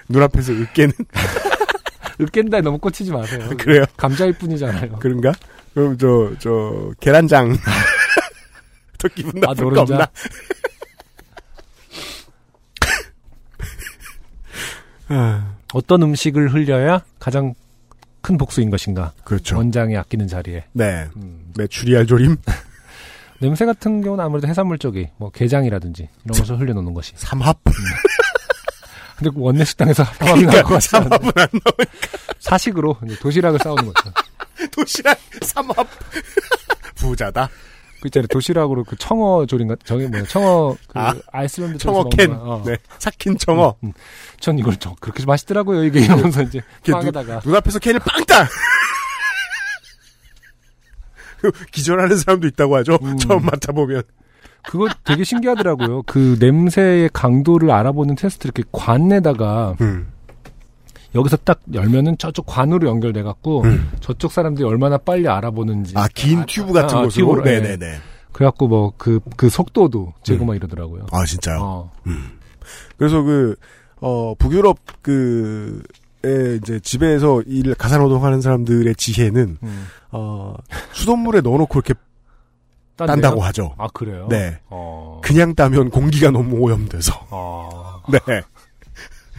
눈앞에서 0.10 0.52
으깨는 0.52 0.92
으깬다에 2.20 2.60
너무 2.60 2.78
꽂히지 2.80 3.12
마세요. 3.14 3.50
그래요? 3.58 3.86
감자일 3.96 4.34
뿐이잖아요. 4.34 4.98
그런가? 5.00 5.32
그럼 5.74 5.98
저 5.98 6.34
저 6.40 6.92
계란장 7.00 7.58
더 9.02 9.08
기분 9.16 9.44
아, 9.44 9.48
나쁠 9.48 9.64
거 9.66 9.70
노른자? 9.72 9.82
없나? 9.94 10.08
아, 15.10 15.56
어떤 15.74 16.04
음식을 16.04 16.54
흘려야 16.54 17.04
가장 17.20 17.54
큰 18.22 18.38
복수인 18.38 18.70
것인가? 18.70 19.14
그렇죠. 19.24 19.58
원장이 19.58 19.98
아끼는 19.98 20.28
자리에. 20.28 20.66
네. 20.74 21.08
음. 21.16 21.52
메추리알 21.58 22.06
조림 22.06 22.38
냄새 23.40 23.66
같은 23.66 24.02
경우는 24.04 24.24
아무래도 24.24 24.48
해산물 24.48 24.78
쪽이 24.78 25.10
뭐 25.18 25.32
게장이라든지 25.32 26.08
이런 26.26 26.38
것을 26.38 26.60
흘려놓는 26.60 26.94
것이. 26.94 27.14
삼합 27.16 27.58
근데 29.18 29.32
원내 29.36 29.66
식당에서 29.66 30.04
삼합이 30.04 30.46
나올 30.46 30.64
것 30.64 30.70
같지 30.76 30.96
않아요. 30.96 31.10
삼합은 31.10 31.32
안 31.36 31.48
나와. 31.52 31.88
사식으로 32.40 32.98
도시락을 33.20 33.60
싸우는 33.64 33.92
거죠. 33.92 34.12
도시락 34.72 35.18
삼합 35.42 35.76
부자다. 36.96 37.50
그 38.02 38.08
있잖아요. 38.08 38.28
도시락으로 38.28 38.84
그 38.84 38.96
청어 38.98 39.46
조림가 39.46 39.78
저기 39.84 40.08
뭐야 40.08 40.24
청어 40.24 40.76
그 40.88 41.00
아, 41.00 41.14
아이슬란드 41.32 41.78
청어 41.78 42.10
캔. 42.10 42.32
어. 42.34 42.62
네. 42.66 42.78
삭힌 42.98 43.38
청어. 43.38 43.76
음, 43.84 43.88
음. 43.90 43.94
전 44.40 44.58
이걸 44.58 44.76
좀 44.78 44.96
그렇게 45.00 45.24
맛있더라고요 45.26 45.84
이게 45.84 46.02
이러면서 46.02 46.42
이제 46.42 46.60
빵에다가 46.92 47.42
눈앞에서 47.46 47.80
캔을 47.80 48.00
빵땅. 48.00 48.48
기절하는 51.72 52.18
사람도 52.18 52.48
있다고 52.48 52.76
하죠. 52.78 52.98
음. 53.02 53.18
처음 53.18 53.46
맡아보면. 53.46 54.04
그거 54.64 54.88
되게 55.04 55.24
신기하더라고요. 55.24 56.04
그 56.04 56.38
냄새의 56.40 57.10
강도를 57.14 57.72
알아보는 57.72 58.16
테스트 58.16 58.46
이렇게 58.48 58.64
관에다가 58.72 59.76
음. 59.82 60.12
여기서 61.14 61.38
딱 61.38 61.60
열면은 61.74 62.18
저쪽 62.18 62.46
관으로 62.46 62.88
연결돼 62.88 63.24
갖고 63.24 63.64
음. 63.64 63.92
저쪽 64.00 64.32
사람들이 64.32 64.66
얼마나 64.66 64.98
빨리 64.98 65.28
알아보는지. 65.28 65.94
아, 65.98 66.08
긴 66.14 66.40
아, 66.40 66.46
튜브 66.46 66.74
같은 66.74 66.98
아, 66.98 67.02
곳으로. 67.04 67.28
튜브로, 67.28 67.52
예. 67.52 67.60
네네 67.60 67.78
네. 67.78 67.98
그래갖고 68.32 68.68
뭐 68.68 68.94
그그 68.98 69.50
속도도 69.50 70.14
재고 70.24 70.46
막 70.46 70.56
이러더라고요. 70.56 71.08
아, 71.12 71.26
진짜요? 71.26 71.60
어. 71.62 71.92
그래서 72.98 73.22
그, 73.22 73.56
어, 74.00 74.34
북유럽 74.36 74.78
그, 75.02 75.84
에 76.24 76.56
이제 76.62 76.80
집에서 76.80 77.42
일 77.48 77.74
가사노동하는 77.74 78.42
사람들의 78.42 78.94
지혜는 78.96 79.58
음. 79.64 79.88
어 80.12 80.54
수돗물에 80.92 81.42
넣어놓고 81.42 81.80
이렇게 81.80 81.96
딴데요? 82.96 83.16
딴다고 83.16 83.42
하죠. 83.46 83.74
아 83.80 83.88
그래요? 83.92 84.28
네. 84.30 84.60
어. 84.70 85.20
그냥 85.24 85.56
따면 85.56 85.90
공기가 85.90 86.30
너무 86.30 86.58
오염돼서. 86.58 87.26
어. 87.32 88.04
네. 88.12 88.20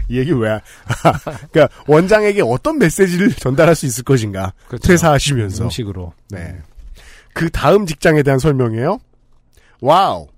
이 0.09 0.19
얘기 0.19 0.33
왜? 0.33 0.61
그러니까 1.53 1.69
원장에게 1.87 2.43
어떤 2.43 2.79
메시지를 2.79 3.33
전달할 3.35 3.75
수 3.75 3.87
있을 3.87 4.05
것인가 4.05 4.53
그렇죠. 4.69 4.89
퇴사하시면서. 4.89 5.65
음식으로. 5.65 6.13
네. 6.31 6.57
그 7.35 7.49
다음 7.51 7.87
직장에 7.87 8.23
대한 8.23 8.39
설명이에요. 8.39 8.99
와우. 9.81 10.29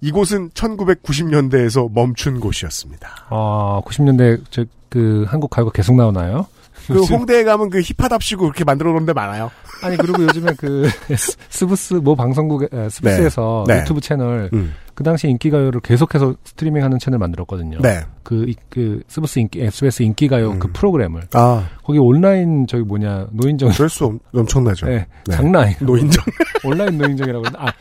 이곳은 0.00 0.50
1990년대에서 0.50 1.90
멈춘 1.92 2.40
곳이었습니다. 2.40 3.26
아 3.30 3.80
90년대 3.84 4.42
저 4.50 4.64
그 4.92 5.24
한국 5.26 5.48
가요가 5.48 5.72
계속 5.72 5.96
나오나요? 5.96 6.46
그 6.86 6.96
요즘- 6.96 7.16
홍대에 7.16 7.44
가면 7.44 7.70
그 7.70 7.80
hip하답시고 7.80 8.42
그렇게 8.42 8.62
만들어 8.62 8.92
놓은 8.92 9.06
데 9.06 9.14
많아요. 9.14 9.50
아니 9.82 9.96
그리고 9.96 10.22
요즘에 10.22 10.52
그 10.58 10.86
스- 11.16 11.34
스브스 11.48 11.94
모 11.94 12.14
방송국 12.14 12.64
에, 12.70 12.88
스브스에서 12.90 13.64
네. 13.68 13.76
네. 13.76 13.80
유튜브 13.80 14.02
채널 14.02 14.50
음. 14.52 14.74
그 14.94 15.02
당시 15.04 15.28
인기가요를 15.28 15.80
계속해서 15.80 16.34
스트리밍하는 16.44 16.98
채널 16.98 17.18
만들었거든요. 17.18 17.78
네. 17.80 18.00
그, 18.22 18.44
이- 18.48 18.54
그 18.68 19.02
스브스 19.08 19.38
인기 19.38 19.62
SBS 19.62 20.02
인기가요 20.02 20.58
그 20.58 20.68
음. 20.68 20.72
프로그램을 20.72 21.22
아, 21.32 21.68
거기 21.82 21.98
온라인 21.98 22.66
저기 22.66 22.84
뭐냐 22.84 23.28
노인정 23.32 23.70
그럴 23.70 23.88
수 23.88 24.04
없, 24.04 24.14
엄청나죠. 24.34 24.86
네, 24.86 25.06
네. 25.26 25.34
장난 25.36 25.62
아니에요. 25.62 25.78
노인정. 25.80 26.24
온라인 26.64 26.98
노인정이라고 26.98 27.44
아 27.58 27.72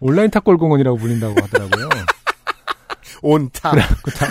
온라인 0.00 0.30
탑골공원이라고 0.30 0.96
불린다고 0.98 1.34
하더라고요. 1.42 1.88
온탑. 3.22 3.74
그 4.02 4.10
다- 4.12 4.26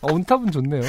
어, 0.00 0.12
온탑은 0.12 0.50
좋네요. 0.50 0.82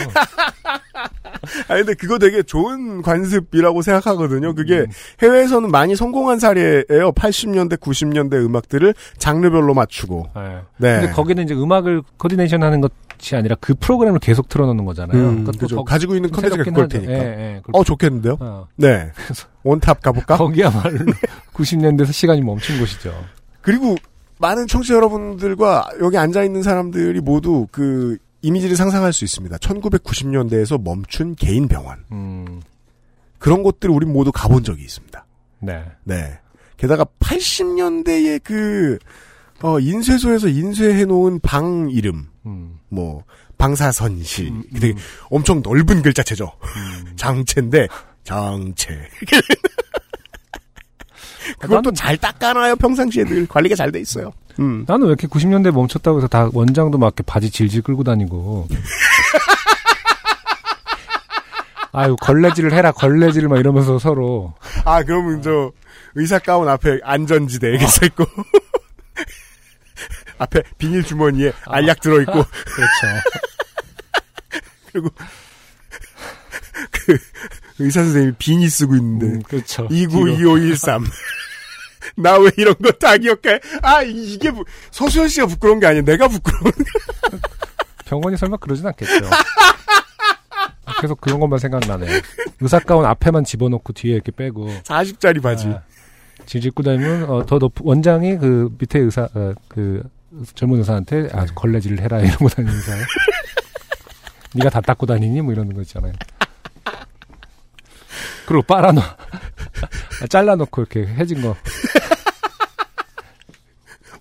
아 1.68 1.76
근데 1.76 1.94
그거 1.94 2.18
되게 2.20 2.44
좋은 2.44 3.02
관습이라고 3.02 3.82
생각하거든요. 3.82 4.54
그게 4.56 4.80
음. 4.80 4.86
해외에서는 5.22 5.70
많이 5.72 5.96
성공한 5.96 6.40
사례예요. 6.40 7.12
80년대, 7.16 7.78
90년대 7.80 8.34
음악들을 8.46 8.94
장르별로 9.18 9.74
맞추고. 9.74 10.30
네. 10.36 10.42
네. 10.78 11.00
근데 11.02 11.12
거기는 11.14 11.44
이제 11.44 11.54
음악을 11.54 12.02
코디네이션 12.18 12.64
하는 12.64 12.82
것이 12.82 13.36
아니라 13.36 13.56
그 13.60 13.74
프로그램을 13.76 14.20
계속 14.20 14.50
틀어놓는 14.50 14.86
거잖아요. 14.86 15.18
음, 15.18 15.28
그러니까 15.44 15.52
또 15.54 15.58
그죠. 15.60 15.76
거- 15.78 15.84
가지고 15.84 16.16
있는 16.16 16.30
좀 16.32 16.42
컨텐츠가 16.42 16.64
그걸. 16.64 16.88
테니까. 16.88 17.12
예, 17.14 17.18
예. 17.18 17.62
어 17.74 17.84
좋겠는데요. 17.84 18.38
어. 18.40 18.68
네. 18.76 19.12
온탑 19.64 20.02
가볼까? 20.02 20.38
거기야말로 20.38 21.00
90년대에서 21.54 22.12
시간이 22.12 22.42
멈춘 22.42 22.80
곳이죠. 22.80 23.14
그리고 23.62 23.96
많은 24.38 24.68
청취자 24.68 24.96
여러분들과 24.96 25.88
여기 26.02 26.18
앉아 26.18 26.44
있는 26.44 26.62
사람들이 26.62 27.22
모두 27.22 27.68
그 27.72 28.18
이미지를 28.46 28.76
상상할 28.76 29.12
수 29.12 29.24
있습니다. 29.26 29.58
1990년대에서 29.58 30.80
멈춘 30.82 31.34
개인 31.36 31.68
병원. 31.68 32.04
음, 32.12 32.62
그런 33.40 33.64
곳들을 33.64 33.92
우린 33.94 34.14
모두 34.14 34.32
가본 34.32 34.64
적이 34.64 34.84
있습니다. 34.84 35.26
네. 35.62 35.84
네. 36.04 36.40
게다가 36.78 37.06
80년대의 37.20 38.42
그, 38.44 39.00
어, 39.64 39.80
인쇄소에서 39.80 40.48
인쇄해 40.50 41.06
놓은 41.06 41.40
방 41.40 41.90
이름, 41.90 42.28
음, 42.46 42.78
뭐, 42.90 43.24
방사선실. 43.58 44.48
음, 44.50 44.64
되게 44.74 44.90
음. 44.94 44.98
엄청 45.32 45.62
넓은 45.64 46.04
글자체죠. 46.04 46.52
음. 46.62 47.14
장체인데, 47.18 47.88
장체. 48.24 49.10
나는- 51.62 51.96
잘 51.96 52.18
닦아놔요, 52.18 52.76
평상시에 52.76 53.24
늘. 53.24 53.48
관리가 53.48 53.76
잘 53.76 53.92
돼 53.92 54.00
있어요. 54.02 54.32
음. 54.60 54.86
나는 54.88 55.08
왜 55.08 55.10
이렇게 55.10 55.28
90년대 55.28 55.72
멈췄다고 55.72 56.20
해서 56.20 56.28
다 56.28 56.50
원장도 56.54 56.98
막 56.98 57.08
이렇게 57.08 57.24
바지 57.24 57.50
질질 57.50 57.82
끌고 57.82 58.04
다니고. 58.04 58.68
아유, 61.92 62.16
걸레질을 62.20 62.74
해라, 62.74 62.92
걸레질을 62.92 63.48
막 63.48 63.58
이러면서 63.58 63.98
서로. 64.00 64.54
아, 64.84 65.02
그러면 65.04 65.42
저, 65.42 65.72
의사 66.16 66.40
가운 66.40 66.68
앞에 66.68 67.00
안전지대 67.04 67.70
이렇게 67.70 67.88
써 67.88 68.06
있고. 68.06 68.26
앞에 70.38 70.62
비닐 70.78 71.04
주머니에 71.04 71.54
알약 71.66 72.02
들어 72.02 72.20
있고. 72.22 72.34
그렇죠. 72.66 73.08
그리고, 74.92 75.10
그, 76.92 77.18
의사 77.80 78.04
선생님이 78.04 78.34
비니 78.38 78.70
쓰고 78.70 78.96
있는데. 78.96 79.26
음, 79.28 79.42
그렇죠. 79.44 79.88
292513. 79.90 81.06
나 82.18 82.38
왜 82.38 82.52
이런 82.58 82.76
거 82.76 82.92
다 82.94 83.18
기억해? 83.18 83.60
아, 83.82 84.02
이- 84.04 84.34
이게, 84.34 84.52
부- 84.52 84.64
서수연 84.92 85.28
씨가 85.28 85.48
부끄러운 85.48 85.80
게 85.80 85.88
아니야. 85.88 86.02
내가 86.04 86.28
부끄러운 86.28 86.64
거. 86.72 87.38
병원이 88.06 88.38
설마 88.38 88.58
그러진 88.58 88.86
않겠죠. 88.88 89.26
계속 91.02 91.20
그런 91.20 91.40
것만 91.40 91.60
생각나네. 91.60 92.08
의사 92.62 92.80
가운 92.80 93.06
앞에만 93.06 93.44
집어넣고 93.44 93.94
뒤에 93.94 94.14
이렇게 94.16 94.32
빼고. 94.32 94.68
40짜리 94.84 95.42
바지. 95.42 95.68
아, 95.68 95.82
질질 96.46 96.72
끌고 96.72 96.84
다니면 96.84 97.30
어, 97.30 97.46
더 97.46 97.60
높, 97.60 97.74
원장이 97.82 98.38
그 98.38 98.70
밑에 98.80 99.00
의사, 99.00 99.28
어, 99.34 99.54
그 99.68 100.04
젊은 100.54 100.78
의사한테 100.80 101.30
아, 101.34 101.46
걸레질을 101.54 102.00
해라 102.02 102.20
이러고 102.22 102.48
다니는 102.50 102.74
의사. 102.76 102.94
네가 104.56 104.70
다 104.70 104.80
닦고 104.82 105.06
다니니? 105.06 105.42
뭐 105.42 105.52
이러는 105.54 105.74
거 105.74 105.82
있잖아요. 105.82 106.14
그리고 108.46 108.62
빨아놓, 108.64 109.04
아, 109.04 110.28
잘라놓고 110.30 110.82
이렇게 110.82 111.06
해진 111.06 111.42
거. 111.42 111.56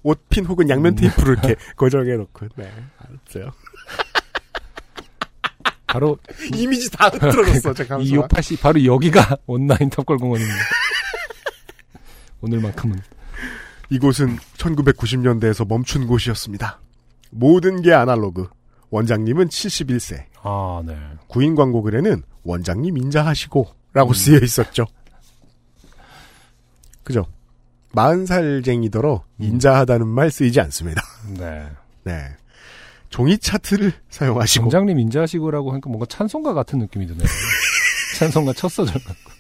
옷핀 0.03 0.45
혹은 0.45 0.68
양면 0.68 0.93
음. 0.93 0.97
테이프로 0.97 1.33
이렇게 1.33 1.57
고정해놓고. 1.77 2.49
네. 2.57 2.70
알았어요. 2.99 3.53
바로 5.87 6.18
이미지 6.55 6.91
다 6.91 7.09
흐트러졌어. 7.09 7.72
잠깐만. 7.72 8.05
2580 8.07 8.61
바로 8.61 8.85
여기가 8.85 9.39
온라인 9.47 9.89
탑골공원입니다. 9.91 10.59
오늘만큼은 12.41 12.99
이곳은 13.91 14.39
1990년대에서 14.59 15.66
멈춘 15.68 16.07
곳이었습니다. 16.07 16.81
모든 17.31 17.81
게 17.81 17.93
아날로그. 17.93 18.49
원장님은 18.91 19.49
71세. 19.49 20.25
아, 20.43 20.83
네. 20.85 20.97
구인 21.27 21.55
광고 21.55 21.83
글에는 21.83 22.22
원장님 22.43 22.97
인자하시고 22.99 23.66
라고 23.95 24.11
음. 24.11 24.14
쓰여 24.14 24.38
있었죠. 24.38 24.86
그죠? 27.03 27.26
40살쟁이더러 27.95 29.22
음. 29.22 29.45
인자하다는 29.45 30.07
말 30.07 30.30
쓰이지 30.30 30.61
않습니다. 30.61 31.01
네. 31.38 31.66
네. 32.05 32.36
종이 33.09 33.38
차트를 33.38 33.92
사용하시고 34.11 34.64
원장님 34.64 34.99
인자하시고라고 34.99 35.70
하니까 35.70 35.88
뭔가 35.88 36.05
찬송가 36.07 36.53
같은 36.53 36.80
느낌이 36.80 37.07
드네요. 37.07 37.24
찬송가 38.18 38.53
첫 38.53 38.68
소절 38.68 38.95
같고. 38.95 39.34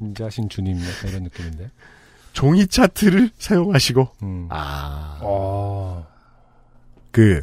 인자하신 0.00 0.48
주님 0.48 0.78
이런 1.08 1.24
느낌인데. 1.24 1.70
종이 2.32 2.66
차트를 2.66 3.30
사용하시고 3.38 4.08
음. 4.22 4.46
아. 4.50 5.18
어. 5.20 6.06
그 7.10 7.42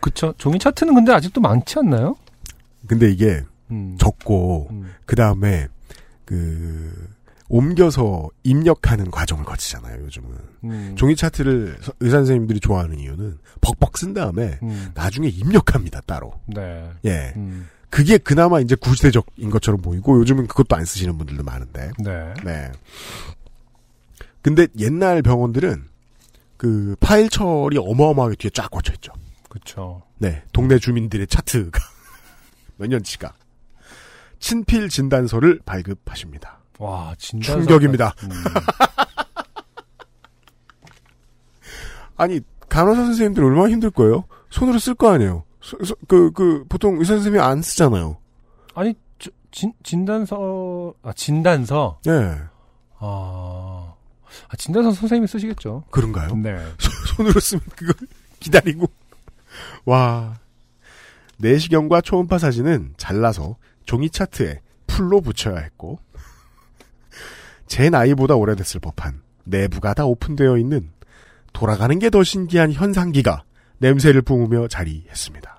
그쵸. 0.00 0.32
종이 0.38 0.58
차트는 0.58 0.94
근데 0.94 1.12
아직도 1.12 1.42
많지 1.42 1.78
않나요? 1.78 2.16
근데 2.86 3.10
이게 3.10 3.42
음. 3.70 3.96
적고 3.98 4.68
음. 4.70 4.92
그 5.06 5.16
다음에 5.16 5.66
그 6.24 7.08
옮겨서 7.48 8.28
입력하는 8.44 9.10
과정을 9.10 9.44
거치잖아요. 9.44 10.04
요즘은 10.04 10.28
음. 10.64 10.94
종이 10.96 11.16
차트를 11.16 11.78
서- 11.82 11.92
의사 12.00 12.18
선생님들이 12.18 12.60
좋아하는 12.60 12.98
이유는 12.98 13.38
벅벅 13.60 13.98
쓴 13.98 14.14
다음에 14.14 14.58
음. 14.62 14.90
나중에 14.94 15.28
입력합니다 15.28 16.00
따로. 16.02 16.32
네. 16.46 16.88
예, 17.04 17.32
음. 17.36 17.68
그게 17.88 18.18
그나마 18.18 18.60
이제 18.60 18.76
구시대적인 18.76 19.50
것처럼 19.50 19.80
보이고 19.82 20.16
요즘은 20.20 20.46
그것도 20.46 20.76
안 20.76 20.84
쓰시는 20.84 21.18
분들도 21.18 21.42
많은데. 21.42 21.90
네. 21.98 22.34
네. 22.44 22.70
근데 24.42 24.66
옛날 24.78 25.22
병원들은 25.22 25.84
그 26.56 26.94
파일 27.00 27.28
처리 27.28 27.78
어마어마하게 27.78 28.36
뒤에 28.36 28.50
쫙 28.54 28.70
꽂혀 28.70 28.92
있죠. 28.94 29.12
그쵸. 29.48 30.02
네, 30.18 30.42
동네 30.52 30.78
주민들의 30.78 31.26
차트가 31.26 31.80
몇 32.76 32.86
년치가 32.88 33.32
친필 34.40 34.88
진단서를 34.88 35.60
발급하십니다. 35.64 36.58
와, 36.78 37.14
진짜. 37.18 37.52
충격입니다. 37.54 38.14
음. 38.24 38.30
아니 42.16 42.40
간호사 42.68 43.04
선생님들 43.04 43.44
얼마나 43.44 43.70
힘들 43.70 43.90
거예요? 43.90 44.24
손으로 44.50 44.78
쓸 44.78 44.94
거 44.94 45.10
아니에요. 45.10 45.44
그그 46.08 46.64
보통 46.68 46.98
의사 46.98 47.14
선생님이 47.14 47.42
안 47.42 47.62
쓰잖아요. 47.62 48.16
아니, 48.74 48.94
저, 49.18 49.30
진, 49.50 49.72
진단서, 49.82 50.94
아, 51.02 51.12
진단서? 51.12 52.00
예, 52.08 52.38
아, 52.98 53.94
아, 54.48 54.56
진단서 54.56 54.92
선생님이 54.92 55.26
쓰시겠죠. 55.28 55.84
그런가요? 55.90 56.34
네. 56.36 56.56
손 57.16 57.26
으로 57.26 57.38
쓰면 57.40 57.62
그걸 57.76 57.94
기다리고 58.40 58.86
와 59.84 60.38
내시경과 61.38 62.00
초음파 62.00 62.38
사진은 62.38 62.94
잘라서 62.96 63.56
종이 63.90 64.08
차트에 64.08 64.60
풀로 64.86 65.20
붙여야 65.20 65.58
했고 65.58 65.98
제 67.66 67.90
나이보다 67.90 68.36
오래됐을 68.36 68.78
법한 68.78 69.20
내부가 69.42 69.94
다 69.94 70.04
오픈되어 70.04 70.58
있는 70.58 70.92
돌아가는 71.52 71.98
게 71.98 72.08
더 72.08 72.22
신기한 72.22 72.72
현상기가 72.72 73.42
냄새를 73.78 74.22
뿜으며 74.22 74.68
자리했습니다. 74.68 75.56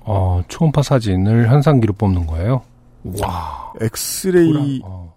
어, 0.00 0.42
초음파 0.48 0.82
사진을 0.82 1.48
현상기로 1.48 1.92
뽑는 1.92 2.26
거예요? 2.26 2.64
와. 3.22 3.72
엑스레이 3.80 4.80
어, 4.82 5.14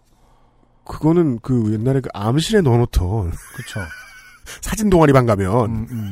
그거는 0.85 1.39
그 1.41 1.73
옛날에 1.73 1.99
그 1.99 2.09
암실에 2.13 2.61
넣어놓던 2.61 3.31
그쵸. 3.55 3.79
사진 4.61 4.91
동아리방 4.91 5.25
가면 5.25 5.65
음, 5.65 5.87
음. 5.89 6.09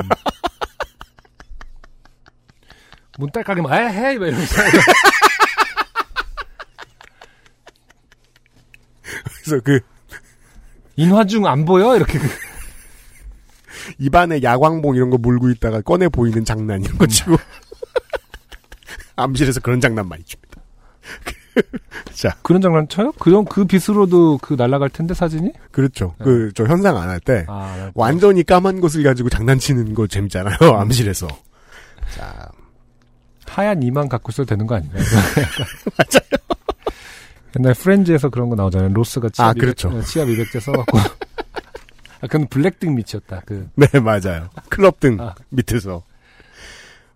문 3.20 3.30
딸깍이 3.32 3.62
막, 3.62 3.72
에헤이! 3.76 4.18
막 4.18 4.26
이러면서. 4.26 4.56
그래서 9.50 9.64
그 9.64 9.80
인화중 10.96 11.46
안 11.48 11.66
보여? 11.66 11.96
이렇게. 11.96 12.20
그- 12.20 12.28
입안에 13.98 14.44
야광봉 14.44 14.96
이런 14.96 15.10
거 15.10 15.18
물고 15.18 15.50
있다가 15.50 15.82
꺼내 15.82 16.10
보이는 16.10 16.44
장난 16.46 16.84
이런 16.84 16.98
거 16.98 17.08
치고 17.08 17.38
암실에서 19.16 19.62
그런 19.62 19.82
장난 19.82 20.08
많이 20.08 20.24
줍니다. 20.24 20.62
자, 22.14 22.36
그런 22.44 22.62
장난 22.62 22.88
쳐요? 22.88 23.12
그, 23.14 23.44
그 23.46 23.66
빛으로도 23.66 24.40
그 24.42 24.54
날아갈 24.54 24.90
텐데, 24.90 25.14
사진이? 25.14 25.52
그렇죠. 25.72 26.16
네. 26.20 26.26
그저 26.26 26.66
현상 26.66 26.98
안 26.98 27.10
할때 27.10 27.46
아, 27.48 27.74
네. 27.78 27.92
완전히 27.96 28.44
까만 28.44 28.80
것을 28.80 29.04
가지고 29.04 29.30
장난치는 29.30 29.94
거 29.94 30.08
재밌잖아요. 30.08 30.56
암실에서. 30.62 31.28
자, 32.16 32.50
하얀 33.48 33.82
이만 33.84 34.08
갖고 34.08 34.32
있어도 34.32 34.46
되는 34.46 34.68
거 34.68 34.76
아니에요? 34.76 34.94
맞아요. 35.98 36.59
옛날 37.58 37.74
프렌즈에서 37.74 38.30
그런 38.30 38.50
거 38.50 38.56
나오잖아요. 38.56 38.94
로스가 38.94 39.30
치아, 39.30 39.48
아, 39.48 39.54
미백, 39.54 39.62
그렇죠. 39.62 40.02
치아 40.04 40.26
미백제 40.26 40.60
써갖고. 40.60 40.98
아, 42.22 42.28
그건 42.28 42.48
블랙등 42.48 42.96
밑이었다. 42.96 43.42
그, 43.46 43.70
네 43.76 43.88
맞아요. 44.00 44.50
클럽 44.70 45.00
등 45.00 45.18
아. 45.20 45.34
밑에서 45.50 46.04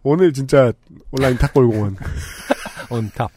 오늘 0.02 0.34
진짜 0.34 0.72
온라인 1.12 1.38
탁골공원 1.38 1.98
온탑. 2.90 3.32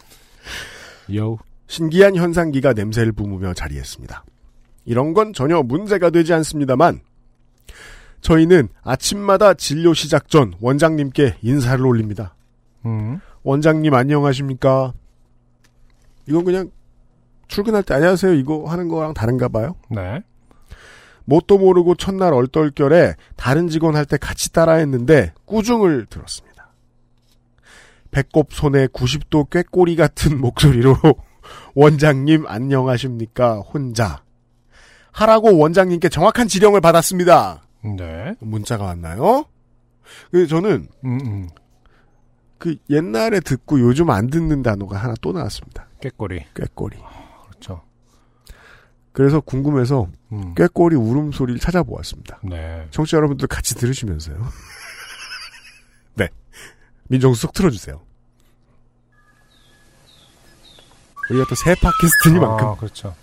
요. 1.15 1.39
신기한 1.69 2.15
현상기가 2.15 2.73
냄새를 2.73 3.13
뿜으며 3.13 3.55
자리했습니다. 3.55 4.25
이런 4.85 5.15
건 5.15 5.33
전혀 5.33 5.63
문제가 5.63 6.11
되지 6.11 6.33
않습니다만 6.33 7.01
저희는 8.21 8.69
아침마다 8.83 9.55
진료 9.55 9.93
시작 9.95 10.29
전 10.29 10.55
원장님께 10.61 11.39
인사를 11.43 11.85
올립니다. 11.85 12.35
음. 12.85 13.21
원장님 13.43 13.93
안녕하십니까? 13.95 14.93
이건 16.29 16.45
그냥 16.45 16.71
출근할 17.49 17.83
때 17.83 17.95
안녕하세요 17.95 18.35
이거 18.35 18.65
하는 18.67 18.89
거랑 18.89 19.15
다른가 19.15 19.49
봐요. 19.49 19.77
네. 19.91 20.23
뭣도 21.25 21.59
모르고 21.59 21.97
첫날 21.97 22.33
얼떨결에 22.35 23.15
다른 23.37 23.69
직원 23.69 23.97
할 23.97 24.07
때 24.07 24.17
같이 24.17 24.53
따라했는데 24.53 25.33
꾸중을 25.45 26.07
들었습니다. 26.07 26.69
배꼽 28.11 28.53
손에 28.53 28.87
90도 28.87 29.51
꾀꼬리 29.51 29.97
같은 29.97 30.39
목소리로 30.41 30.97
원장님 31.75 32.47
안녕하십니까 32.47 33.57
혼자 33.59 34.23
하라고 35.13 35.57
원장님께 35.59 36.09
정확한 36.09 36.47
지령을 36.49 36.81
받았습니다. 36.81 37.63
네. 37.97 38.35
문자가 38.41 38.85
왔나요? 38.85 39.47
그 40.31 40.47
저는 40.47 40.89
음, 41.05 41.21
음. 41.25 41.49
그 42.59 42.77
옛날에 42.91 43.41
듣고 43.41 43.81
요즘 43.81 44.11
안 44.11 44.29
듣는 44.29 44.63
단어가 44.63 44.97
하나 44.99 45.15
또 45.21 45.33
나왔습니다. 45.33 45.89
꾀꼬리. 46.01 46.45
꾀꼬리. 46.55 46.97
그래서 49.17 49.41
궁금해서 49.41 50.09
음. 50.33 50.55
꾀꼬리 50.55 50.95
울음소리를 50.95 51.59
찾아보았습니다. 51.59 52.39
네. 52.43 52.87
청취자 52.91 53.17
여러분들 53.17 53.49
같이 53.49 53.75
들으시면서요. 53.75 54.37
네. 56.17 56.29
민정수 57.09 57.41
속 57.41 57.55
틀어주세요. 57.55 57.99
우리가 61.31 61.47
또 61.49 61.55
새 61.55 61.75
팟캐스트니만큼 61.77 62.67
아, 62.67 62.77
그렇죠. 62.77 63.17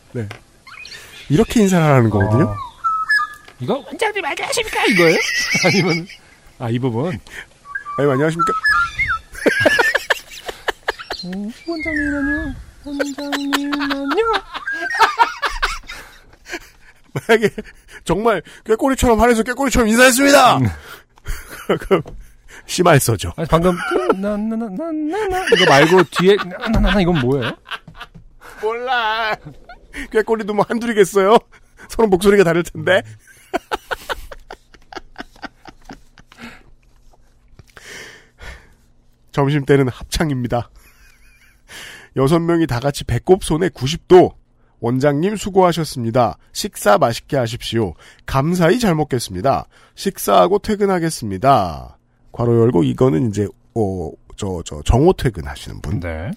이렇게 1.29 1.61
인사를 1.61 1.85
하는 1.85 2.09
거거든요. 2.09 2.49
아. 2.49 2.55
이거 3.59 3.75
원장님 3.75 4.25
안녕하십니까? 4.25 4.85
이거예요? 4.87 5.17
아니면, 5.65 6.07
아, 6.57 6.69
이 6.71 6.79
부분. 6.79 7.05
아니 7.99 8.11
안녕하십니까? 8.11 8.51
어, 11.25 11.31
원장님 11.67 12.15
안녕. 12.15 12.55
원장님 12.83 13.71
안녕. 13.79 14.33
만약에 17.28 17.49
정말 18.03 18.41
꾀꼬리처럼 18.66 19.22
하면서 19.22 19.43
꾀꼬리처럼 19.43 19.88
인사했습니다. 19.89 20.59
그럼 21.80 22.01
심할서죠. 22.66 23.34
아니, 23.36 23.47
방금, 23.47 23.76
나나나나나 24.16 25.45
이거 25.53 25.66
말고 25.70 26.03
뒤에, 26.11 26.36
나나나 26.72 27.01
이건 27.01 27.20
뭐예요? 27.20 27.55
몰라. 28.61 29.36
꾀꼬리도 30.11 30.53
뭐 30.53 30.66
한둘이겠어요? 30.68 31.38
서로 31.89 32.07
목소리가 32.07 32.43
다를 32.43 32.64
텐데. 32.64 33.03
점심 39.32 39.66
때는 39.66 39.88
합창입니다. 39.89 40.70
여섯 42.16 42.39
명이 42.39 42.68
다 42.68 42.80
같이 42.80 43.03
배꼽 43.03 43.43
손에 43.43 43.70
90도. 43.70 44.36
원장님 44.84 45.38
수고하셨습니다. 45.38 46.38
식사 46.51 46.97
맛있게 46.97 47.38
하십시오. 47.38 47.93
감사히 48.25 48.79
잘 48.79 48.95
먹겠습니다. 48.95 49.65
식사하고 49.95 50.59
퇴근하겠습니다. 50.59 51.97
괄호 52.34 52.59
열고 52.63 52.84
이거는 52.84 53.29
이제 53.29 53.47
어, 53.75 54.11
저, 54.36 54.61
저, 54.65 54.81
정오 54.84 55.13
퇴근하시는 55.13 55.79
분. 55.81 56.01
네. 56.01 56.31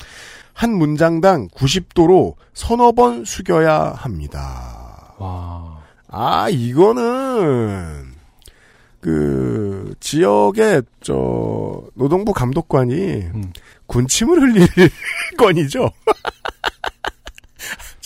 한 0.53 0.71
문장당 0.71 1.49
90도로 1.49 2.37
서너 2.55 2.93
번 2.93 3.25
숙여야 3.25 3.95
합니다. 3.97 5.13
와. 5.19 5.83
아, 6.07 6.49
이거는, 6.49 8.13
그 9.01 9.93
지역의 9.99 10.83
저 11.01 11.83
노동부 11.95 12.33
감독관이 12.33 12.95
음. 12.95 13.53
군침을 13.87 14.41
흘릴 14.41 14.69
건이죠. 15.37 15.91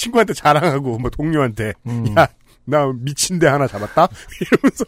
친구한테 0.01 0.32
자랑하고 0.32 0.98
뭐 0.98 1.11
동료한테 1.11 1.74
음. 1.86 2.07
야나 2.16 2.92
미친 2.94 3.38
데 3.38 3.46
하나 3.46 3.66
잡았다 3.66 4.09
이러면서 4.40 4.84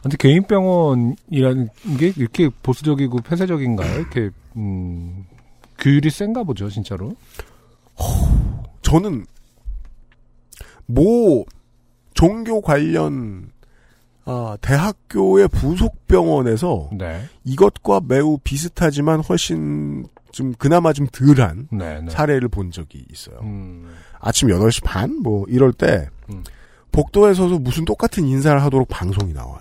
근데 0.00 0.16
개인 0.16 0.44
병원이라는 0.44 1.68
게 1.98 2.12
이렇게 2.16 2.48
보수적이고 2.62 3.18
폐쇄적인가요? 3.22 3.98
이렇게 3.98 4.30
음, 4.56 5.26
규율이 5.78 6.08
센가 6.08 6.44
보죠, 6.44 6.70
진짜로. 6.70 7.16
저는 8.82 9.26
모 10.86 11.44
종교 12.14 12.60
관련 12.60 13.50
아, 14.24 14.56
대학교의 14.60 15.48
부속 15.48 16.06
병원에서 16.06 16.90
네, 16.92 17.24
이것과 17.42 18.02
매우 18.06 18.38
비슷하지만 18.38 19.18
훨씬 19.20 20.06
좀 20.32 20.54
그나마 20.58 20.92
좀 20.92 21.06
덜한 21.06 21.68
네, 21.72 22.00
네. 22.00 22.10
사례를 22.10 22.48
본 22.48 22.70
적이 22.70 23.04
있어요. 23.10 23.38
음, 23.42 23.94
아침 24.20 24.48
8시 24.48 24.84
반? 24.84 25.20
뭐 25.22 25.44
이럴 25.48 25.72
때 25.72 26.08
음. 26.30 26.44
복도에 26.92 27.34
서서 27.34 27.58
무슨 27.58 27.84
똑같은 27.84 28.24
인사를 28.24 28.62
하도록 28.62 28.88
방송이 28.88 29.32
나와요. 29.32 29.60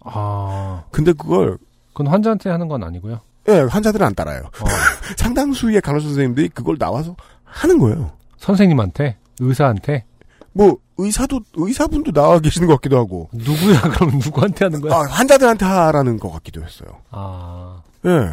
아, 0.00 0.84
근데 0.90 1.12
그걸 1.12 1.58
그건 1.88 2.08
환자한테 2.08 2.50
하는 2.50 2.68
건 2.68 2.82
아니고요. 2.84 3.20
예, 3.48 3.60
환자들은 3.60 4.04
안 4.06 4.14
따라요. 4.14 4.42
어, 4.42 4.64
상당수의 5.16 5.80
간호사 5.80 6.06
선생님들이 6.06 6.48
그걸 6.48 6.78
나와서 6.78 7.16
하는 7.44 7.78
거예요. 7.78 8.12
선생님한테, 8.38 9.16
의사한테 9.40 10.04
뭐 10.52 10.78
의사도 10.98 11.40
의사분도 11.54 12.12
나와 12.12 12.38
계시는 12.38 12.66
것 12.66 12.74
같기도 12.76 12.96
하고 12.98 13.28
누구야? 13.32 13.82
그럼 13.92 14.18
누구한테 14.18 14.64
하는 14.64 14.80
거야? 14.80 14.94
아, 14.94 15.02
환자들한테 15.10 15.64
하라는 15.64 16.18
것 16.18 16.30
같기도 16.30 16.62
했어요. 16.64 16.88
아, 17.10 17.82
예. 18.06 18.32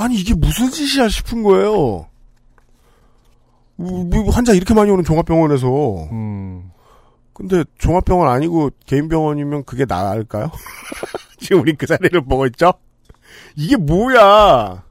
아니 0.00 0.16
이게 0.16 0.32
무슨 0.34 0.70
짓이야 0.70 1.10
싶은 1.10 1.42
거예요. 1.42 2.06
뭐, 3.76 4.04
뭐 4.04 4.30
환자 4.30 4.54
이렇게 4.54 4.72
많이 4.72 4.90
오는 4.90 5.04
종합병원에서 5.04 6.08
음, 6.10 6.70
근데 7.34 7.64
종합병원 7.76 8.28
아니고 8.28 8.70
개인병원이면 8.86 9.64
그게 9.64 9.84
나을까요? 9.84 10.50
지금 11.38 11.60
우리 11.60 11.74
그 11.74 11.86
자리를 11.86 12.18
보고 12.22 12.46
있죠? 12.46 12.72
이게 13.56 13.76
뭐야? 13.76 14.84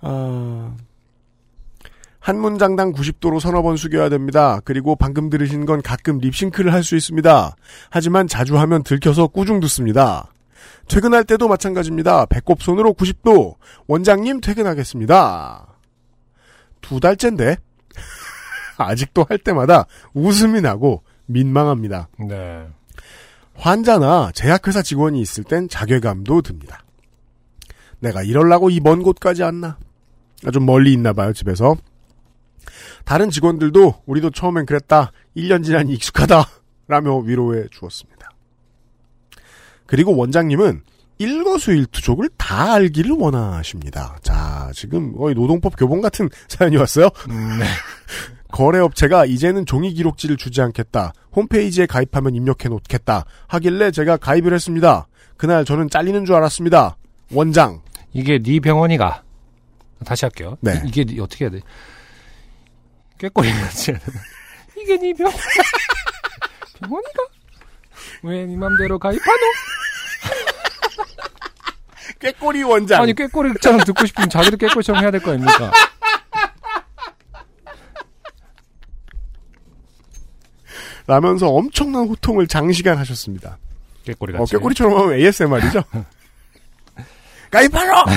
아, 0.00 0.76
한 2.18 2.40
문장당 2.40 2.92
90도로 2.92 3.38
서너 3.38 3.62
번 3.62 3.76
숙여야 3.76 4.08
됩니다. 4.08 4.60
그리고 4.64 4.96
방금 4.96 5.30
들으신 5.30 5.66
건 5.66 5.82
가끔 5.82 6.18
립싱크를 6.18 6.72
할 6.72 6.82
수 6.82 6.96
있습니다. 6.96 7.54
하지만 7.90 8.26
자주 8.26 8.58
하면 8.58 8.82
들켜서 8.82 9.28
꾸중 9.28 9.60
듣습니다. 9.60 10.32
퇴근할 10.88 11.24
때도 11.24 11.48
마찬가지입니다. 11.48 12.26
배꼽 12.26 12.62
손으로 12.62 12.94
90도. 12.94 13.56
원장님 13.86 14.40
퇴근하겠습니다. 14.40 15.66
두 16.80 17.00
달째인데 17.00 17.56
아직도 18.78 19.26
할 19.28 19.38
때마다 19.38 19.86
웃음이 20.14 20.60
나고 20.60 21.02
민망합니다. 21.26 22.08
네. 22.28 22.66
환자나 23.54 24.30
제약회사 24.34 24.82
직원이 24.82 25.20
있을 25.20 25.44
땐 25.44 25.68
자괴감도 25.68 26.42
듭니다. 26.42 26.84
내가 28.00 28.22
이럴라고 28.22 28.70
이 28.70 28.80
먼 28.80 29.02
곳까지 29.02 29.42
왔나? 29.42 29.76
아, 30.46 30.50
좀 30.52 30.64
멀리 30.64 30.92
있나 30.92 31.12
봐요, 31.12 31.32
집에서. 31.32 31.76
다른 33.04 33.28
직원들도 33.30 34.02
우리도 34.06 34.30
처음엔 34.30 34.66
그랬다. 34.66 35.10
1년 35.36 35.64
지나니 35.64 35.92
익숙하다. 35.94 36.44
라며 36.86 37.16
위로해 37.18 37.64
주었습니다. 37.72 38.17
그리고 39.88 40.14
원장님은 40.14 40.82
일거수일투족을 41.16 42.28
다 42.36 42.74
알기를 42.74 43.12
원하십니다. 43.18 44.18
자, 44.22 44.70
지금 44.74 45.16
거의 45.16 45.34
노동법 45.34 45.76
교본 45.76 46.00
같은 46.02 46.28
사연이 46.46 46.76
왔어요. 46.76 47.08
음, 47.30 47.58
네. 47.58 47.64
거래업체가 48.52 49.24
이제는 49.26 49.66
종이 49.66 49.92
기록지를 49.94 50.36
주지 50.36 50.60
않겠다. 50.60 51.12
홈페이지에 51.34 51.86
가입하면 51.86 52.34
입력해 52.34 52.68
놓겠다. 52.68 53.24
하길래 53.48 53.90
제가 53.90 54.18
가입을 54.18 54.52
했습니다. 54.52 55.08
그날 55.36 55.64
저는 55.64 55.88
잘리는 55.90 56.24
줄 56.24 56.34
알았습니다. 56.34 56.96
원장. 57.32 57.80
이게 58.12 58.38
네 58.38 58.60
병원이가. 58.60 59.22
다시 60.04 60.24
할게요. 60.26 60.56
네. 60.60 60.82
이, 60.84 60.90
게 60.90 61.20
어떻게 61.20 61.46
해야 61.46 61.50
돼? 61.50 61.60
꾀꼬리 63.18 63.50
같이 63.50 63.90
해야 63.90 63.98
되나? 63.98 64.18
이게 64.80 64.96
네 64.98 65.12
병, 65.14 65.30
병원이가? 66.80 67.37
왜 68.22 68.46
네 68.46 68.56
맘대로 68.56 68.98
가입하노? 68.98 69.38
꾀꼬리 72.20 72.62
원장. 72.64 73.02
아니, 73.02 73.14
꾀꼬리처럼 73.14 73.80
듣고 73.84 74.04
싶으면 74.06 74.28
자기도 74.28 74.56
꾀꼬리처럼 74.56 75.02
해야 75.02 75.10
될 75.10 75.20
거 75.20 75.30
아닙니까? 75.32 75.70
라면서 81.06 81.48
엄청난 81.48 82.06
호통을 82.08 82.46
장시간 82.46 82.98
하셨습니다. 82.98 83.58
꾀꼬리 84.04 84.34
어, 84.34 84.38
같이. 84.40 84.52
꾀꼬리처럼 84.52 84.98
하면 84.98 85.14
ASMR이죠? 85.18 85.82
가입하러! 87.50 88.04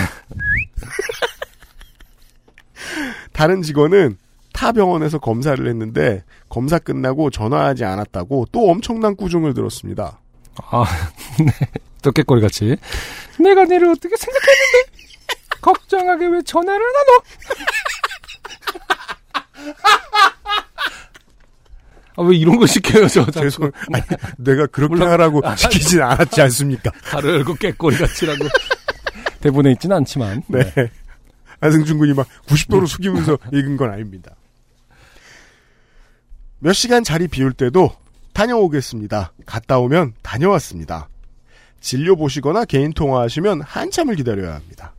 다른 3.32 3.62
직원은 3.62 4.18
타 4.54 4.72
병원에서 4.72 5.18
검사를 5.20 5.66
했는데 5.68 6.24
검사 6.50 6.78
끝나고 6.80 7.30
전화하지 7.30 7.84
않았다고 7.86 8.48
또 8.52 8.70
엄청난 8.70 9.16
꾸중을 9.16 9.54
들었습니다. 9.54 10.20
아, 10.70 10.84
네. 11.40 11.52
또 12.02 12.12
꾀꼬리 12.12 12.42
같이. 12.42 12.76
내가 13.40 13.64
니를 13.64 13.90
어떻게 13.90 14.16
생각했는데? 14.16 15.02
걱정하게 15.62 16.28
왜 16.28 16.42
전화를 16.42 16.82
안 16.82 16.94
하노? 16.96 17.22
아, 22.18 22.24
왜 22.24 22.36
이런 22.36 22.58
거 22.60 22.66
시켜요, 22.68 23.08
저. 23.08 23.26
죄송, 23.32 23.72
아니, 23.94 24.04
내가 24.38 24.66
그렇게 24.68 24.94
물론- 24.96 25.10
하라고 25.12 25.42
아, 25.46 25.56
시키진 25.56 26.02
않았지 26.02 26.42
않습니까? 26.42 26.92
가를 27.06 27.36
열고 27.36 27.54
꾀꼬리 27.56 27.96
같이라고. 27.98 28.46
대본에 29.40 29.72
있진 29.72 29.92
않지만. 29.94 30.44
네. 30.48 30.74
안승준 31.62 31.98
군이 32.00 32.14
막 32.14 32.28
90도로 32.48 32.86
숙이면서 32.88 33.38
읽은 33.54 33.78
건 33.78 33.92
아닙니다. 33.92 34.36
몇 36.64 36.74
시간 36.74 37.04
자리 37.04 37.28
비울 37.28 37.54
때도 37.54 37.90
다녀오겠습니다. 38.34 39.34
갔다 39.48 39.80
오면 39.80 40.14
다녀왔습니다. 40.22 41.10
진료 41.80 42.16
보시거나 42.16 42.66
개인 42.66 42.94
통화하시면 42.94 43.62
한참을 43.62 44.14
기다려야 44.16 44.54
합니다. 44.54 44.94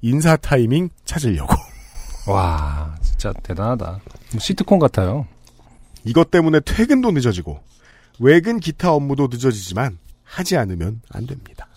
인사 0.00 0.36
타이밍 0.36 0.88
찾으려고. 1.04 1.54
와, 2.26 2.96
진짜 3.02 3.30
대단하다. 3.42 4.00
뭐 4.32 4.40
시트콤 4.40 4.78
같아요. 4.78 5.26
이것 6.04 6.30
때문에 6.30 6.60
퇴근도 6.60 7.10
늦어지고 7.10 7.60
외근 8.18 8.58
기타 8.58 8.94
업무도 8.94 9.28
늦어지지만 9.30 9.98
하지 10.24 10.56
않으면 10.56 11.02
안 11.10 11.26
됩니다. 11.26 11.68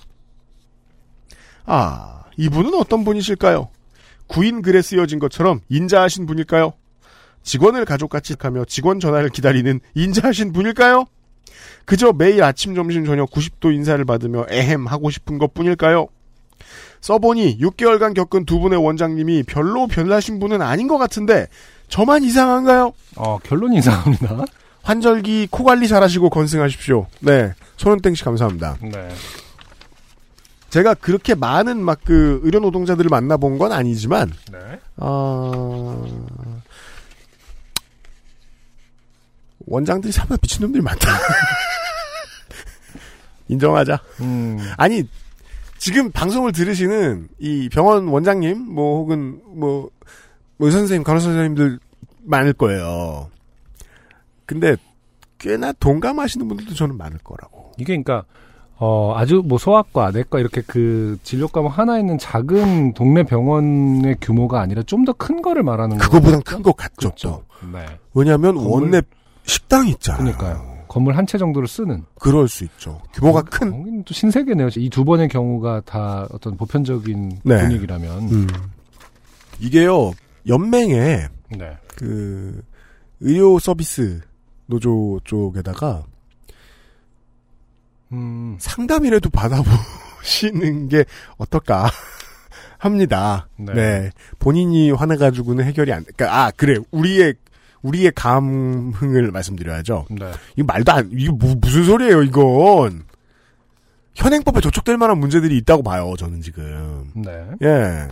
아, 1.66 2.24
이분은 2.38 2.74
어떤 2.76 3.04
분이실까요? 3.04 3.68
구인 4.28 4.62
글에 4.62 4.82
쓰여진 4.82 5.20
것처럼 5.20 5.60
인자하신 5.68 6.26
분일까요? 6.26 6.72
직원을 7.46 7.86
가족같이 7.86 8.36
하며 8.40 8.66
직원 8.66 9.00
전화를 9.00 9.30
기다리는 9.30 9.80
인자하신 9.94 10.52
분일까요? 10.52 11.06
그저 11.86 12.12
매일 12.12 12.44
아침, 12.44 12.76
점심, 12.76 13.06
저녁 13.06 13.32
90도 13.32 13.74
인사를 13.74 14.04
받으며 14.04 14.46
에헴 14.50 14.88
하고 14.88 15.10
싶은 15.10 15.38
것 15.38 15.54
뿐일까요? 15.54 16.08
써보니 17.00 17.60
6개월간 17.60 18.16
겪은 18.16 18.46
두 18.46 18.60
분의 18.60 18.84
원장님이 18.84 19.44
별로 19.44 19.86
별나신 19.86 20.40
분은 20.40 20.62
아닌 20.64 20.88
것 20.88 20.98
같은데 20.98 21.48
저만 21.88 22.24
이상한가요? 22.24 22.94
어, 23.16 23.38
결론이 23.44 23.78
이상합니다. 23.78 24.46
환절기 24.82 25.48
코 25.52 25.64
관리 25.64 25.88
잘하시고 25.88 26.32
건승하십시오. 26.32 27.06
네, 27.20 27.54
손은땡 27.78 28.16
씨 28.16 28.24
감사합니다. 28.24 28.78
네. 28.82 29.10
제가 30.72 30.96
그렇게 30.96 31.36
많은 31.36 31.80
막 31.82 32.00
그 32.04 32.42
의료 32.44 32.60
노동자들을 32.60 33.10
만나본 33.10 33.58
건 33.60 33.72
아니지만 33.72 34.32
네. 34.52 34.60
어... 34.98 36.06
원장들이 39.68 40.12
생각보다 40.12 40.40
미친놈들이 40.42 40.82
많다. 40.84 41.08
인정하자. 43.48 44.00
음, 44.22 44.58
아니 44.78 45.04
지금 45.78 46.12
방송을 46.12 46.52
들으시는 46.52 47.30
이 47.40 47.70
병원 47.72 48.08
원장님 48.08 48.74
뭐 48.74 49.00
혹은 49.00 49.40
뭐, 49.46 49.90
뭐 50.58 50.68
의사 50.68 50.80
선생님 50.80 51.04
간호사 51.04 51.26
선생님들 51.28 51.80
많을 52.24 52.54
거예요. 52.54 53.30
근데 54.46 54.76
꽤나 55.38 55.72
동감하시는 55.74 56.48
분들도 56.48 56.74
저는 56.74 56.98
많을 56.98 57.18
거라고. 57.20 57.72
이게 57.78 58.02
그러니까 58.02 58.24
어, 58.78 59.14
아주 59.16 59.42
뭐 59.46 59.58
소아과, 59.58 60.12
내과 60.12 60.40
이렇게 60.40 60.62
그 60.66 61.18
진료 61.24 61.48
과목 61.48 61.78
하나 61.78 61.98
있는 62.00 62.18
작은 62.18 62.94
동네 62.94 63.24
병원의 63.24 64.18
규모가 64.20 64.60
아니라 64.60 64.82
좀 64.84 65.06
더 65.06 65.14
큰 65.14 65.42
거를 65.42 65.64
말하는 65.64 65.98
거죠. 65.98 66.10
그거보단 66.10 66.42
큰 66.42 66.64
것 66.64 66.76
같죠. 66.76 67.14
또. 67.22 67.44
네. 67.72 67.86
왜냐하면 68.14 68.56
건물- 68.56 68.72
원내 68.84 69.02
식당이 69.46 69.92
있잖아요. 69.92 70.36
그러니까요. 70.36 70.76
건물 70.88 71.18
한 71.18 71.26
채 71.28 71.38
정도를 71.38 71.68
쓰는. 71.68 72.06
그럴 72.20 72.48
수 72.48 72.64
있죠. 72.64 73.02
규모가 73.14 73.42
큰. 73.44 73.72
거긴 73.72 74.04
또 74.06 74.14
신세계네요. 74.14 74.70
이 74.78 74.90
두 74.90 75.04
번의 75.04 75.28
경우가 75.28 75.82
다 75.86 76.28
어떤 76.32 76.56
보편적인 76.58 77.40
네. 77.44 77.62
분위기라면. 77.62 78.30
음. 78.32 78.48
이게요, 79.60 80.14
연맹에 80.48 81.28
네. 81.58 81.78
그 81.96 82.62
의료 83.20 83.58
서비스 83.60 84.22
노조 84.68 85.20
쪽에다가 85.24 86.04
음, 88.12 88.58
상담이라도 88.60 89.30
받아보시는 89.30 90.90
게 90.90 91.06
어떨까 91.38 91.90
합니다. 92.78 93.48
네. 93.58 93.74
네. 93.74 94.10
본인이 94.40 94.92
화내가지고는 94.92 95.64
해결이 95.66 95.92
안, 95.92 96.04
그니까, 96.04 96.46
아, 96.46 96.52
그래. 96.52 96.78
우리의, 96.92 97.34
우리의 97.86 98.12
감흥을 98.16 99.32
말씀드려야죠. 99.32 100.06
네. 100.10 100.32
이거 100.56 100.66
말도 100.66 100.92
안, 100.92 101.10
이게 101.14 101.30
무, 101.32 101.56
무슨 101.60 101.84
소리예요, 101.84 102.24
이건. 102.24 103.04
현행법에 104.16 104.62
저촉될 104.62 104.98
만한 104.98 105.20
문제들이 105.20 105.58
있다고 105.58 105.84
봐요, 105.84 106.14
저는 106.18 106.42
지금. 106.42 107.12
네. 107.14 107.46
예. 107.62 108.08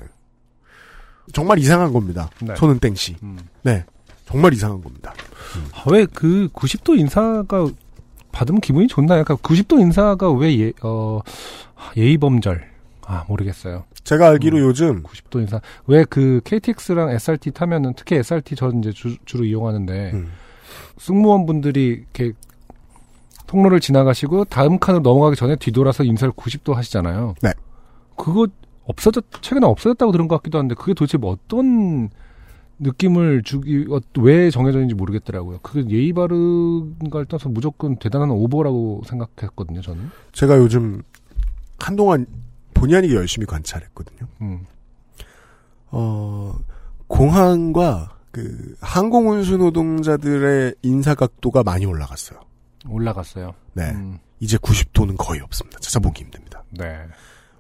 정말 1.32 1.60
이상한 1.60 1.94
겁니다. 1.94 2.30
네. 2.42 2.56
손은 2.56 2.80
땡씨. 2.80 3.16
음. 3.24 3.40
네. 3.64 3.84
정말 4.26 4.54
이상한 4.54 4.82
겁니다. 4.82 5.14
왜그 5.90 6.50
90도 6.54 6.98
인사가 6.98 7.68
받으면 8.32 8.62
기분이 8.62 8.88
좋나요? 8.88 9.24
그러니까 9.24 9.36
90도 9.48 9.80
인사가 9.80 10.32
왜 10.32 10.60
예, 10.60 10.74
어, 10.82 11.20
예의 11.96 12.18
범절? 12.18 12.73
아, 13.06 13.26
모르겠어요. 13.28 13.84
제가 14.04 14.28
알기로 14.30 14.58
음. 14.58 14.64
요즘 14.64 15.04
90도 15.04 15.40
인사. 15.40 15.62
왜그 15.88 16.42
KTX랑 16.44 17.10
SRT 17.12 17.52
타면은 17.52 17.94
특히 17.96 18.16
SRT 18.18 18.56
저 18.56 18.72
이제 18.72 18.92
주, 18.92 19.18
주로 19.26 19.46
이용하는데 19.46 20.12
음. 20.14 20.32
승무원분들이 20.98 21.86
이렇게 21.86 22.34
통로를 23.48 23.80
지나가시고 23.80 24.46
다음 24.46 24.80
칸으로 24.80 25.02
넘어가기 25.04 25.36
전에 25.36 25.56
뒤돌아서 25.56 26.04
인사를 26.04 26.32
90도 26.34 26.74
하시잖아요. 26.74 27.36
네. 27.42 27.52
그거 28.16 28.48
없어졌 28.86 29.26
최근에 29.42 29.66
없어졌다고 29.66 30.12
들은 30.12 30.28
것 30.28 30.38
같기도 30.38 30.58
한데 30.58 30.76
그게 30.76 30.94
도대체 30.94 31.18
뭐 31.18 31.32
어떤 31.32 32.10
느낌을 32.80 33.44
주기 33.44 33.86
어, 33.90 34.00
왜 34.20 34.50
정해졌는지 34.50 34.96
모르겠더라고요. 34.96 35.60
그게 35.62 35.88
예의 35.90 36.14
바른가를 36.14 37.26
떠나서 37.28 37.50
무조건 37.50 37.96
대단한 37.98 38.32
오버라고 38.32 39.04
생각했거든요. 39.06 39.82
저는. 39.82 40.10
제가 40.32 40.58
요즘 40.58 41.04
한동안 41.80 42.26
본의 42.84 42.98
아니게 42.98 43.16
열심히 43.16 43.46
관찰했거든요. 43.46 44.28
음. 44.42 44.66
어, 45.92 46.54
공항과 47.08 48.18
그 48.32 48.76
항공 48.82 49.30
운수 49.30 49.56
노동자들의 49.58 50.76
인사 50.82 51.16
각도가 51.16 51.64
많이 51.64 51.86
올라갔어요. 51.86 52.42
올라갔어요. 52.90 53.54
네. 53.74 53.92
음, 53.92 54.20
이제 54.42 54.58
90도는 54.58 55.16
거의 55.18 55.40
없습니다. 55.40 55.80
찾아보기 55.80 56.24
힘듭니다. 56.24 56.64
네. 56.72 57.00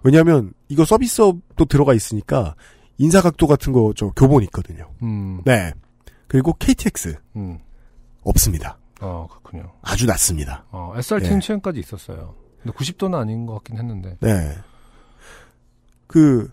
왜냐하면 0.03 0.51
이거 0.67 0.84
서비스업도 0.84 1.65
들어가 1.65 1.93
있으니까 1.93 2.55
인사 2.97 3.21
각도 3.21 3.47
같은 3.47 3.71
거 3.71 3.93
저 3.95 4.09
교본 4.09 4.43
있거든요. 4.43 4.91
음. 5.03 5.41
네. 5.45 5.71
그리고 6.28 6.51
KTX 6.53 7.15
음. 7.38 7.59
없습니다. 8.24 8.78
어, 8.99 9.28
그렇군요. 9.30 9.71
아주 9.82 10.05
낮습니다. 10.05 10.65
어, 10.71 10.93
SRT는 10.97 11.38
예. 11.38 11.39
최근까지 11.39 11.80
있었어요. 11.80 12.36
근데 12.61 12.76
90도는 12.78 13.15
아닌 13.15 13.45
것 13.45 13.53
같긴 13.55 13.78
했는데. 13.78 14.17
네. 14.19 14.57
그, 16.14 16.47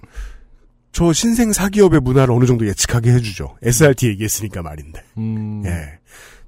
저 0.91 1.13
신생 1.13 1.53
사기업의 1.53 2.01
문화를 2.01 2.33
어느 2.33 2.47
정도 2.47 2.67
예측하게 2.67 3.13
해주죠. 3.13 3.59
SRT 3.63 4.07
얘기했으니까 4.09 4.63
말인데. 4.63 5.05
음. 5.19 5.63
예. 5.67 5.99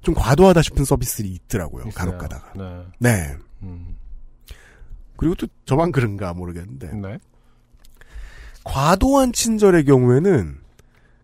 좀 0.01 0.15
과도하다 0.15 0.63
싶은 0.63 0.83
서비스들이 0.83 1.29
있더라고요. 1.29 1.83
있어요. 1.83 1.93
간혹 1.93 2.17
가다가. 2.17 2.51
네. 2.57 2.83
네. 2.97 3.35
음. 3.61 3.95
그리고 5.15 5.35
또 5.35 5.45
저만 5.65 5.91
그런가 5.91 6.33
모르겠는데. 6.33 6.91
네. 6.95 7.19
과도한 8.63 9.31
친절의 9.31 9.85
경우에는 9.85 10.57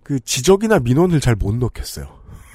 그 0.04 0.20
지적이나 0.20 0.78
민원을 0.80 1.20
잘 1.20 1.36
못 1.36 1.56
넣겠어요. 1.56 2.08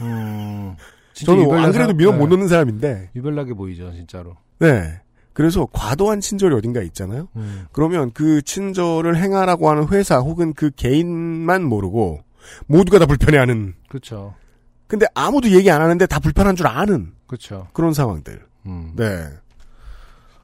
음. 0.03 0.76
저는 1.14 1.43
유별나게 1.43 1.66
안 1.66 1.72
그래도 1.72 1.89
사- 1.91 1.97
민원 1.97 2.14
네. 2.16 2.20
못 2.20 2.28
넣는 2.28 2.47
사람인데. 2.49 3.11
유별나게 3.16 3.55
보이죠, 3.55 3.93
진짜로. 3.93 4.37
네. 4.61 5.01
그래서 5.35 5.66
과도한 5.72 6.20
친절이 6.20 6.55
어딘가 6.55 6.80
있잖아요. 6.82 7.28
음. 7.37 7.66
그러면 7.72 8.12
그 8.12 8.41
친절을 8.43 9.16
행하라고 9.16 9.68
하는 9.68 9.89
회사 9.89 10.18
혹은 10.18 10.55
그 10.55 10.70
개인만 10.74 11.64
모르고 11.64 12.20
모두가 12.66 12.99
다 13.01 13.07
불편해하는. 13.07 13.74
그렇죠. 13.89 14.35
근데 14.87 15.07
아무도 15.14 15.51
얘기 15.51 15.70
안 15.70 15.82
하는데 15.82 16.07
다 16.07 16.18
불편한 16.20 16.55
줄 16.57 16.66
아는 16.68 17.12
그렇죠. 17.26 17.66
그런 17.72 17.93
상황들. 17.93 18.43
음. 18.66 18.93
네. 18.97 19.26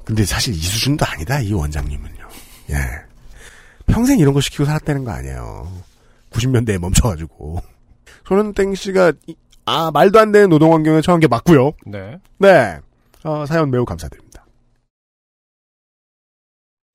근데 0.05 0.25
사실 0.25 0.55
이 0.55 0.59
수준도 0.59 1.05
아니다, 1.07 1.41
이 1.41 1.53
원장님은요. 1.53 2.29
예. 2.71 2.75
평생 3.87 4.19
이런 4.19 4.35
거 4.35 4.41
시키고 4.41 4.65
살았다는 4.65 5.05
거 5.05 5.13
아니에요. 5.13 5.71
90년대에 6.31 6.79
멈춰가지고. 6.79 7.61
손은땡 8.27 8.75
씨가, 8.75 9.13
이- 9.27 9.37
아, 9.67 9.91
말도 9.93 10.19
안 10.19 10.33
되는 10.33 10.49
노동 10.49 10.73
환경에 10.73 11.01
처한 11.01 11.21
게 11.21 11.29
맞고요 11.29 11.73
네. 11.87 12.19
네. 12.39 12.79
어, 13.25 13.45
사연 13.47 13.71
매우 13.71 13.85
감사드립니다. 13.85 14.30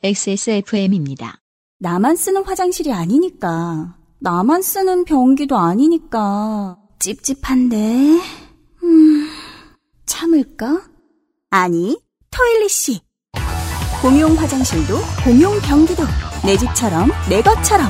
XSFM입니다. 0.06 1.42
나만 1.80 2.16
쓰는 2.16 2.44
화장실이 2.44 2.94
아니니까. 2.94 3.96
나만 4.20 4.62
쓰는 4.62 5.04
변기도 5.04 5.58
아니니까. 5.58 6.78
찝찝한데. 7.00 8.20
음, 8.84 9.28
참을까? 10.06 10.84
아니, 11.50 12.00
토일리씨. 12.30 13.02
공용 14.00 14.36
화장실도, 14.38 14.98
공용 15.24 15.60
변기도. 15.62 16.04
내 16.46 16.56
집처럼, 16.56 17.10
내 17.28 17.42
것처럼. 17.42 17.88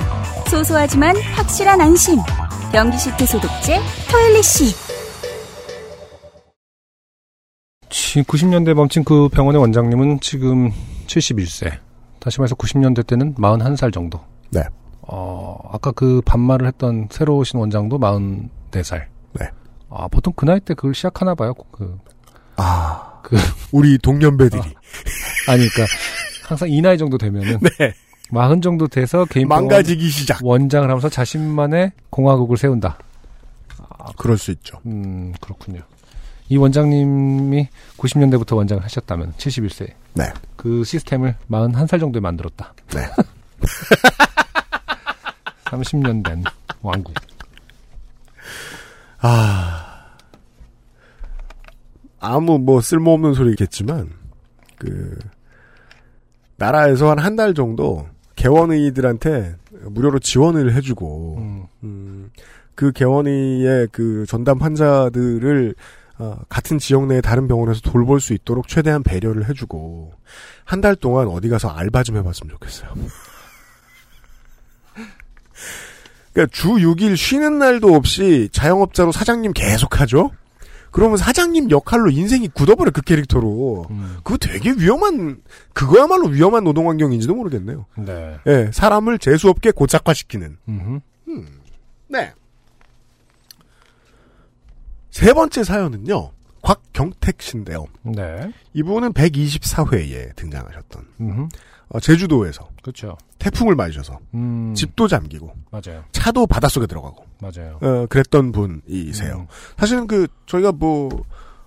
소소하지만 0.49 1.18
확실한 1.18 1.82
안심. 1.82 2.20
변기 2.72 2.97
시트 2.97 3.26
소독제, 3.26 3.82
토일리씨. 4.09 4.74
90년대 8.24 8.74
멈춘 8.74 9.03
그 9.03 9.28
병원의 9.28 9.59
원장님은 9.59 10.22
지금 10.22 10.72
71세. 11.07 11.85
다시 12.26 12.40
말해서 12.40 12.56
90년대 12.56 13.06
때는 13.06 13.36
41살 13.36 13.94
정도. 13.94 14.20
네. 14.50 14.64
어, 15.04 15.60
아까 15.72 15.92
그 15.92 16.24
반말을 16.26 16.66
했던 16.66 17.08
새로 17.12 17.38
오신 17.38 17.60
원장도 17.60 18.00
44살. 18.00 19.04
네. 19.40 19.48
아, 19.92 20.08
보통 20.08 20.34
그 20.36 20.44
나이 20.46 20.60
때 20.60 20.74
그걸 20.74 20.96
시작하나 20.96 21.36
봐요. 21.36 21.54
그, 21.72 22.00
아. 22.56 23.20
그- 23.22 23.36
우리 23.72 24.00
동년배들이. 24.00 24.60
아니, 25.48 25.68
그니까, 25.70 25.86
항상 26.48 26.68
이 26.68 26.82
나이 26.82 26.98
정도 26.98 27.20
되면은, 27.20 27.60
네. 27.78 27.94
40 28.34 28.64
정도 28.64 28.88
돼서 28.88 29.24
개인 29.26 29.48
망가지기 29.48 30.10
시작. 30.10 30.44
원장을 30.44 30.90
하면서 30.90 31.08
자신만의 31.08 31.92
공화국을 32.10 32.58
세운다. 32.58 32.98
그럴 34.18 34.40
수 34.40 34.50
있죠. 34.50 34.80
음, 34.88 35.32
그렇군요. 35.40 35.82
이 36.50 36.58
원장님이 36.58 37.68
90년대부터 37.98 38.56
원장을 38.56 38.84
하셨다면 38.84 39.34
71세. 39.34 39.91
네. 40.14 40.26
그 40.56 40.84
시스템을 40.84 41.36
41살 41.50 42.00
정도에 42.00 42.20
만들었다. 42.22 42.74
네. 42.93 43.02
30년 45.66 46.24
된 46.24 46.43
왕국. 46.82 47.14
아. 49.20 49.82
아무 52.20 52.58
뭐 52.58 52.82
쓸모없는 52.82 53.34
소리겠지만, 53.34 54.10
그, 54.78 55.18
나라에서 56.58 57.10
한 57.12 57.20
한 57.20 57.36
달 57.36 57.54
정도 57.54 58.08
개원의들한테 58.36 59.56
무료로 59.89 60.20
지원을 60.20 60.74
해주고, 60.74 61.36
음, 61.38 61.64
음, 61.84 62.32
그 62.74 62.91
개원의의 62.91 63.89
그 63.91 64.26
전담 64.28 64.60
환자들을 64.60 65.76
어, 66.18 66.39
같은 66.47 66.80
지역 66.80 67.07
내의 67.07 67.22
다른 67.22 67.47
병원에서 67.47 67.82
돌볼 67.82 68.22
수 68.22 68.34
있도록 68.34 68.68
최대한 68.68 69.03
배려를 69.03 69.49
해주고 69.49 70.13
한 70.63 70.82
달 70.82 70.95
동안 70.95 71.28
어디 71.28 71.49
가서 71.49 71.70
알바 71.70 72.03
좀 72.03 72.18
해봤으면 72.18 72.51
좋겠어요. 72.53 72.93
그러니까 76.34 76.51
주 76.55 76.70
6일 76.70 77.16
쉬는 77.16 77.59
날도 77.59 77.93
없이 77.95 78.49
자영업자로 78.51 79.11
사장님 79.11 79.53
계속하죠. 79.53 80.32
그러면 80.91 81.18
사장님 81.18 81.72
역할로 81.72 82.09
인생이 82.09 82.47
굳어버려 82.49 82.91
그 82.91 83.01
캐릭터로. 83.01 83.86
음, 83.89 84.18
그거 84.24 84.38
되게 84.38 84.72
위험한 84.72 85.41
그거야말로 85.74 86.28
위험한 86.28 86.63
노동 86.63 86.89
환경인지도 86.89 87.36
모르겠네요. 87.36 87.86
네. 87.97 88.38
예, 88.47 88.70
사람을 88.74 89.20
재수 89.20 89.49
없게 89.49 89.72
고착화시키는. 89.72 90.57
음흠. 90.70 90.99
네. 92.07 92.34
세 95.16 95.32
번째 95.34 95.63
사연은요. 95.63 96.32
곽경택 96.61 97.41
씨인데요. 97.41 97.86
네. 98.03 98.51
이분은 98.74 99.13
124회에 99.13 100.36
등장하셨던 100.36 101.05
음흠. 101.22 101.47
어, 101.88 101.99
제주도에서 102.01 102.68
그렇죠. 102.82 103.16
태풍을 103.39 103.76
맞으셔서 103.76 104.20
음, 104.34 104.74
집도 104.76 105.07
잠기고 105.07 105.53
맞아요. 105.72 106.03
차도 106.11 106.47
바닷속에 106.47 106.86
들어가고 106.86 107.24
맞아요. 107.39 107.80
어, 107.82 108.07
그랬던 108.09 108.51
분이세요. 108.51 109.36
음, 109.36 109.47
사실은 109.78 110.05
그 110.07 110.28
저희가 110.47 110.74
뭐 110.74 111.07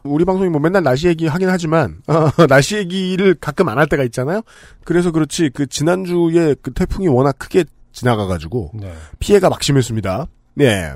우리 0.02 0.26
방송이 0.26 0.50
뭐 0.50 0.60
맨날 0.60 0.82
날씨 0.82 1.08
얘기 1.08 1.26
하긴 1.26 1.48
하지만 1.48 2.02
어, 2.06 2.46
날씨 2.48 2.76
얘기를 2.76 3.34
가끔 3.34 3.70
안 3.70 3.78
할 3.78 3.88
때가 3.88 4.02
있잖아요. 4.04 4.42
그래서 4.84 5.10
그렇지 5.10 5.48
그 5.54 5.66
지난주에 5.66 6.54
그 6.60 6.70
태풍이 6.74 7.08
워낙 7.08 7.34
크게 7.38 7.64
지나가가지고 7.92 8.72
네. 8.74 8.92
피해가 9.20 9.48
막심했습니다. 9.48 10.26
네. 10.52 10.92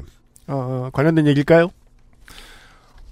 어, 0.49 0.91
관련된 0.93 1.27
얘기일까요? 1.29 1.71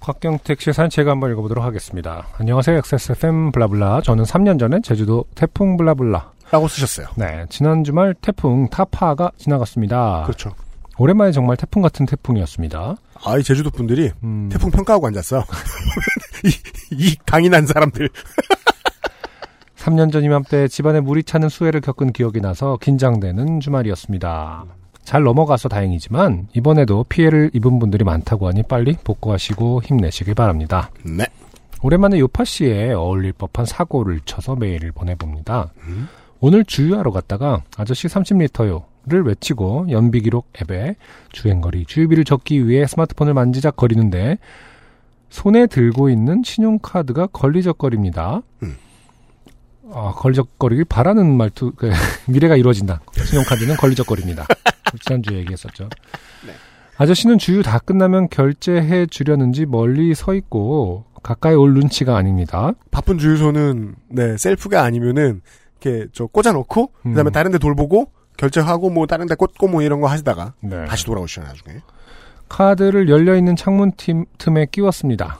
곽경택 0.01 0.59
씨의 0.59 0.73
사연 0.73 0.89
제가 0.89 1.11
한번 1.11 1.31
읽어보도록 1.31 1.63
하겠습니다. 1.63 2.27
안녕하세요. 2.39 2.77
XSFM 2.79 3.51
블라블라. 3.51 4.01
저는 4.01 4.23
3년 4.23 4.59
전에 4.59 4.81
제주도 4.81 5.25
태풍 5.35 5.77
블라블라. 5.77 6.31
라고 6.49 6.67
쓰셨어요. 6.67 7.07
네. 7.15 7.45
지난 7.49 7.83
주말 7.83 8.15
태풍 8.15 8.67
타파가 8.67 9.31
지나갔습니다. 9.37 10.23
그렇죠. 10.25 10.53
오랜만에 10.97 11.31
정말 11.31 11.55
태풍 11.55 11.81
같은 11.81 12.05
태풍이었습니다. 12.07 12.95
아, 13.23 13.37
이 13.37 13.43
제주도 13.43 13.69
분들이 13.69 14.11
음, 14.23 14.49
태풍 14.51 14.71
평가하고 14.71 15.07
앉았어. 15.07 15.45
이, 16.45 16.51
이 16.91 17.15
강인한 17.25 17.67
사람들. 17.67 18.09
3년 19.77 20.11
전 20.11 20.23
이맘때 20.23 20.67
집안에 20.67 20.99
물이 20.99 21.23
차는 21.23 21.49
수해를 21.49 21.79
겪은 21.79 22.11
기억이 22.11 22.41
나서 22.41 22.77
긴장되는 22.81 23.59
주말이었습니다. 23.59 24.65
잘 25.03 25.23
넘어가서 25.23 25.69
다행이지만 25.69 26.47
이번에도 26.55 27.03
피해를 27.03 27.51
입은 27.53 27.79
분들이 27.79 28.03
많다고 28.03 28.47
하니 28.47 28.63
빨리 28.63 28.95
복구하시고 29.03 29.81
힘내시길 29.83 30.35
바랍니다. 30.35 30.91
네. 31.03 31.25
오랜만에 31.83 32.19
요파 32.19 32.45
씨에 32.45 32.93
어울릴 32.93 33.33
법한 33.33 33.65
사고를 33.65 34.19
쳐서 34.25 34.55
메일을 34.55 34.91
보내봅니다. 34.91 35.73
오늘 36.39 36.63
주유하러 36.63 37.11
갔다가 37.11 37.63
아저씨 37.77 38.07
30리터요를 38.07 39.25
외치고 39.25 39.87
연비 39.89 40.21
기록 40.21 40.47
앱에 40.61 40.95
주행거리, 41.31 41.85
주유비를 41.85 42.23
적기 42.23 42.67
위해 42.67 42.85
스마트폰을 42.85 43.33
만지작거리는데 43.33 44.37
손에 45.29 45.65
들고 45.67 46.09
있는 46.09 46.41
신용카드가 46.43 47.27
걸리적거립니다. 47.27 48.41
음. 48.63 48.75
아, 49.93 50.13
걸리적거리길 50.15 50.85
바라는 50.85 51.37
말투, 51.37 51.73
그, 51.75 51.91
미래가 52.27 52.55
이루어진다. 52.55 53.01
신용카드는 53.13 53.75
걸리적거립니다. 53.77 54.45
지난주에 55.01 55.37
얘기했었죠. 55.39 55.89
아저씨는 56.97 57.37
주유 57.39 57.63
다 57.63 57.79
끝나면 57.79 58.29
결제해 58.29 59.07
주려는지 59.07 59.65
멀리 59.65 60.13
서 60.13 60.35
있고 60.35 61.05
가까이 61.23 61.55
올 61.55 61.73
눈치가 61.73 62.15
아닙니다. 62.15 62.73
바쁜 62.91 63.17
주유소는 63.17 63.95
네 64.09 64.37
셀프가 64.37 64.83
아니면은 64.83 65.41
이렇게 65.81 66.07
저 66.13 66.27
꽂아놓고 66.27 66.91
그다음에 67.03 67.29
음. 67.29 67.31
다른데 67.31 67.57
돌보고 67.57 68.11
결제하고 68.37 68.89
뭐 68.89 69.07
다른데 69.07 69.35
꽂고 69.35 69.67
뭐 69.67 69.81
이런 69.81 69.99
거 69.99 70.07
하시다가 70.07 70.53
네. 70.61 70.85
다시 70.85 71.05
돌아오시죠 71.05 71.41
나중에 71.41 71.77
카드를 72.49 73.09
열려 73.09 73.35
있는 73.35 73.55
창문 73.55 73.93
틈, 73.97 74.25
틈에 74.37 74.67
끼웠습니다. 74.71 75.39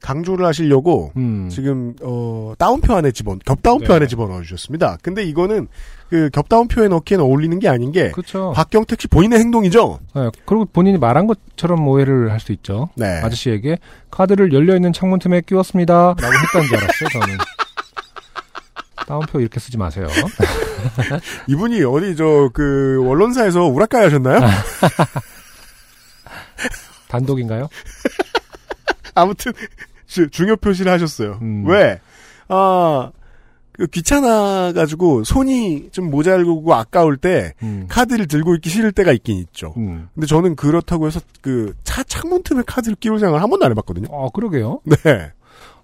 강조를 0.00 0.46
하시려고 0.46 1.12
음. 1.16 1.48
지금 1.50 1.94
어 2.02 2.52
다운표 2.58 2.94
안에 2.94 3.12
집어 3.12 3.36
겹다운표 3.44 3.86
네. 3.88 3.94
안에 3.94 4.06
집어넣어 4.06 4.42
주셨습니다. 4.42 4.96
근데 5.02 5.22
이거는 5.24 5.68
그 6.08 6.28
겹다운표에 6.32 6.88
넣기에는 6.88 7.24
어울리는 7.24 7.58
게 7.58 7.68
아닌 7.68 7.92
게 7.92 8.10
그렇죠. 8.10 8.52
박경택 8.56 9.00
씨 9.00 9.08
본인의 9.08 9.38
행동이죠. 9.38 10.00
네, 10.14 10.30
그리고 10.46 10.64
본인이 10.64 10.98
말한 10.98 11.26
것처럼 11.26 11.86
오해를 11.86 12.32
할 12.32 12.40
수 12.40 12.52
있죠. 12.52 12.88
네. 12.96 13.20
아저씨에게 13.22 13.78
카드를 14.10 14.52
열려 14.52 14.74
있는 14.74 14.92
창문 14.92 15.18
틈에 15.18 15.42
끼웠습니다라고 15.42 16.20
했다는 16.22 16.66
줄 16.66 16.76
알았어요. 16.78 17.08
저는. 17.12 17.36
다운표 19.06 19.40
이렇게 19.40 19.58
쓰지 19.60 19.76
마세요. 19.76 20.06
이분이 21.48 21.82
어디 21.84 22.16
저 22.16 22.48
그 22.54 23.04
언론사에서 23.08 23.64
우라카이 23.64 24.04
하셨나요? 24.04 24.40
단독인가요? 27.08 27.68
아무튼 29.14 29.52
주- 29.52 29.66
중요 30.30 30.56
표시를 30.56 30.90
하셨어요. 30.92 31.38
음. 31.42 31.64
왜? 31.66 32.00
아, 32.48 33.10
그 33.72 33.86
귀찮아가지고 33.86 35.24
손이 35.24 35.88
좀 35.92 36.10
모자르고 36.10 36.74
아까울 36.74 37.16
때 37.16 37.54
음. 37.62 37.86
카드를 37.88 38.26
들고 38.26 38.54
있기 38.56 38.68
싫을 38.68 38.92
때가 38.92 39.12
있긴 39.12 39.38
있죠. 39.38 39.72
음. 39.78 40.08
근데 40.14 40.26
저는 40.26 40.56
그렇다고 40.56 41.06
해서 41.06 41.20
그 41.40 41.72
차 41.84 42.02
창문 42.04 42.42
틈에 42.42 42.62
카드를 42.66 42.96
끼울 43.00 43.18
생각을 43.18 43.42
한 43.42 43.48
번도 43.50 43.64
안 43.66 43.70
해봤거든요. 43.72 44.08
아, 44.12 44.28
그러게요. 44.32 44.80
네. 44.84 44.96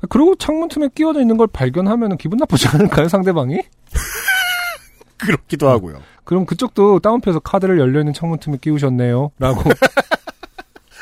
그리고 0.09 0.35
창문 0.37 0.68
틈에 0.68 0.89
끼워져 0.95 1.20
있는 1.20 1.37
걸 1.37 1.47
발견하면 1.49 2.16
기분 2.16 2.37
나쁘지 2.39 2.68
않을까요, 2.68 3.09
상대방이? 3.09 3.61
그렇기도 5.18 5.68
하고요. 5.68 6.01
그럼 6.24 6.45
그쪽도 6.45 6.99
다운표에서 7.01 7.41
카드를 7.41 7.79
열려 7.79 8.01
있는 8.01 8.12
창문 8.12 8.39
틈에 8.39 8.59
끼우셨네요. 8.61 9.31
라고. 9.39 9.62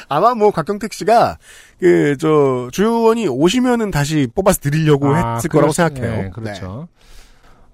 아마 0.09 0.35
뭐 0.35 0.51
곽경택 0.51 0.93
씨가 0.93 1.39
그 1.79 2.17
저 2.19 2.69
주요원이 2.73 3.29
오시면은 3.29 3.91
다시 3.91 4.29
뽑아서 4.35 4.61
드리려고 4.61 5.09
아, 5.15 5.35
했을 5.37 5.49
거라고 5.51 5.73
그렇- 5.73 5.89
생각해요. 5.89 6.23
네, 6.25 6.31
그렇죠. 6.31 6.89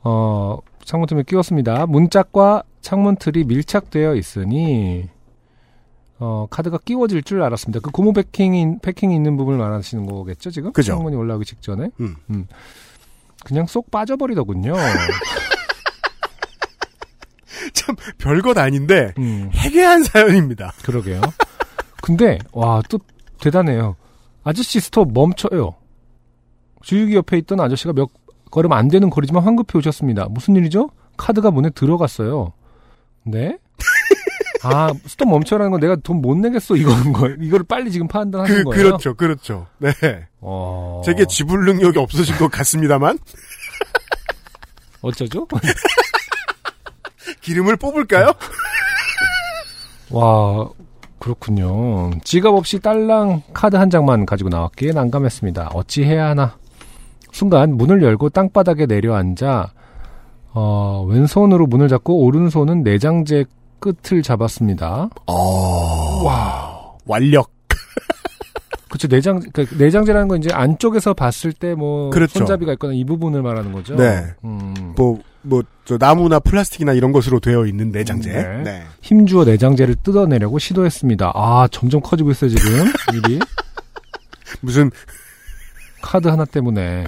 어, 0.02 0.58
창문 0.84 1.06
틈에 1.06 1.22
끼웠습니다. 1.24 1.86
문짝과 1.86 2.62
창문 2.80 3.16
틀이 3.16 3.44
밀착되어 3.44 4.14
있으니 4.14 5.08
어, 6.18 6.46
카드가 6.50 6.78
끼워질 6.84 7.22
줄 7.22 7.42
알았습니다. 7.42 7.80
그 7.80 7.90
고무 7.90 8.12
패킹이, 8.12 8.78
패킹이 8.82 9.14
있는 9.14 9.36
부분을 9.36 9.58
말하시는 9.58 10.04
거겠죠, 10.06 10.50
지금? 10.50 10.72
그죠. 10.72 10.92
창문이 10.92 11.16
올라오기 11.16 11.44
직전에? 11.46 11.90
음. 12.00 12.16
그냥 13.44 13.66
쏙 13.66 13.90
빠져버리더군요. 13.90 14.74
참 17.74 17.94
별것 18.18 18.56
아닌데 18.58 19.12
음, 19.18 19.50
해괴한 19.54 20.04
사연입니다. 20.04 20.72
그러게요. 20.84 21.20
근데, 22.02 22.38
와, 22.52 22.82
또 22.88 22.98
대단해요. 23.40 23.96
아저씨 24.44 24.80
스톱 24.80 25.12
멈춰요. 25.12 25.74
주유기 26.82 27.14
옆에 27.14 27.36
있던 27.38 27.60
아저씨가 27.60 27.92
몇 27.92 28.08
걸음 28.50 28.72
안 28.72 28.88
되는 28.88 29.10
거리지만 29.10 29.42
황급히 29.42 29.78
오셨습니다. 29.78 30.26
무슨 30.30 30.56
일이죠? 30.56 30.90
카드가 31.16 31.50
문에 31.50 31.70
들어갔어요. 31.70 32.52
네? 33.24 33.58
아, 34.62 34.92
스톱 35.06 35.28
멈춰라는 35.28 35.70
건 35.70 35.80
내가 35.80 35.96
돈 35.96 36.20
못 36.20 36.36
내겠어, 36.36 36.76
이거는 36.76 37.12
걸. 37.12 37.38
이거를 37.40 37.64
빨리 37.66 37.90
지금 37.90 38.08
판단하신 38.08 38.56
그 38.56 38.64
거예요? 38.64 38.82
그렇죠, 38.84 39.14
그렇죠. 39.14 39.66
네. 39.78 39.90
어... 40.40 41.00
제게 41.04 41.24
지불 41.26 41.64
능력이 41.64 41.98
없어진 41.98 42.36
것 42.36 42.50
같습니다만 42.50 43.18
어쩌죠? 45.02 45.46
기름을 47.40 47.76
뽑을까요? 47.76 48.32
와, 50.10 50.68
그렇군요. 51.20 52.10
지갑 52.24 52.54
없이 52.54 52.80
딸랑 52.80 53.42
카드 53.52 53.76
한 53.76 53.88
장만 53.90 54.26
가지고 54.26 54.48
나왔기에 54.48 54.90
난감했습니다. 54.90 55.70
어찌해야 55.74 56.30
하나. 56.30 56.56
순간 57.30 57.76
문을 57.76 58.02
열고 58.02 58.30
땅바닥에 58.30 58.86
내려앉아 58.86 59.72
어, 60.52 61.06
왼손으로 61.08 61.66
문을 61.68 61.86
잡고 61.88 62.24
오른손은 62.24 62.82
내장재 62.82 63.44
끝을 63.78 64.22
잡았습니다. 64.22 65.10
어... 65.26 66.24
와 66.24 66.96
완력. 67.06 67.59
그렇죠. 68.90 69.06
내장 69.06 69.40
그 69.52 69.66
내장재라는 69.78 70.26
건 70.26 70.38
이제 70.40 70.52
안쪽에서 70.52 71.14
봤을 71.14 71.52
때뭐 71.52 72.10
그렇죠. 72.10 72.40
손잡이가 72.40 72.72
있거나 72.72 72.92
이 72.92 73.04
부분을 73.04 73.40
말하는 73.40 73.72
거죠. 73.72 73.94
네. 73.94 74.26
음. 74.44 74.94
뭐뭐저 74.96 75.96
나무나 75.98 76.40
플라스틱이나 76.40 76.92
이런 76.92 77.12
것으로 77.12 77.38
되어 77.38 77.66
있는 77.66 77.92
내장재. 77.92 78.32
네. 78.32 78.62
네. 78.64 78.82
힘주어 79.00 79.44
내장재를 79.44 79.94
뜯어내려고 80.02 80.58
시도했습니다. 80.58 81.32
아, 81.36 81.68
점점 81.70 82.00
커지고 82.00 82.32
있어요, 82.32 82.50
지금. 82.50 82.86
일이. 83.14 83.38
무슨 84.60 84.90
카드 86.02 86.26
하나 86.26 86.44
때문에. 86.44 87.06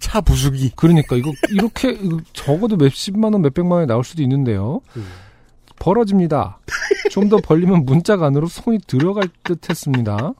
차 0.00 0.20
부수기. 0.20 0.72
그러니까 0.76 1.16
이거 1.16 1.32
이렇게 1.50 1.92
이거 1.92 2.18
적어도 2.34 2.76
몇 2.76 2.92
십만 2.92 3.32
원, 3.32 3.40
몇 3.40 3.54
백만 3.54 3.78
원이 3.78 3.86
나올 3.86 4.04
수도 4.04 4.22
있는데요. 4.22 4.82
벌어집니다. 5.78 6.58
좀 7.10 7.28
더 7.28 7.36
벌리면 7.38 7.84
문짝 7.84 8.22
안으로 8.22 8.46
손이 8.48 8.78
들어갈 8.86 9.28
듯 9.44 9.68
했습니다. 9.68 10.32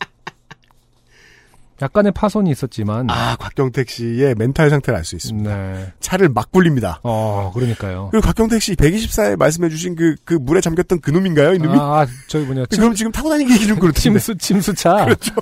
약간의 1.80 2.10
파손이 2.12 2.50
있었지만 2.50 3.08
아 3.08 3.36
곽경택 3.36 3.88
씨의 3.88 4.34
멘탈 4.36 4.68
상태를 4.68 4.98
알 4.98 5.04
수 5.04 5.14
있습니다. 5.14 5.56
네. 5.56 5.92
차를 6.00 6.28
막 6.28 6.50
굴립니다. 6.50 6.98
어, 7.04 7.52
그러니까요. 7.54 8.08
그리고 8.10 8.26
곽경택 8.26 8.60
씨 8.60 8.74
124에 8.74 9.36
말씀해주신 9.36 9.94
그, 9.94 10.16
그 10.24 10.34
물에 10.34 10.60
잠겼던 10.60 11.00
그 11.00 11.12
놈인가요? 11.12 11.54
이놈이? 11.54 11.78
아, 11.78 12.04
저기 12.26 12.46
뭐냐. 12.46 12.66
침, 12.70 12.80
그럼 12.80 12.94
지금 12.96 13.12
타고 13.12 13.28
다니기 13.30 13.52
좀 13.60 13.78
그렇던데. 13.78 14.00
침수 14.00 14.36
침수차. 14.36 15.04
그렇죠. 15.04 15.34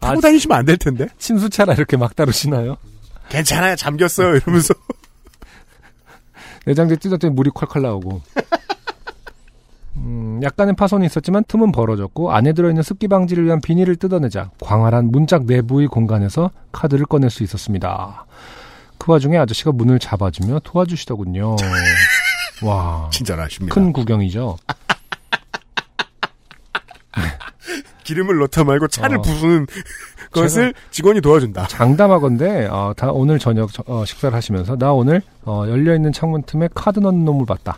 타고 0.00 0.18
아, 0.18 0.20
다니시면 0.20 0.58
안 0.58 0.66
될 0.66 0.76
텐데. 0.76 1.06
침수차라 1.18 1.72
이렇게 1.72 1.96
막 1.96 2.14
다루시나요? 2.14 2.76
괜찮아요. 3.30 3.74
잠겼어요. 3.76 4.36
이러면서. 4.36 4.74
내장재 6.66 6.96
찢었더니 6.96 7.32
물이 7.32 7.50
콸콸 7.52 7.80
나오고. 7.80 8.20
음, 9.96 10.40
약간의 10.42 10.74
파손이 10.76 11.04
있었지만 11.06 11.44
틈은 11.48 11.72
벌어졌고 11.72 12.32
안에 12.32 12.52
들어있는 12.52 12.82
습기 12.82 13.08
방지를 13.08 13.44
위한 13.44 13.60
비닐을 13.60 13.96
뜯어내자 13.96 14.50
광활한 14.60 15.10
문짝 15.10 15.44
내부의 15.46 15.88
공간에서 15.88 16.50
카드를 16.72 17.06
꺼낼 17.06 17.28
수 17.30 17.42
있었습니다. 17.42 18.24
그 18.98 19.10
와중에 19.12 19.36
아저씨가 19.38 19.72
문을 19.72 19.98
잡아주며 19.98 20.60
도와주시더군요. 20.64 21.56
와, 22.64 23.08
친절하십니다. 23.12 23.74
큰 23.74 23.92
구경이죠. 23.92 24.56
기름을 28.04 28.38
넣다 28.40 28.64
말고 28.64 28.88
차를 28.88 29.18
어. 29.18 29.22
부수는 29.22 29.66
것을 30.32 30.74
직원이 30.90 31.20
도와준다. 31.20 31.66
장담하건데 31.68 32.66
어, 32.66 32.92
다 32.96 33.10
오늘 33.12 33.38
저녁 33.38 33.72
저- 33.72 33.84
어, 33.86 34.04
식사를 34.04 34.34
하시면서 34.36 34.76
나 34.76 34.92
오늘 34.92 35.22
어, 35.44 35.64
열려 35.68 35.94
있는 35.94 36.12
창문 36.12 36.42
틈에 36.42 36.68
카드 36.74 36.98
넣는 37.00 37.24
놈을 37.24 37.46
봤다. 37.46 37.76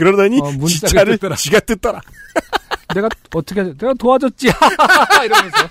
그러더니 0.00 0.40
어, 0.40 0.66
지차를 0.66 1.18
뜯더라. 1.18 1.36
지가 1.36 1.60
뜯더라. 1.60 2.00
내가 2.94 3.08
어떻게? 3.34 3.62
내가 3.62 3.92
도와줬지. 3.94 4.48
이러면서 5.24 5.70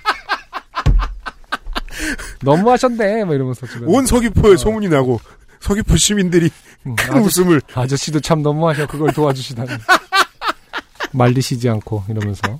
너무 2.41 2.71
하셨네. 2.71 3.25
뭐 3.25 3.33
이러면서 3.35 3.65
온 3.85 4.05
서귀포에 4.05 4.55
소문이 4.55 4.87
나고 4.87 5.19
서귀포 5.61 5.97
시민들이 5.97 6.49
음, 6.85 6.95
큰 6.95 7.15
아저씨, 7.15 7.25
웃음을 7.41 7.61
아저씨도 7.73 8.19
참 8.21 8.41
너무하셔. 8.43 8.87
그걸 8.87 9.11
도와주시다니. 9.11 9.69
말리시지 11.11 11.67
않고 11.67 12.03
이러면서. 12.07 12.59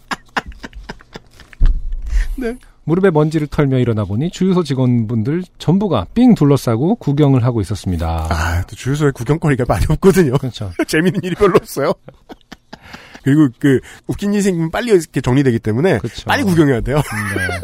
네. 2.36 2.58
무릎에 2.90 3.12
먼지를 3.12 3.46
털며 3.46 3.78
일어나 3.78 4.04
보니 4.04 4.32
주유소 4.32 4.64
직원분들 4.64 5.44
전부가 5.60 6.08
삥 6.16 6.34
둘러싸고 6.34 6.96
구경을 6.96 7.44
하고 7.44 7.62
있었습니다. 7.62 8.28
아, 8.32 8.64
또 8.64 8.76
주유소에 8.76 9.12
구경거리가 9.12 9.66
많이 9.68 9.86
없거든요. 9.90 10.34
그렇죠. 10.40 10.72
재밌는 10.88 11.22
일이 11.24 11.36
별로 11.36 11.56
없어요. 11.56 11.94
그리고 13.24 13.50
그 13.60 13.80
웃긴 14.08 14.34
일이 14.34 14.42
생기면 14.42 14.72
빨리 14.72 14.92
이렇게 14.92 15.22
정리되기 15.22 15.60
때문에 15.60 16.00
그렇죠. 16.00 16.26
빨리 16.26 16.44
구경해야 16.44 16.82
돼요. 16.82 16.96
네. 16.96 17.60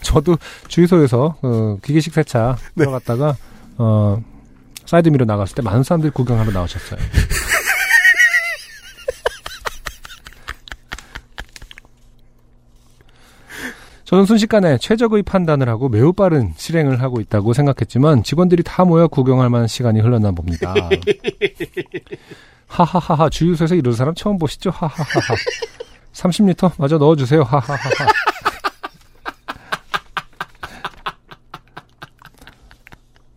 저도 0.00 0.38
주유소에서 0.68 1.36
어, 1.42 1.76
기계식 1.82 2.14
세차 2.14 2.56
네. 2.74 2.84
들어갔다가 2.84 3.36
어, 3.76 4.22
사이드미러 4.86 5.26
나갔을 5.26 5.56
때 5.56 5.62
많은 5.62 5.82
사람들이 5.82 6.10
구경하러 6.12 6.52
나오셨어요. 6.52 6.98
저는 14.10 14.26
순식간에 14.26 14.76
최적의 14.78 15.22
판단을 15.22 15.68
하고 15.68 15.88
매우 15.88 16.12
빠른 16.12 16.52
실행을 16.56 17.00
하고 17.00 17.20
있다고 17.20 17.52
생각했지만 17.52 18.24
직원들이 18.24 18.64
다 18.64 18.84
모여 18.84 19.06
구경할 19.06 19.48
만한 19.50 19.68
시간이 19.68 20.00
흘렀나 20.00 20.32
봅니다. 20.32 20.74
하하하하 22.66 23.30
주유소에서 23.30 23.76
이런 23.76 23.94
사람 23.94 24.12
처음 24.16 24.36
보시죠? 24.36 24.70
하하하하 24.70 25.36
30리터 26.12 26.72
마저 26.76 26.98
넣어주세요. 26.98 27.44
하하하하 27.44 28.08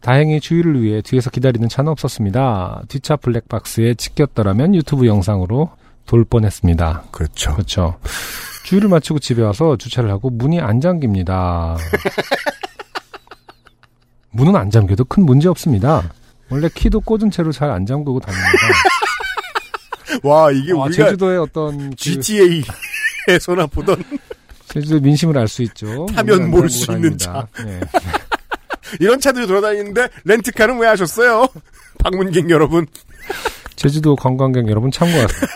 다행히 0.01 0.39
주유를 0.39 0.81
위해 0.81 1.03
뒤에서 1.03 1.29
기다리는 1.29 1.69
차는 1.69 1.91
없었습니다. 1.91 2.85
뒷차 2.87 3.17
블랙박스에 3.17 3.93
찍혔더라면 3.93 4.73
유튜브 4.73 5.05
영상으로 5.05 5.69
돌 6.07 6.25
뻔했습니다. 6.25 7.03
그렇죠. 7.11 7.53
그렇죠. 7.53 7.99
주유를 8.63 8.89
마치고 8.89 9.19
집에 9.19 9.41
와서 9.41 9.75
주차를 9.77 10.09
하고 10.09 10.29
문이 10.29 10.59
안 10.61 10.79
잠깁니다. 10.81 11.77
문은 14.31 14.55
안 14.55 14.69
잠겨도 14.69 15.05
큰 15.05 15.25
문제 15.25 15.47
없습니다. 15.47 16.11
원래 16.49 16.69
키도 16.73 17.01
꽂은 17.01 17.31
채로 17.31 17.51
잘 17.51 17.69
안 17.69 17.85
잠그고 17.85 18.19
다닙니다. 18.19 18.49
와, 20.23 20.51
이게 20.51 20.71
아, 20.71 20.75
우리가 20.75 21.05
제주도의 21.05 21.39
어떤 21.39 21.89
그 21.91 21.95
GTA에서나 21.95 23.67
보던 23.71 24.03
제주도 24.67 24.99
민심을 24.99 25.37
알 25.37 25.47
수 25.47 25.61
있죠. 25.63 26.05
타면 26.13 26.49
몰 26.51 26.69
수 26.69 26.91
있는 26.91 27.17
다닙니다. 27.17 27.47
네. 27.63 27.79
이런 28.99 29.19
차들이 29.19 29.47
돌아다니는데 29.47 30.07
렌트카는 30.25 30.77
왜 30.79 30.87
하셨어요? 30.87 31.47
방문객 31.99 32.49
여러분. 32.49 32.85
제주도 33.75 34.15
관광객 34.15 34.67
여러분 34.69 34.91
참고하세요. 34.91 35.47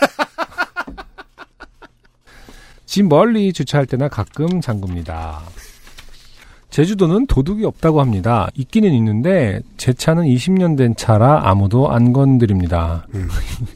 집 2.88 3.06
멀리 3.06 3.52
주차할 3.52 3.84
때나 3.84 4.08
가끔 4.08 4.62
잠굽니다. 4.62 5.42
제주도는 6.70 7.26
도둑이 7.26 7.66
없다고 7.66 8.00
합니다. 8.00 8.48
있기는 8.54 8.90
있는데 8.94 9.60
제 9.76 9.92
차는 9.92 10.24
20년 10.24 10.76
된 10.78 10.96
차라 10.96 11.42
아무도 11.50 11.90
안 11.90 12.14
건드립니다. 12.14 13.06
음. 13.14 13.28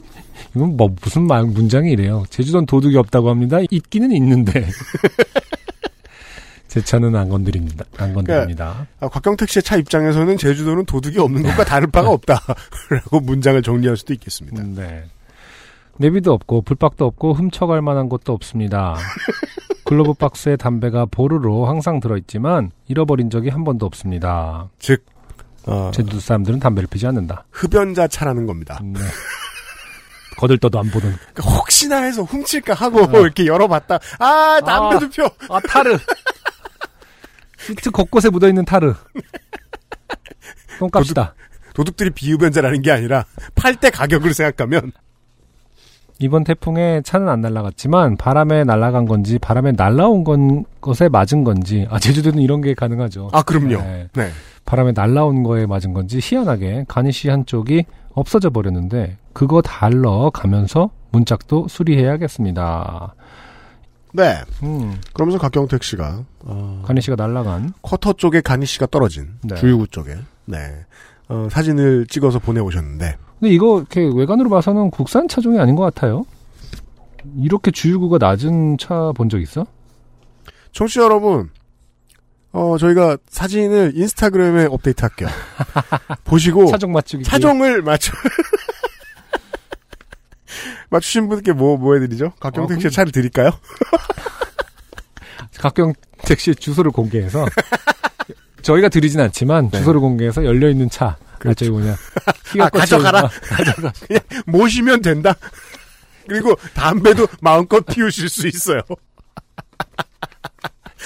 이건 0.55 0.77
뭐 0.77 0.95
무슨 0.99 1.27
말 1.27 1.43
문장이 1.43 1.91
이래요. 1.91 2.23
제주도는 2.31 2.65
도둑이 2.65 2.97
없다고 2.97 3.29
합니다. 3.29 3.59
있기는 3.69 4.11
있는데 4.13 4.65
제 6.67 6.81
차는 6.81 7.15
안 7.15 7.29
건드립니다. 7.29 7.85
안 7.97 8.15
건드립니다. 8.15 8.87
아, 8.99 9.07
곽경택 9.09 9.47
씨의 9.47 9.61
차 9.61 9.77
입장에서는 9.77 10.37
제주도는 10.37 10.85
도둑이 10.85 11.19
없는 11.19 11.43
것과 11.43 11.65
다를 11.65 11.85
바가 11.85 12.09
없다라고 12.09 13.19
문장을 13.21 13.61
정리할 13.61 13.95
수도 13.95 14.13
있겠습니다. 14.13 14.63
네. 14.63 15.03
내비도 15.97 16.33
없고 16.33 16.61
불박도 16.63 17.05
없고 17.05 17.33
훔쳐갈 17.33 17.81
만한 17.81 18.09
것도 18.09 18.33
없습니다. 18.33 18.95
글로브 19.85 20.13
박스에 20.13 20.55
담배가 20.55 21.05
보루로 21.05 21.65
항상 21.67 21.99
들어있지만 21.99 22.71
잃어버린 22.87 23.29
적이 23.29 23.49
한 23.49 23.63
번도 23.63 23.85
없습니다. 23.85 24.69
즉 24.79 25.05
어, 25.65 25.91
제주도 25.93 26.19
사람들은 26.19 26.59
담배를 26.59 26.87
피지 26.87 27.05
않는다. 27.07 27.45
흡연자 27.51 28.07
차라는 28.07 28.45
겁니다. 28.45 28.79
네. 28.81 28.99
거들떠도 30.37 30.79
안 30.79 30.89
보는. 30.89 31.15
그러니까 31.33 31.55
혹시나 31.57 31.97
해서 32.01 32.23
훔칠까 32.23 32.73
하고 32.73 32.99
이렇게 33.19 33.45
열어봤다. 33.45 33.99
아 34.19 34.59
담배도 34.65 35.09
펴. 35.09 35.25
아 35.49 35.59
타르. 35.67 35.97
시트 37.59 37.91
곳곳에 37.91 38.29
묻어있는 38.29 38.65
타르. 38.65 38.93
똥값이다. 40.79 41.35
도둑들이 41.73 42.09
비흡연자라는 42.11 42.81
게 42.81 42.91
아니라 42.91 43.25
팔 43.55 43.75
때 43.75 43.89
가격을 43.89 44.33
생각하면 44.33 44.91
이번 46.23 46.45
태풍에 46.45 47.01
차는 47.01 47.27
안 47.27 47.41
날아갔지만 47.41 48.15
바람에 48.15 48.63
날아간 48.63 49.05
건지 49.05 49.37
바람에 49.39 49.73
날아온 49.73 50.23
건 50.23 50.63
것에 50.79 51.09
맞은 51.09 51.43
건지 51.43 51.85
아 51.89 51.99
제주도는 51.99 52.39
이런 52.39 52.61
게 52.61 52.73
가능하죠. 52.73 53.29
아 53.33 53.43
그럼요. 53.43 53.83
네. 53.83 54.07
네. 54.13 54.29
바람에 54.63 54.93
날라온 54.93 55.43
거에 55.43 55.65
맞은 55.65 55.93
건지 55.93 56.19
희한하게 56.21 56.85
가니쉬 56.87 57.27
한쪽이 57.29 57.83
없어져 58.13 58.51
버렸는데 58.51 59.17
그거 59.33 59.61
달러 59.61 60.29
가면서 60.29 60.91
문짝도 61.11 61.67
수리해야겠습니다. 61.67 63.15
네. 64.13 64.41
음, 64.63 65.01
그러면서 65.11 65.37
곽경택 65.39 65.83
씨가 65.83 66.23
어, 66.45 66.83
가니쉬가 66.85 67.17
날라간 67.17 67.73
커터 67.81 68.13
쪽에 68.13 68.39
가니 68.39 68.65
씨가 68.65 68.85
떨어진 68.85 69.27
네. 69.41 69.55
주유구 69.55 69.87
쪽에 69.87 70.15
네. 70.45 70.57
어, 71.27 71.49
사진을 71.51 72.07
찍어서 72.07 72.39
보내오셨는데 72.39 73.17
근데 73.43 73.55
이거 73.55 73.79
이렇게 73.79 74.09
외관으로 74.15 74.49
봐서는 74.49 74.89
국산 74.89 75.27
차종이 75.27 75.59
아닌 75.59 75.75
것 75.75 75.83
같아요. 75.83 76.25
이렇게 77.41 77.71
주유구가 77.71 78.25
낮은 78.25 78.77
차 78.77 79.11
본 79.11 79.27
적 79.27 79.41
있어? 79.41 79.65
청취자 80.71 81.03
여러분 81.03 81.49
어, 82.53 82.77
저희가 82.77 83.17
사진을 83.27 83.91
인스타그램에 83.95 84.67
업데이트 84.67 85.01
할게요. 85.01 85.27
보시고 86.23 86.67
차종 86.67 86.93
맞추기. 86.93 87.25
차종을 87.25 87.81
맞춰 87.81 88.13
맞추신 90.89 91.27
분께 91.27 91.51
뭐 91.51 91.75
뭐 91.75 91.95
해드리죠? 91.95 92.31
곽경택 92.39 92.77
어, 92.77 92.79
씨의 92.79 92.91
차를 92.91 93.11
드릴까요? 93.11 93.49
각경택 95.59 96.39
씨의 96.39 96.55
주소를 96.55 96.91
공개해서 96.91 97.45
저희가 98.61 98.87
드리진 98.87 99.19
않지만 99.19 99.69
네. 99.69 99.79
주소를 99.79 99.99
공개해서 99.99 100.45
열려 100.45 100.69
있는 100.69 100.89
차. 100.89 101.17
아, 101.49 101.53
저기 101.53 101.71
뭐냐. 101.71 101.95
아, 102.59 102.69
가져가라. 102.69 103.29
가져가. 103.43 103.91
그냥 104.07 104.21
모시면 104.45 105.01
된다. 105.01 105.35
그리고 106.27 106.55
담배도 106.73 107.27
마음껏 107.41 107.85
피우실 107.85 108.29
수 108.29 108.47
있어요. 108.47 108.81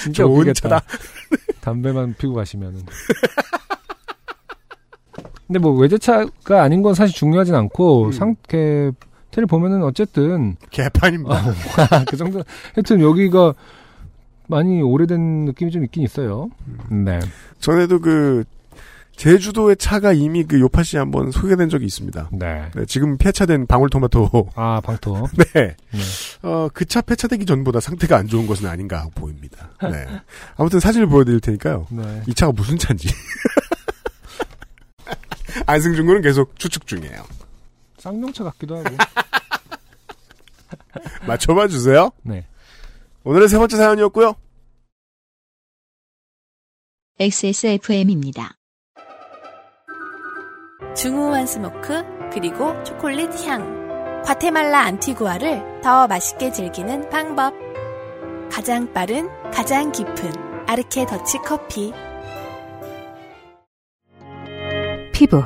진짜 0.00 0.22
좋은 0.22 0.48
웃기겠다. 0.48 0.68
차다. 0.68 0.84
담배만 1.60 2.14
피고 2.18 2.34
가시면은. 2.34 2.84
근데 5.48 5.58
뭐 5.58 5.72
외제차가 5.72 6.62
아닌 6.62 6.82
건 6.82 6.94
사실 6.94 7.16
중요하진 7.16 7.54
않고 7.54 8.06
음. 8.06 8.12
상태 8.12 8.92
를 9.36 9.46
보면은 9.46 9.82
어쨌든 9.84 10.56
개판입니다. 10.70 11.52
그 12.08 12.16
정도 12.16 12.42
하여튼 12.74 13.00
여기가 13.00 13.54
많이 14.48 14.80
오래된 14.80 15.44
느낌이 15.44 15.70
좀 15.70 15.84
있긴 15.84 16.02
있어요. 16.02 16.48
음. 16.90 17.04
네. 17.04 17.20
전에도 17.60 18.00
그 18.00 18.44
제주도의 19.18 19.76
차가 19.76 20.12
이미 20.12 20.44
그 20.44 20.60
요파 20.60 20.84
씨 20.84 20.96
한번 20.96 21.32
소개된 21.32 21.68
적이 21.68 21.86
있습니다. 21.86 22.30
네. 22.32 22.70
네, 22.72 22.86
지금 22.86 23.18
폐차된 23.18 23.66
방울토마토. 23.66 24.50
아, 24.54 24.80
방토. 24.80 25.26
네. 25.36 25.44
네. 25.54 25.76
어, 26.42 26.68
그 26.72 26.84
차 26.86 27.00
폐차되기 27.02 27.44
전보다 27.44 27.80
상태가 27.80 28.16
안 28.16 28.28
좋은 28.28 28.46
것은 28.46 28.66
아닌가 28.68 29.08
보입니다. 29.16 29.70
네. 29.82 30.06
아무튼 30.56 30.78
사진을 30.80 31.08
보여드릴 31.08 31.40
테니까요. 31.40 31.86
네. 31.90 32.22
이 32.28 32.34
차가 32.34 32.52
무슨 32.52 32.78
차인지. 32.78 33.08
안승준 35.66 36.06
군은 36.06 36.22
계속 36.22 36.56
추측 36.58 36.86
중이에요. 36.86 37.24
쌍용차 37.98 38.44
같기도 38.44 38.76
하고. 38.78 38.88
맞춰봐 41.26 41.66
주세요. 41.68 42.10
네. 42.22 42.46
오늘의 43.24 43.48
세 43.48 43.58
번째 43.58 43.76
사연이었고요. 43.76 44.34
XSFM입니다. 47.18 48.57
중후한 50.94 51.46
smoke 51.46 52.04
그리고 52.32 52.82
초콜릿 52.84 53.46
향 53.46 54.22
과테말라 54.24 54.80
안티구아를 54.80 55.80
더 55.82 56.06
맛있게 56.06 56.52
즐기는 56.52 57.08
방법 57.08 57.54
가장 58.50 58.92
빠른, 58.92 59.28
가장 59.52 59.92
깊은 59.92 60.66
아르케 60.66 61.06
더치 61.06 61.38
커피. 61.38 61.92
피부, 65.12 65.44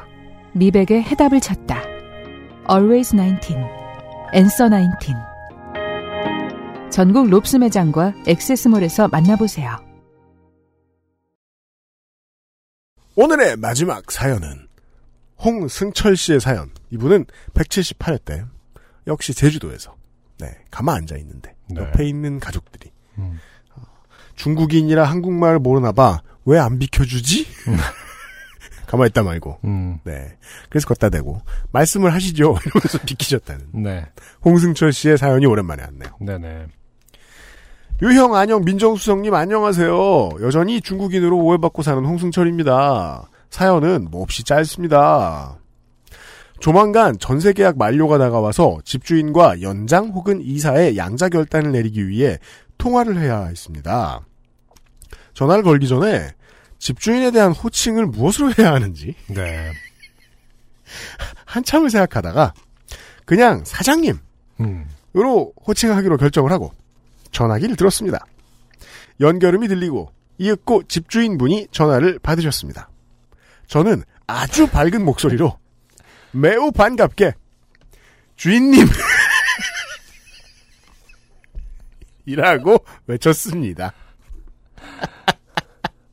미백의 0.53 1.03
해답을 1.03 1.41
찾다. 1.41 1.83
Always 2.71 3.15
19, 3.15 3.55
Answer 4.35 4.71
19. 4.71 5.15
전국 6.91 7.29
롭스 7.29 7.57
매장과 7.57 8.15
액세스몰에서 8.27 9.09
만나보세요. 9.09 9.77
오늘의 13.15 13.57
마지막 13.57 14.11
사연은 14.11 14.72
홍승철 15.45 16.17
씨의 16.17 16.41
사연. 16.41 16.71
이분은 16.91 17.27
178회 17.55 18.25
때 18.25 18.45
역시 19.07 19.35
제주도에서 19.35 19.97
네 20.39 20.57
가만 20.71 20.97
앉아 20.99 21.17
있는데 21.17 21.55
네. 21.69 21.81
옆에 21.81 22.07
있는 22.07 22.39
가족들이 22.41 22.91
음. 23.19 23.39
어, 23.75 23.83
중국인이라 24.37 25.05
한국말 25.05 25.59
모르나 25.59 25.93
봐. 25.93 26.23
왜 26.45 26.59
안 26.59 26.79
비켜주지? 26.79 27.47
가만 28.87 29.07
있다 29.09 29.23
말고. 29.23 29.59
음. 29.65 29.99
네. 30.05 30.37
그래서 30.69 30.87
걷다 30.89 31.09
대고 31.09 31.41
말씀을 31.73 32.13
하시죠. 32.13 32.57
이러면서 32.67 32.99
비키셨다는 33.07 33.83
네. 33.83 34.07
홍승철 34.45 34.93
씨의 34.93 35.19
사연이 35.19 35.47
오랜만에 35.47 35.83
왔네요. 35.85 36.17
네네. 36.21 36.67
유형 38.03 38.35
안녕 38.35 38.65
민정수석님 38.65 39.33
안녕하세요. 39.33 40.31
여전히 40.43 40.81
중국인으로 40.81 41.39
오해받고 41.39 41.83
사는 41.83 42.05
홍승철입니다. 42.05 43.29
사연은 43.53 44.09
몹시 44.11 44.45
짧습니다. 44.45 45.59
조만간 46.59 47.19
전세 47.19 47.53
계약 47.53 47.77
만료가 47.77 48.17
다가와서 48.17 48.79
집주인과 48.83 49.61
연장 49.61 50.07
혹은 50.09 50.41
이사의 50.41 50.97
양자 50.97 51.29
결단을 51.29 51.71
내리기 51.71 52.09
위해 52.09 52.39
통화를 52.79 53.21
해야 53.21 53.45
했습니다. 53.45 54.25
전화를 55.35 55.65
걸기 55.65 55.87
전에 55.87 56.31
집주인에 56.79 57.31
대한 57.31 57.53
호칭을 57.53 58.07
무엇으로 58.07 58.53
해야 58.59 58.73
하는지 58.73 59.15
네. 59.29 59.71
한참을 61.45 61.91
생각하다가 61.91 62.55
그냥 63.27 63.65
사장님으로 63.67 64.19
음. 64.61 64.87
호칭하기로 65.67 66.17
결정을 66.17 66.51
하고 66.51 66.73
전화기를 67.33 67.77
들었습니다. 67.77 68.25
연결음이 69.21 69.69
들리고 69.69 70.11
이윽고 70.39 70.85
집주인분이 70.85 71.69
전화를 71.71 72.19
받으셨습니다. 72.19 72.89
저는 73.73 74.03
아주 74.27 74.67
밝은 74.67 75.03
목소리로 75.03 75.57
매우 76.33 76.71
반갑게 76.73 77.33
주인님 78.37 78.87
이라고 82.27 82.85
외쳤습니다. 83.07 83.95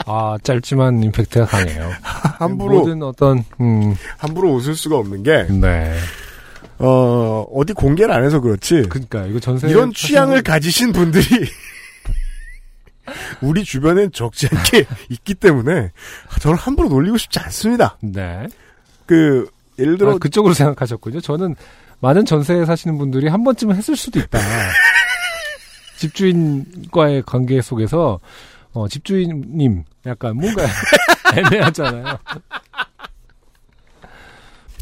아, 0.05 0.37
짧지만 0.41 1.03
임팩트가 1.03 1.47
강해요. 1.47 1.91
함부로 2.01 2.79
모든 2.79 3.03
어떤, 3.03 3.43
음, 3.59 3.93
함부로 4.17 4.53
웃을 4.53 4.73
수가 4.73 4.95
없는 4.95 5.23
게 5.23 5.43
네. 5.49 5.97
어, 6.77 7.45
어디 7.53 7.73
공개를 7.73 8.13
안 8.13 8.23
해서 8.23 8.39
그렇지. 8.39 8.83
그러니까 8.87 9.25
이거 9.25 9.41
전세 9.41 9.67
이런 9.67 9.93
취향을 9.93 10.43
가지신 10.43 10.93
분들이 10.93 11.25
우리 13.41 13.63
주변엔 13.63 14.11
적지 14.11 14.47
않게 14.51 14.85
있기 15.09 15.35
때문에 15.35 15.91
저는 16.41 16.57
함부로 16.57 16.89
놀리고 16.89 17.17
싶지 17.17 17.39
않습니다. 17.39 17.97
네. 18.01 18.47
그 19.05 19.49
예를 19.77 19.97
들어 19.97 20.15
아, 20.15 20.17
그쪽으로 20.17 20.53
생각하셨군요. 20.53 21.21
저는 21.21 21.55
많은 21.99 22.25
전세에 22.25 22.65
사시는 22.65 22.97
분들이 22.97 23.27
한 23.27 23.43
번쯤은 23.43 23.75
했을 23.75 23.95
수도 23.95 24.19
있다. 24.19 24.39
집주인과의 25.97 27.23
관계 27.25 27.61
속에서 27.61 28.19
어, 28.71 28.87
집주인님 28.87 29.83
약간 30.05 30.35
뭔가 30.37 30.63
애매하잖아요. 31.35 32.17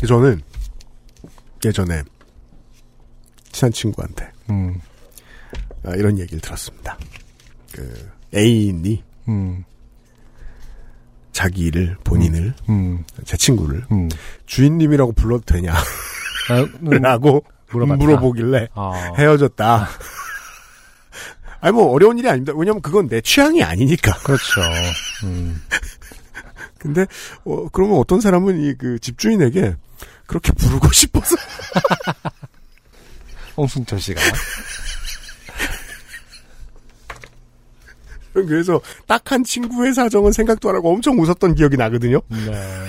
저는 0.08 0.42
예전에 1.66 2.04
친한 3.52 3.72
친구한테 3.72 4.32
음, 4.52 4.80
아, 5.84 5.96
이런 5.96 6.20
얘기를 6.20 6.40
들었습니다. 6.40 6.98
그 7.72 8.12
애인이 8.36 9.04
음, 9.30 9.64
자기를 11.32 11.98
본인을 12.04 12.54
음, 12.70 13.04
제 13.26 13.38
친구를 13.38 13.86
음. 13.92 14.10
주인님이라고 14.46 15.12
불러도 15.14 15.44
아, 15.54 15.58
음, 15.58 15.72
되냐 16.90 17.00
라고 17.00 17.44
물어봤다. 17.72 17.98
물어보길래 17.98 18.70
아, 18.74 19.14
헤어졌다. 19.18 19.88
아니 21.60 21.74
뭐 21.74 21.92
어려운 21.92 22.18
일이 22.20 22.30
아닙니다. 22.30 22.54
왜냐면 22.56 22.82
그건 22.82 23.08
내 23.08 23.20
취향이 23.22 23.64
아니니까. 23.64 24.14
그렇죠. 24.20 24.62
음, 25.26 25.62
근데 26.80 27.06
어, 27.46 27.68
그러면 27.70 27.98
어떤 27.98 28.22
사람은 28.22 28.62
이 28.64 28.74
그 28.78 29.00
집주인에게 29.00 29.76
그렇게 30.28 30.52
부르고 30.54 30.92
싶어서 30.92 31.36
홍승철 33.58 34.00
씨가. 34.00 34.22
그래서 38.46 38.80
딱한 39.08 39.44
친구의 39.44 39.94
사정은 39.94 40.32
생각도 40.32 40.70
안 40.70 40.76
하고 40.76 40.94
엄청 40.94 41.20
웃었던 41.20 41.56
기억이 41.56 41.78
나거든요. 41.78 42.22
네. 42.30 42.52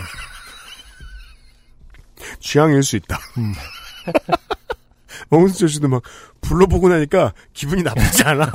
취향일 2.40 2.82
수 2.82 2.96
있다. 2.96 3.18
음. 3.38 3.52
홍승철 5.30 5.68
씨도 5.68 5.88
막 5.88 6.02
불러보고 6.40 6.88
나니까 6.88 7.32
기분이 7.52 7.82
나쁘지 7.82 8.22
않아. 8.24 8.50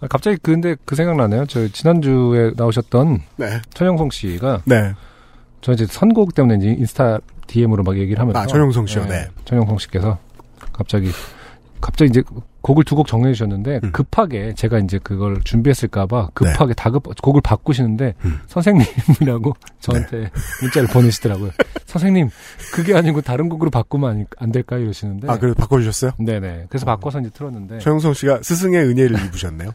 아, 0.00 0.06
갑자기 0.08 0.38
근데 0.42 0.76
그 0.84 0.94
생각나네요. 0.94 1.46
저 1.46 1.66
지난주에 1.68 2.52
나오셨던 2.56 3.22
네. 3.36 3.60
천영성 3.74 4.10
씨가 4.10 4.62
네. 4.64 4.94
저 5.60 5.72
이제 5.72 5.86
선곡 5.86 6.34
때문에 6.34 6.56
이제 6.56 6.68
인스타 6.78 7.18
DM으로 7.46 7.82
막 7.82 7.98
얘기를 7.98 8.20
하면서 8.20 8.38
아, 8.38 8.46
전영성 8.46 8.86
씨요? 8.86 9.06
네. 9.06 9.28
전영성 9.44 9.78
씨께서 9.78 10.18
갑자기 10.72 11.10
갑자기 11.80 12.08
이제 12.10 12.22
곡을 12.62 12.84
두 12.84 12.96
곡 12.96 13.06
정해 13.06 13.32
주셨는데 13.32 13.80
음. 13.84 13.92
급하게 13.92 14.52
제가 14.54 14.78
이제 14.80 14.98
그걸 15.02 15.40
준비했을까봐 15.44 16.30
급하게 16.34 16.74
다급 16.74 17.04
곡을 17.22 17.40
바꾸시는데 17.40 18.04
네. 18.06 18.14
음. 18.24 18.30
네. 18.30 18.38
선생님이라고 18.48 19.52
저한테 19.80 20.30
문자를 20.62 20.88
보내시더라고요. 20.88 21.50
선생님 21.86 22.28
그게 22.74 22.94
아니고 22.96 23.20
다른 23.20 23.48
곡으로 23.48 23.70
바꾸면 23.70 24.10
안, 24.10 24.26
안 24.38 24.52
될까요? 24.52 24.80
이러시는데 24.80 25.28
아, 25.30 25.38
그래도 25.38 25.54
바꿔주셨어요? 25.54 26.12
네네 26.18 26.66
그래서 26.68 26.84
어. 26.84 26.94
바꿔서 26.94 27.20
이제 27.20 27.30
틀었는데 27.30 27.78
최영성 27.78 28.14
씨가 28.14 28.40
스승의 28.42 28.84
은혜를 28.86 29.16
입으셨네요. 29.26 29.70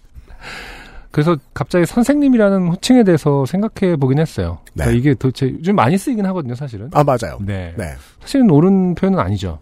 그래서 1.12 1.38
갑자기 1.54 1.86
선생님이라는 1.86 2.68
호칭에 2.70 3.04
대해서 3.04 3.46
생각해 3.46 3.98
보긴 3.98 4.18
했어요. 4.18 4.58
네. 4.74 4.84
그러니까 4.86 5.00
이게 5.00 5.14
도대체 5.14 5.48
요즘 5.48 5.76
많이 5.76 5.96
쓰이긴 5.96 6.26
하거든요, 6.26 6.56
사실은. 6.56 6.90
아, 6.92 7.04
맞아요. 7.04 7.38
네. 7.40 7.72
네. 7.78 7.94
사실은 8.20 8.50
옳은 8.50 8.96
표현은 8.96 9.20
아니죠. 9.20 9.60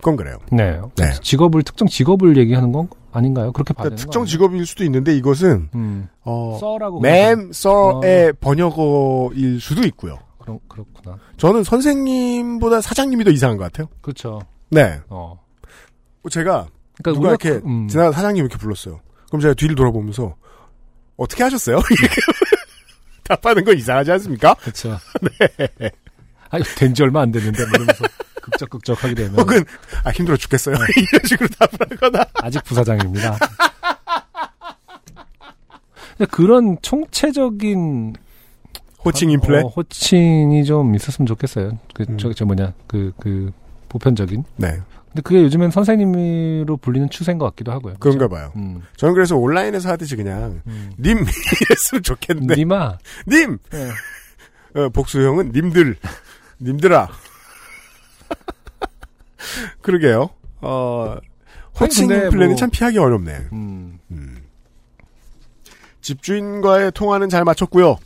그건 0.00 0.16
그래요. 0.16 0.38
네. 0.50 0.80
네. 0.96 1.12
직업을 1.22 1.62
특정 1.62 1.86
직업을 1.88 2.36
얘기하는 2.36 2.72
건 2.72 2.88
아닌가요? 3.12 3.52
그렇게 3.52 3.72
봐야 3.74 3.84
그러니까 3.84 4.02
특정 4.02 4.22
거 4.22 4.26
직업일 4.28 4.66
수도 4.66 4.84
있는데 4.84 5.14
이것은? 5.16 5.68
음. 5.74 6.08
어, 6.24 6.56
써라고 6.60 7.00
맴, 7.00 7.50
써의 7.52 8.32
번역어일 8.40 9.60
수도 9.60 9.82
있고요. 9.86 10.18
그런 10.38 10.58
그렇구나. 10.68 11.18
저는 11.36 11.64
선생님보다 11.64 12.80
사장님이 12.80 13.24
더 13.24 13.30
이상한 13.30 13.56
것 13.56 13.64
같아요. 13.64 13.88
그렇죠. 14.00 14.40
네. 14.70 15.00
어. 15.08 15.38
제가 16.30 16.66
그러니까 17.02 17.20
누가 17.20 17.30
우리가 17.30 17.48
이렇게 17.50 17.60
그- 17.60 17.66
음. 17.68 17.88
지나가 17.88 18.12
사장님 18.12 18.44
이렇게 18.44 18.58
불렀어요. 18.58 19.00
그럼 19.28 19.40
제가 19.40 19.54
뒤를 19.54 19.74
돌아보면서 19.74 20.34
어떻게 21.16 21.42
하셨어요? 21.44 21.80
답하는 23.24 23.64
건 23.64 23.76
이상하지 23.76 24.12
않습니까? 24.12 24.54
그렇죠. 24.54 24.98
네. 25.78 25.90
아니 26.50 26.64
된지 26.76 27.02
얼마 27.02 27.20
안 27.22 27.30
됐는데 27.30 27.58
뭐 27.62 27.68
이러면서 27.74 28.04
극적극적 28.40 29.02
하게 29.02 29.14
되면 29.14 29.38
혹은 29.38 29.64
아 30.04 30.10
힘들어 30.10 30.36
죽겠어요. 30.36 30.76
네. 30.76 30.84
이런 30.96 31.26
식으로 31.26 31.48
답을 31.58 31.90
하거나 31.90 32.24
아직 32.42 32.64
부사장입니다. 32.64 33.38
근데 36.16 36.30
그런 36.30 36.76
총체적인 36.82 38.14
호칭 39.04 39.30
인플레. 39.30 39.62
어, 39.62 39.68
호칭이 39.68 40.64
좀 40.64 40.94
있었으면 40.94 41.26
좋겠어요. 41.26 41.78
그, 41.94 42.04
음. 42.08 42.18
저, 42.18 42.32
저 42.34 42.44
뭐냐, 42.44 42.74
그, 42.86 43.12
그, 43.18 43.50
보편적인. 43.88 44.44
네, 44.56 44.78
근데 45.10 45.22
그게 45.22 45.42
요즘엔 45.42 45.70
선생님으로 45.70 46.76
불리는 46.76 47.10
추세인 47.10 47.38
것 47.38 47.46
같기도 47.46 47.72
하고요. 47.72 47.94
그런가 47.98 48.28
그죠? 48.28 48.36
봐요. 48.36 48.52
음. 48.56 48.82
저는 48.96 49.14
그래서 49.14 49.36
온라인에서 49.36 49.88
하듯이 49.88 50.14
그냥 50.14 50.60
음. 50.66 50.92
님 51.00 51.18
이랬으면 51.18 52.02
좋겠는데 52.02 52.54
니마. 52.54 52.96
님 53.26 53.58
네. 53.70 54.80
어, 54.80 54.88
복수형은 54.90 55.50
님들 55.52 55.96
님들아. 56.60 57.08
그러게요. 59.82 60.30
어 60.60 61.16
호칭 61.80 62.08
근데 62.08 62.24
인플레는 62.26 62.48
뭐- 62.48 62.56
참 62.56 62.70
피하기 62.70 62.98
어렵네. 62.98 63.48
음. 63.52 63.98
음. 64.10 64.36
집주인과의 66.00 66.92
통화는 66.92 67.28
잘 67.28 67.44
마쳤고요. 67.44 67.96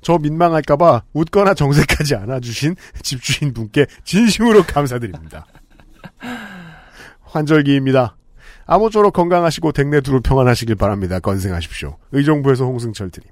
저 0.00 0.18
민망할까봐 0.18 1.02
웃거나 1.14 1.54
정색하지 1.54 2.14
않아주신 2.16 2.76
집주인 3.02 3.52
분께 3.54 3.86
진심으로 4.04 4.64
감사드립니다. 4.64 5.46
환절기입니다. 7.22 8.16
아무쪼록 8.66 9.12
건강하시고 9.12 9.72
댁내 9.72 10.00
두루 10.00 10.20
평안하시길 10.20 10.74
바랍니다. 10.76 11.18
건승하십시오. 11.20 11.98
의정부에서 12.12 12.64
홍승철 12.64 13.10
드림. 13.10 13.28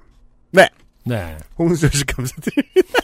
네. 0.50 0.68
네. 1.04 1.36
홍승철 1.59 1.90
씨 1.92 2.04
감사드립니다. 2.04 2.98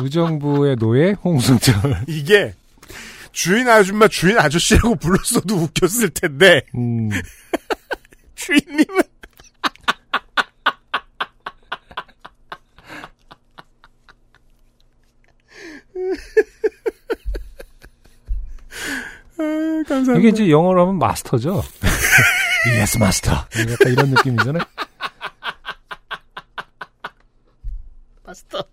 의정부의 0.00 0.76
노예 0.76 1.12
홍승철. 1.12 2.04
이게 2.08 2.54
주인 3.32 3.68
아줌마 3.68 4.08
주인 4.08 4.38
아저씨라고 4.38 4.96
불렀어도 4.96 5.54
웃겼을 5.56 6.10
텐데 6.10 6.62
음, 6.74 7.10
주인님은 8.34 9.00
아, 19.40 19.42
감사합니다. 19.88 20.18
이게 20.18 20.28
이제 20.30 20.50
영어로 20.50 20.82
하면 20.82 20.98
master죠. 20.98 21.62
Yes, 22.74 22.98
master. 22.98 23.30
약간 23.32 23.92
이런 23.92 24.10
느낌이잖아요. 24.10 24.62
마스터. 28.24 28.64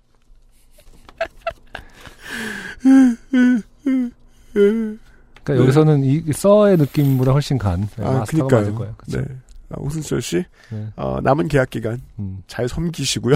그러니까 5.44 5.64
여기서는 5.64 6.04
이 6.04 6.24
써의 6.34 6.78
느낌보다 6.78 7.32
훨씬 7.32 7.58
간 7.58 7.88
네, 7.98 8.06
아, 8.06 8.12
master가 8.20 8.48
그니까요. 8.48 8.60
맞을 8.62 8.76
거예요. 8.76 8.94
그쵸? 8.98 9.22
네. 9.22 9.26
아, 9.70 9.76
홍승철 9.80 10.22
씨, 10.22 10.44
네. 10.70 10.88
어, 10.96 11.20
남은 11.24 11.48
계약 11.48 11.70
기간 11.70 12.00
음, 12.20 12.40
잘 12.48 12.68
섬기시고요. 12.68 13.36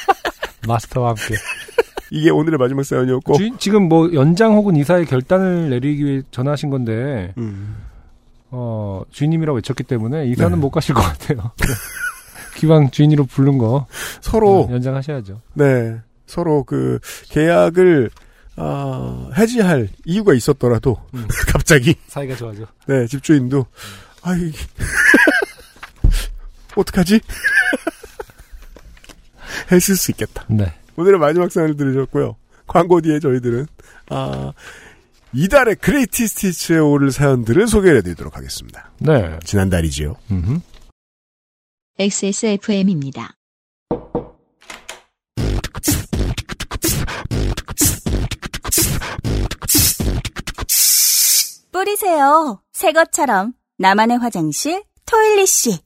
마스터와 0.66 1.10
함께. 1.10 1.34
이게 2.10 2.30
오늘의 2.30 2.58
마지막 2.58 2.82
사연이었고. 2.84 3.34
주인- 3.34 3.58
지금 3.58 3.88
뭐 3.88 4.10
연장 4.14 4.54
혹은 4.54 4.76
이사의 4.76 5.06
결단을 5.06 5.68
내리기 5.70 6.04
위해 6.04 6.22
전화하신 6.30 6.70
건데 6.70 7.34
음. 7.38 7.76
어, 8.50 9.02
주인님이라고 9.10 9.56
외쳤기 9.56 9.84
때문에 9.84 10.26
이사는 10.26 10.52
네. 10.52 10.56
못 10.56 10.70
가실 10.70 10.94
것 10.94 11.02
같아요. 11.02 11.50
기왕 12.56 12.90
주인으로 12.90 13.24
부른 13.26 13.58
거 13.58 13.86
서로 14.20 14.62
어, 14.64 14.72
연장하셔야죠. 14.72 15.40
네. 15.54 15.98
서로 16.26 16.64
그 16.64 16.98
계약을 17.30 18.10
어, 18.58 19.30
해지할 19.36 19.88
이유가 20.04 20.34
있었더라도 20.34 21.00
음. 21.14 21.26
갑자기 21.48 21.94
사이가 22.08 22.36
좋아져. 22.36 22.66
네 22.86 23.06
집주인도 23.06 23.66
아이 24.22 24.52
어떡하지? 26.76 27.20
했을 29.72 29.96
수 29.96 30.10
있겠다. 30.10 30.44
네. 30.48 30.72
오늘의 30.96 31.18
마지막 31.18 31.50
사연을 31.52 31.76
들으셨고요. 31.76 32.36
광고 32.66 33.00
뒤에 33.00 33.20
저희들은 33.20 33.66
아 34.10 34.52
이달의 35.32 35.76
그레이티 35.76 36.26
스티치에 36.26 36.78
오를 36.78 37.12
사연들을 37.12 37.68
소개해 37.68 38.02
드리도록 38.02 38.36
하겠습니다. 38.36 38.90
네. 38.98 39.38
지난달이지요. 39.44 40.16
음흠. 40.30 40.60
XSFM입니다. 41.98 43.34
뿌리세요. 51.78 52.60
새 52.72 52.90
것처럼 52.90 53.52
나만의 53.78 54.18
화장실 54.18 54.82
토일리 55.06 55.46
씨. 55.46 55.78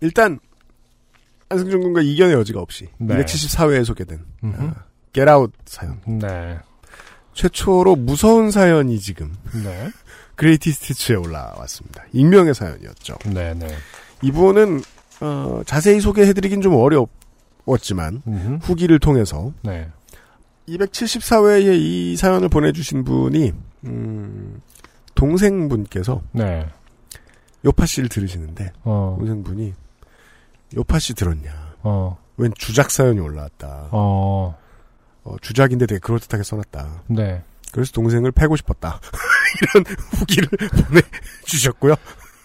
일단 0.00 0.40
안승준 1.50 1.82
군과 1.82 2.00
이견의 2.00 2.34
여지가 2.36 2.58
없이 2.58 2.88
네. 2.96 3.16
274회에 3.16 3.84
소개된 3.84 4.24
음흠. 4.42 4.62
아, 4.62 5.46
사연. 5.66 6.00
네. 6.06 6.58
최초로 7.34 7.96
무서운 7.96 8.50
사연이 8.50 8.98
지금 8.98 9.36
네. 9.62 9.90
그레이티 10.36 10.72
스티치에 10.72 11.16
올라왔습니다. 11.16 12.04
익명의 12.14 12.54
사연이었죠. 12.54 13.18
네, 13.26 13.52
네. 13.52 13.68
이분은 14.22 14.80
어, 15.20 15.60
자세히 15.66 16.00
소개해드리긴 16.00 16.62
좀 16.62 16.74
어려웠지만 16.76 18.22
음흠. 18.26 18.58
후기를 18.62 18.98
통해서 19.00 19.52
네. 19.60 19.90
274회에 20.66 21.78
이 21.78 22.16
사연을 22.16 22.48
보내주신 22.48 23.04
분이 23.04 23.52
음, 23.86 24.60
동생분께서 25.14 26.22
네. 26.32 26.66
요파 27.64 27.86
씨를 27.86 28.08
들으시는데 28.08 28.72
어. 28.82 29.16
동생분이 29.18 29.74
요파 30.76 30.98
씨 30.98 31.14
들었냐? 31.14 31.74
어. 31.82 32.18
웬 32.36 32.52
주작 32.56 32.90
사연이 32.90 33.20
올라왔다. 33.20 33.88
어. 33.92 34.56
어, 35.24 35.36
주작인데 35.40 35.86
되게 35.86 35.98
그럴듯하게 35.98 36.42
써놨다. 36.42 37.02
네. 37.08 37.42
그래서 37.72 37.92
동생을 37.92 38.32
패고 38.32 38.56
싶었다. 38.56 39.00
이런 39.74 39.84
후기를 40.12 40.48
보내주셨고요. 40.88 41.94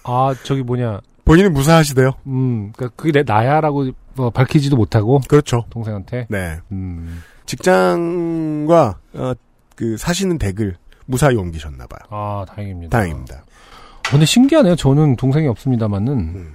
아, 0.03 0.35
저기 0.43 0.63
뭐냐. 0.63 1.01
본인은 1.25 1.53
무사하시대요. 1.53 2.13
음, 2.27 2.71
그니까 2.71 2.93
그게 2.95 3.11
내 3.11 3.23
나야라고 3.23 3.91
뭐 4.15 4.29
밝히지도 4.31 4.75
못하고 4.75 5.21
그렇죠. 5.27 5.65
동생한테. 5.69 6.27
네. 6.29 6.59
음. 6.71 7.21
직장과 7.45 8.99
어, 9.13 9.33
그 9.75 9.97
사시는 9.97 10.39
댁을 10.39 10.77
무사히 11.09 11.35
옮기셨나 11.35 11.87
봐요. 11.87 11.99
아, 12.11 12.45
다행입니다. 12.47 12.95
다행입니다. 12.95 13.43
근데 14.09 14.25
신기하네요. 14.25 14.75
저는 14.75 15.15
동생이 15.15 15.47
없습니다만은 15.47 16.13
음. 16.13 16.53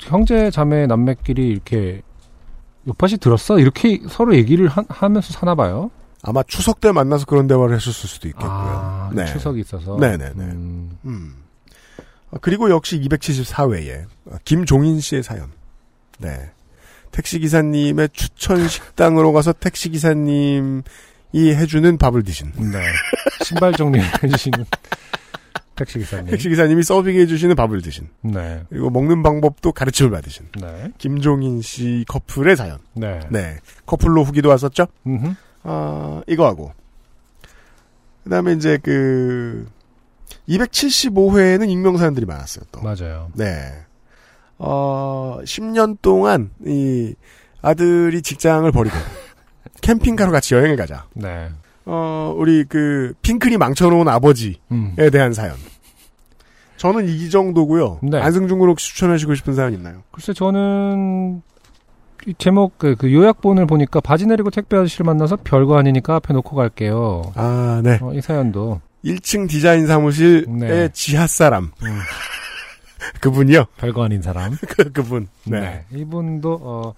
형제 0.00 0.50
자매 0.50 0.86
남매끼리 0.86 1.48
이렇게 1.48 2.02
요파시 2.88 3.18
들었어? 3.18 3.60
이렇게 3.60 4.00
서로 4.08 4.34
얘기를 4.34 4.66
하, 4.66 5.08
면서 5.08 5.32
사나 5.32 5.54
봐요. 5.54 5.90
아마 6.22 6.42
추석 6.42 6.80
때 6.80 6.90
만나서 6.90 7.26
그런 7.26 7.46
대화를 7.46 7.74
했었을 7.76 8.08
수도 8.08 8.28
있겠고요. 8.28 8.50
아, 8.50 9.10
네. 9.14 9.24
추석이 9.26 9.60
있어서. 9.60 9.96
네네네. 9.96 10.32
음, 10.34 10.98
음. 11.04 11.34
어, 12.30 12.38
그리고 12.40 12.70
역시 12.70 13.00
274회에 13.00 14.06
김종인 14.44 15.00
씨의 15.00 15.22
사연. 15.22 15.50
네. 16.18 16.50
택시기사님의 17.12 18.08
추천 18.12 18.66
식당으로 18.66 19.32
가서 19.32 19.52
택시기사님 19.52 20.82
이 21.32 21.50
해주는 21.50 21.98
밥을 21.98 22.22
드신. 22.22 22.52
네. 22.52 22.82
신발 23.44 23.72
정리를 23.72 24.06
해주시는 24.22 24.64
택시 25.74 25.98
기사님. 25.98 26.26
택시기사님이 26.30 26.82
서빙해주시는 26.82 27.56
밥을 27.56 27.80
드신. 27.82 28.08
네. 28.20 28.62
그리고 28.68 28.90
먹는 28.90 29.22
방법도 29.22 29.72
가르침을 29.72 30.10
받으신. 30.10 30.48
네. 30.60 30.92
김종인 30.98 31.62
씨 31.62 32.04
커플의 32.08 32.56
사연. 32.56 32.78
네. 32.94 33.20
네. 33.30 33.56
커플로 33.86 34.22
후기도 34.24 34.50
왔었죠? 34.50 34.86
음흠. 35.06 35.34
아, 35.64 36.22
이거 36.26 36.46
하고. 36.46 36.72
그 38.24 38.30
다음에 38.30 38.52
이제 38.52 38.78
그, 38.82 39.66
275회에는 40.48 41.68
익명사연들이 41.68 42.26
많았어요, 42.26 42.64
또. 42.70 42.80
맞아요. 42.82 43.30
네. 43.34 43.72
어, 44.58 45.38
10년 45.42 45.96
동안, 46.02 46.50
이, 46.64 47.14
아들이 47.62 48.22
직장을 48.22 48.70
버리고, 48.70 48.96
캠핑카로 49.82 50.32
같이 50.32 50.54
여행을 50.54 50.76
가자. 50.76 51.06
네. 51.12 51.50
어, 51.84 52.34
우리 52.36 52.64
그, 52.64 53.12
핑클이 53.20 53.58
망쳐놓은 53.58 54.08
아버지에 54.08 54.54
음. 54.70 54.94
대한 55.12 55.34
사연. 55.34 55.56
저는 56.82 57.06
이 57.06 57.30
정도고요 57.30 58.00
네. 58.02 58.18
안승준 58.18 58.58
군 58.58 58.68
혹시 58.68 58.88
추천하시고 58.88 59.36
싶은 59.36 59.54
사연 59.54 59.72
있나요? 59.72 60.02
글쎄 60.10 60.32
저는 60.32 61.40
이 62.26 62.34
제목 62.38 62.76
그, 62.76 62.96
그 62.96 63.12
요약본을 63.12 63.66
보니까 63.66 64.00
바지 64.00 64.26
내리고 64.26 64.50
택배 64.50 64.76
아저씨를 64.76 65.04
만나서 65.04 65.36
별거 65.44 65.78
아니니까 65.78 66.16
앞에 66.16 66.34
놓고 66.34 66.56
갈게요. 66.56 67.32
아, 67.36 67.80
네. 67.84 68.00
어, 68.02 68.12
이 68.14 68.20
사연도 68.20 68.80
1층 69.04 69.48
디자인 69.48 69.86
사무실의 69.86 70.46
네. 70.48 70.88
지하 70.92 71.28
사람. 71.28 71.70
음, 71.84 71.98
그분이요? 73.20 73.66
별거 73.76 74.04
아닌 74.04 74.20
사람. 74.20 74.56
그, 74.66 74.90
그분. 74.90 75.28
네. 75.44 75.60
네. 75.60 75.84
이분도 75.92 76.60
어, 76.62 76.94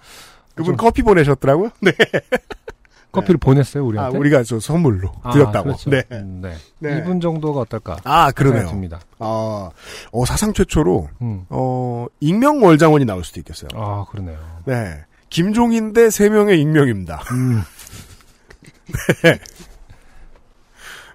그분 0.55 0.65
좀 0.65 0.77
커피 0.77 1.03
보내셨더라고요? 1.03 1.69
네. 1.81 1.91
커피를 3.15 3.37
보냈어요 3.37 3.83
아, 3.83 3.87
우리한테. 3.87 4.17
우리가 4.17 4.43
저 4.43 4.59
선물로 4.59 5.11
아, 5.23 5.31
드렸다고. 5.31 5.63
그렇죠. 5.65 5.89
네. 5.89 6.03
음, 6.11 6.41
네. 6.41 6.55
네. 6.79 6.99
이분 6.99 7.19
정도가 7.19 7.61
어떨까? 7.61 7.97
아, 8.03 8.31
그러네요. 8.31 8.69
아, 9.19 9.69
어, 10.11 10.25
사상 10.25 10.53
최초로, 10.53 11.09
음. 11.21 11.45
어, 11.49 12.05
익명 12.19 12.63
월장원이 12.63 13.05
나올 13.05 13.23
수도 13.23 13.39
있겠어요. 13.39 13.69
아 13.75 14.05
그러네요. 14.09 14.37
네. 14.65 15.03
김종인 15.29 15.93
대 15.93 16.07
3명의 16.07 16.59
익명입니다. 16.59 17.23
음. 17.31 17.61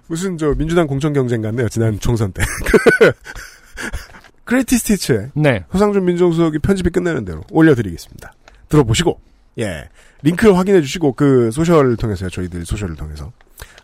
무슨 0.07 0.37
저 0.37 0.53
민주당 0.55 0.87
공천 0.87 1.13
경쟁 1.13 1.41
같네요. 1.41 1.69
지난 1.69 1.97
총선 1.99 2.33
때. 2.33 2.43
크레이티 4.43 4.77
스티츠에 4.77 5.29
네. 5.33 5.63
소상준 5.71 6.03
민정수석이 6.03 6.59
편집이 6.59 6.89
끝내는 6.89 7.23
대로 7.23 7.41
올려드리겠습니다. 7.49 8.33
들어보시고, 8.67 9.19
예. 9.59 9.89
링크를 10.23 10.57
확인해 10.57 10.81
주시고, 10.81 11.13
그 11.13 11.51
소셜을 11.51 11.97
통해서요. 11.97 12.29
저희들 12.29 12.65
소셜을 12.65 12.95
통해서. 12.95 13.31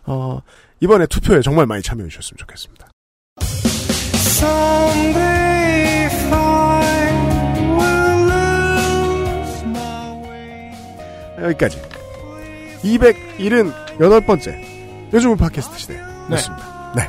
어, 0.04 0.40
이번에 0.80 1.06
투표에 1.06 1.40
정말 1.42 1.66
많이 1.66 1.82
참여해 1.82 2.08
주셨으면 2.08 2.38
좋겠습니다. 2.38 2.88
여기까지. 11.40 11.80
278번째. 12.82 15.12
요즘은 15.12 15.36
팟캐스트 15.36 15.78
시대. 15.78 16.00
맞습니다. 16.28 16.92
네. 16.96 17.02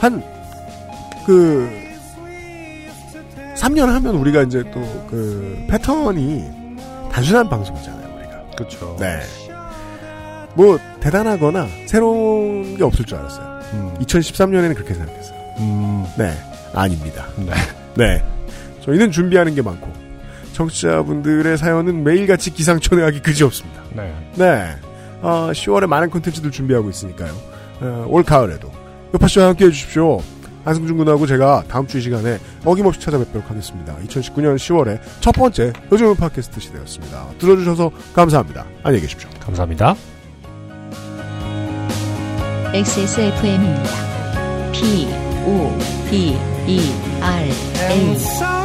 한, 0.00 0.22
그, 1.26 1.68
3년 3.56 3.86
하면 3.86 4.14
우리가 4.16 4.42
이제 4.42 4.62
또 4.72 4.80
그 5.10 5.66
패턴이 5.68 6.59
단순한 7.12 7.48
방송이잖아요, 7.48 8.16
우리가. 8.16 8.42
그렇죠. 8.56 8.96
네. 8.98 9.20
뭐, 10.54 10.78
대단하거나 11.00 11.68
새로운 11.86 12.76
게 12.76 12.84
없을 12.84 13.04
줄 13.04 13.18
알았어요. 13.18 13.60
음, 13.72 13.94
2013년에는 14.00 14.74
그렇게 14.74 14.94
생각했어요. 14.94 15.38
음, 15.58 16.04
네. 16.18 16.32
아닙니다. 16.74 17.26
네. 17.36 17.52
네. 17.94 18.24
저희는 18.82 19.10
준비하는 19.12 19.54
게 19.54 19.62
많고, 19.62 19.90
청취자분들의 20.52 21.56
사연은 21.56 22.02
매일같이 22.04 22.52
기상천외하기 22.52 23.20
그지 23.20 23.44
없습니다. 23.44 23.82
네. 23.94 24.14
네. 24.34 24.76
어, 25.22 25.50
10월에 25.52 25.86
많은 25.86 26.10
콘텐츠들 26.10 26.50
준비하고 26.50 26.90
있으니까요. 26.90 27.32
어, 27.80 28.06
올 28.08 28.22
가을에도 28.22 28.70
요파 29.14 29.26
씨와 29.28 29.48
함께 29.48 29.66
해주십시오. 29.66 30.20
안승준 30.64 30.96
군하고 30.98 31.26
제가 31.26 31.64
다음 31.68 31.86
주 31.86 31.98
이 31.98 32.02
시간에 32.02 32.38
어김없이 32.64 33.00
찾아뵙도록 33.00 33.50
하겠습니다. 33.50 33.96
2019년 34.06 34.56
10월에 34.56 35.00
첫 35.20 35.32
번째 35.32 35.72
요즘은 35.92 36.16
팟캐스트 36.16 36.60
시대였습니다. 36.60 37.26
들어주셔서 37.38 37.90
감사합니다. 38.14 38.64
안녕히 38.82 39.02
계십시오. 39.02 39.28
감사합니다. 39.40 39.94
XSFM입니다. 42.72 43.90
P, 44.72 45.08
O, 45.44 45.76
D, 46.10 46.36
E, 46.66 46.80
R, 47.20 47.44
A. 47.90 48.59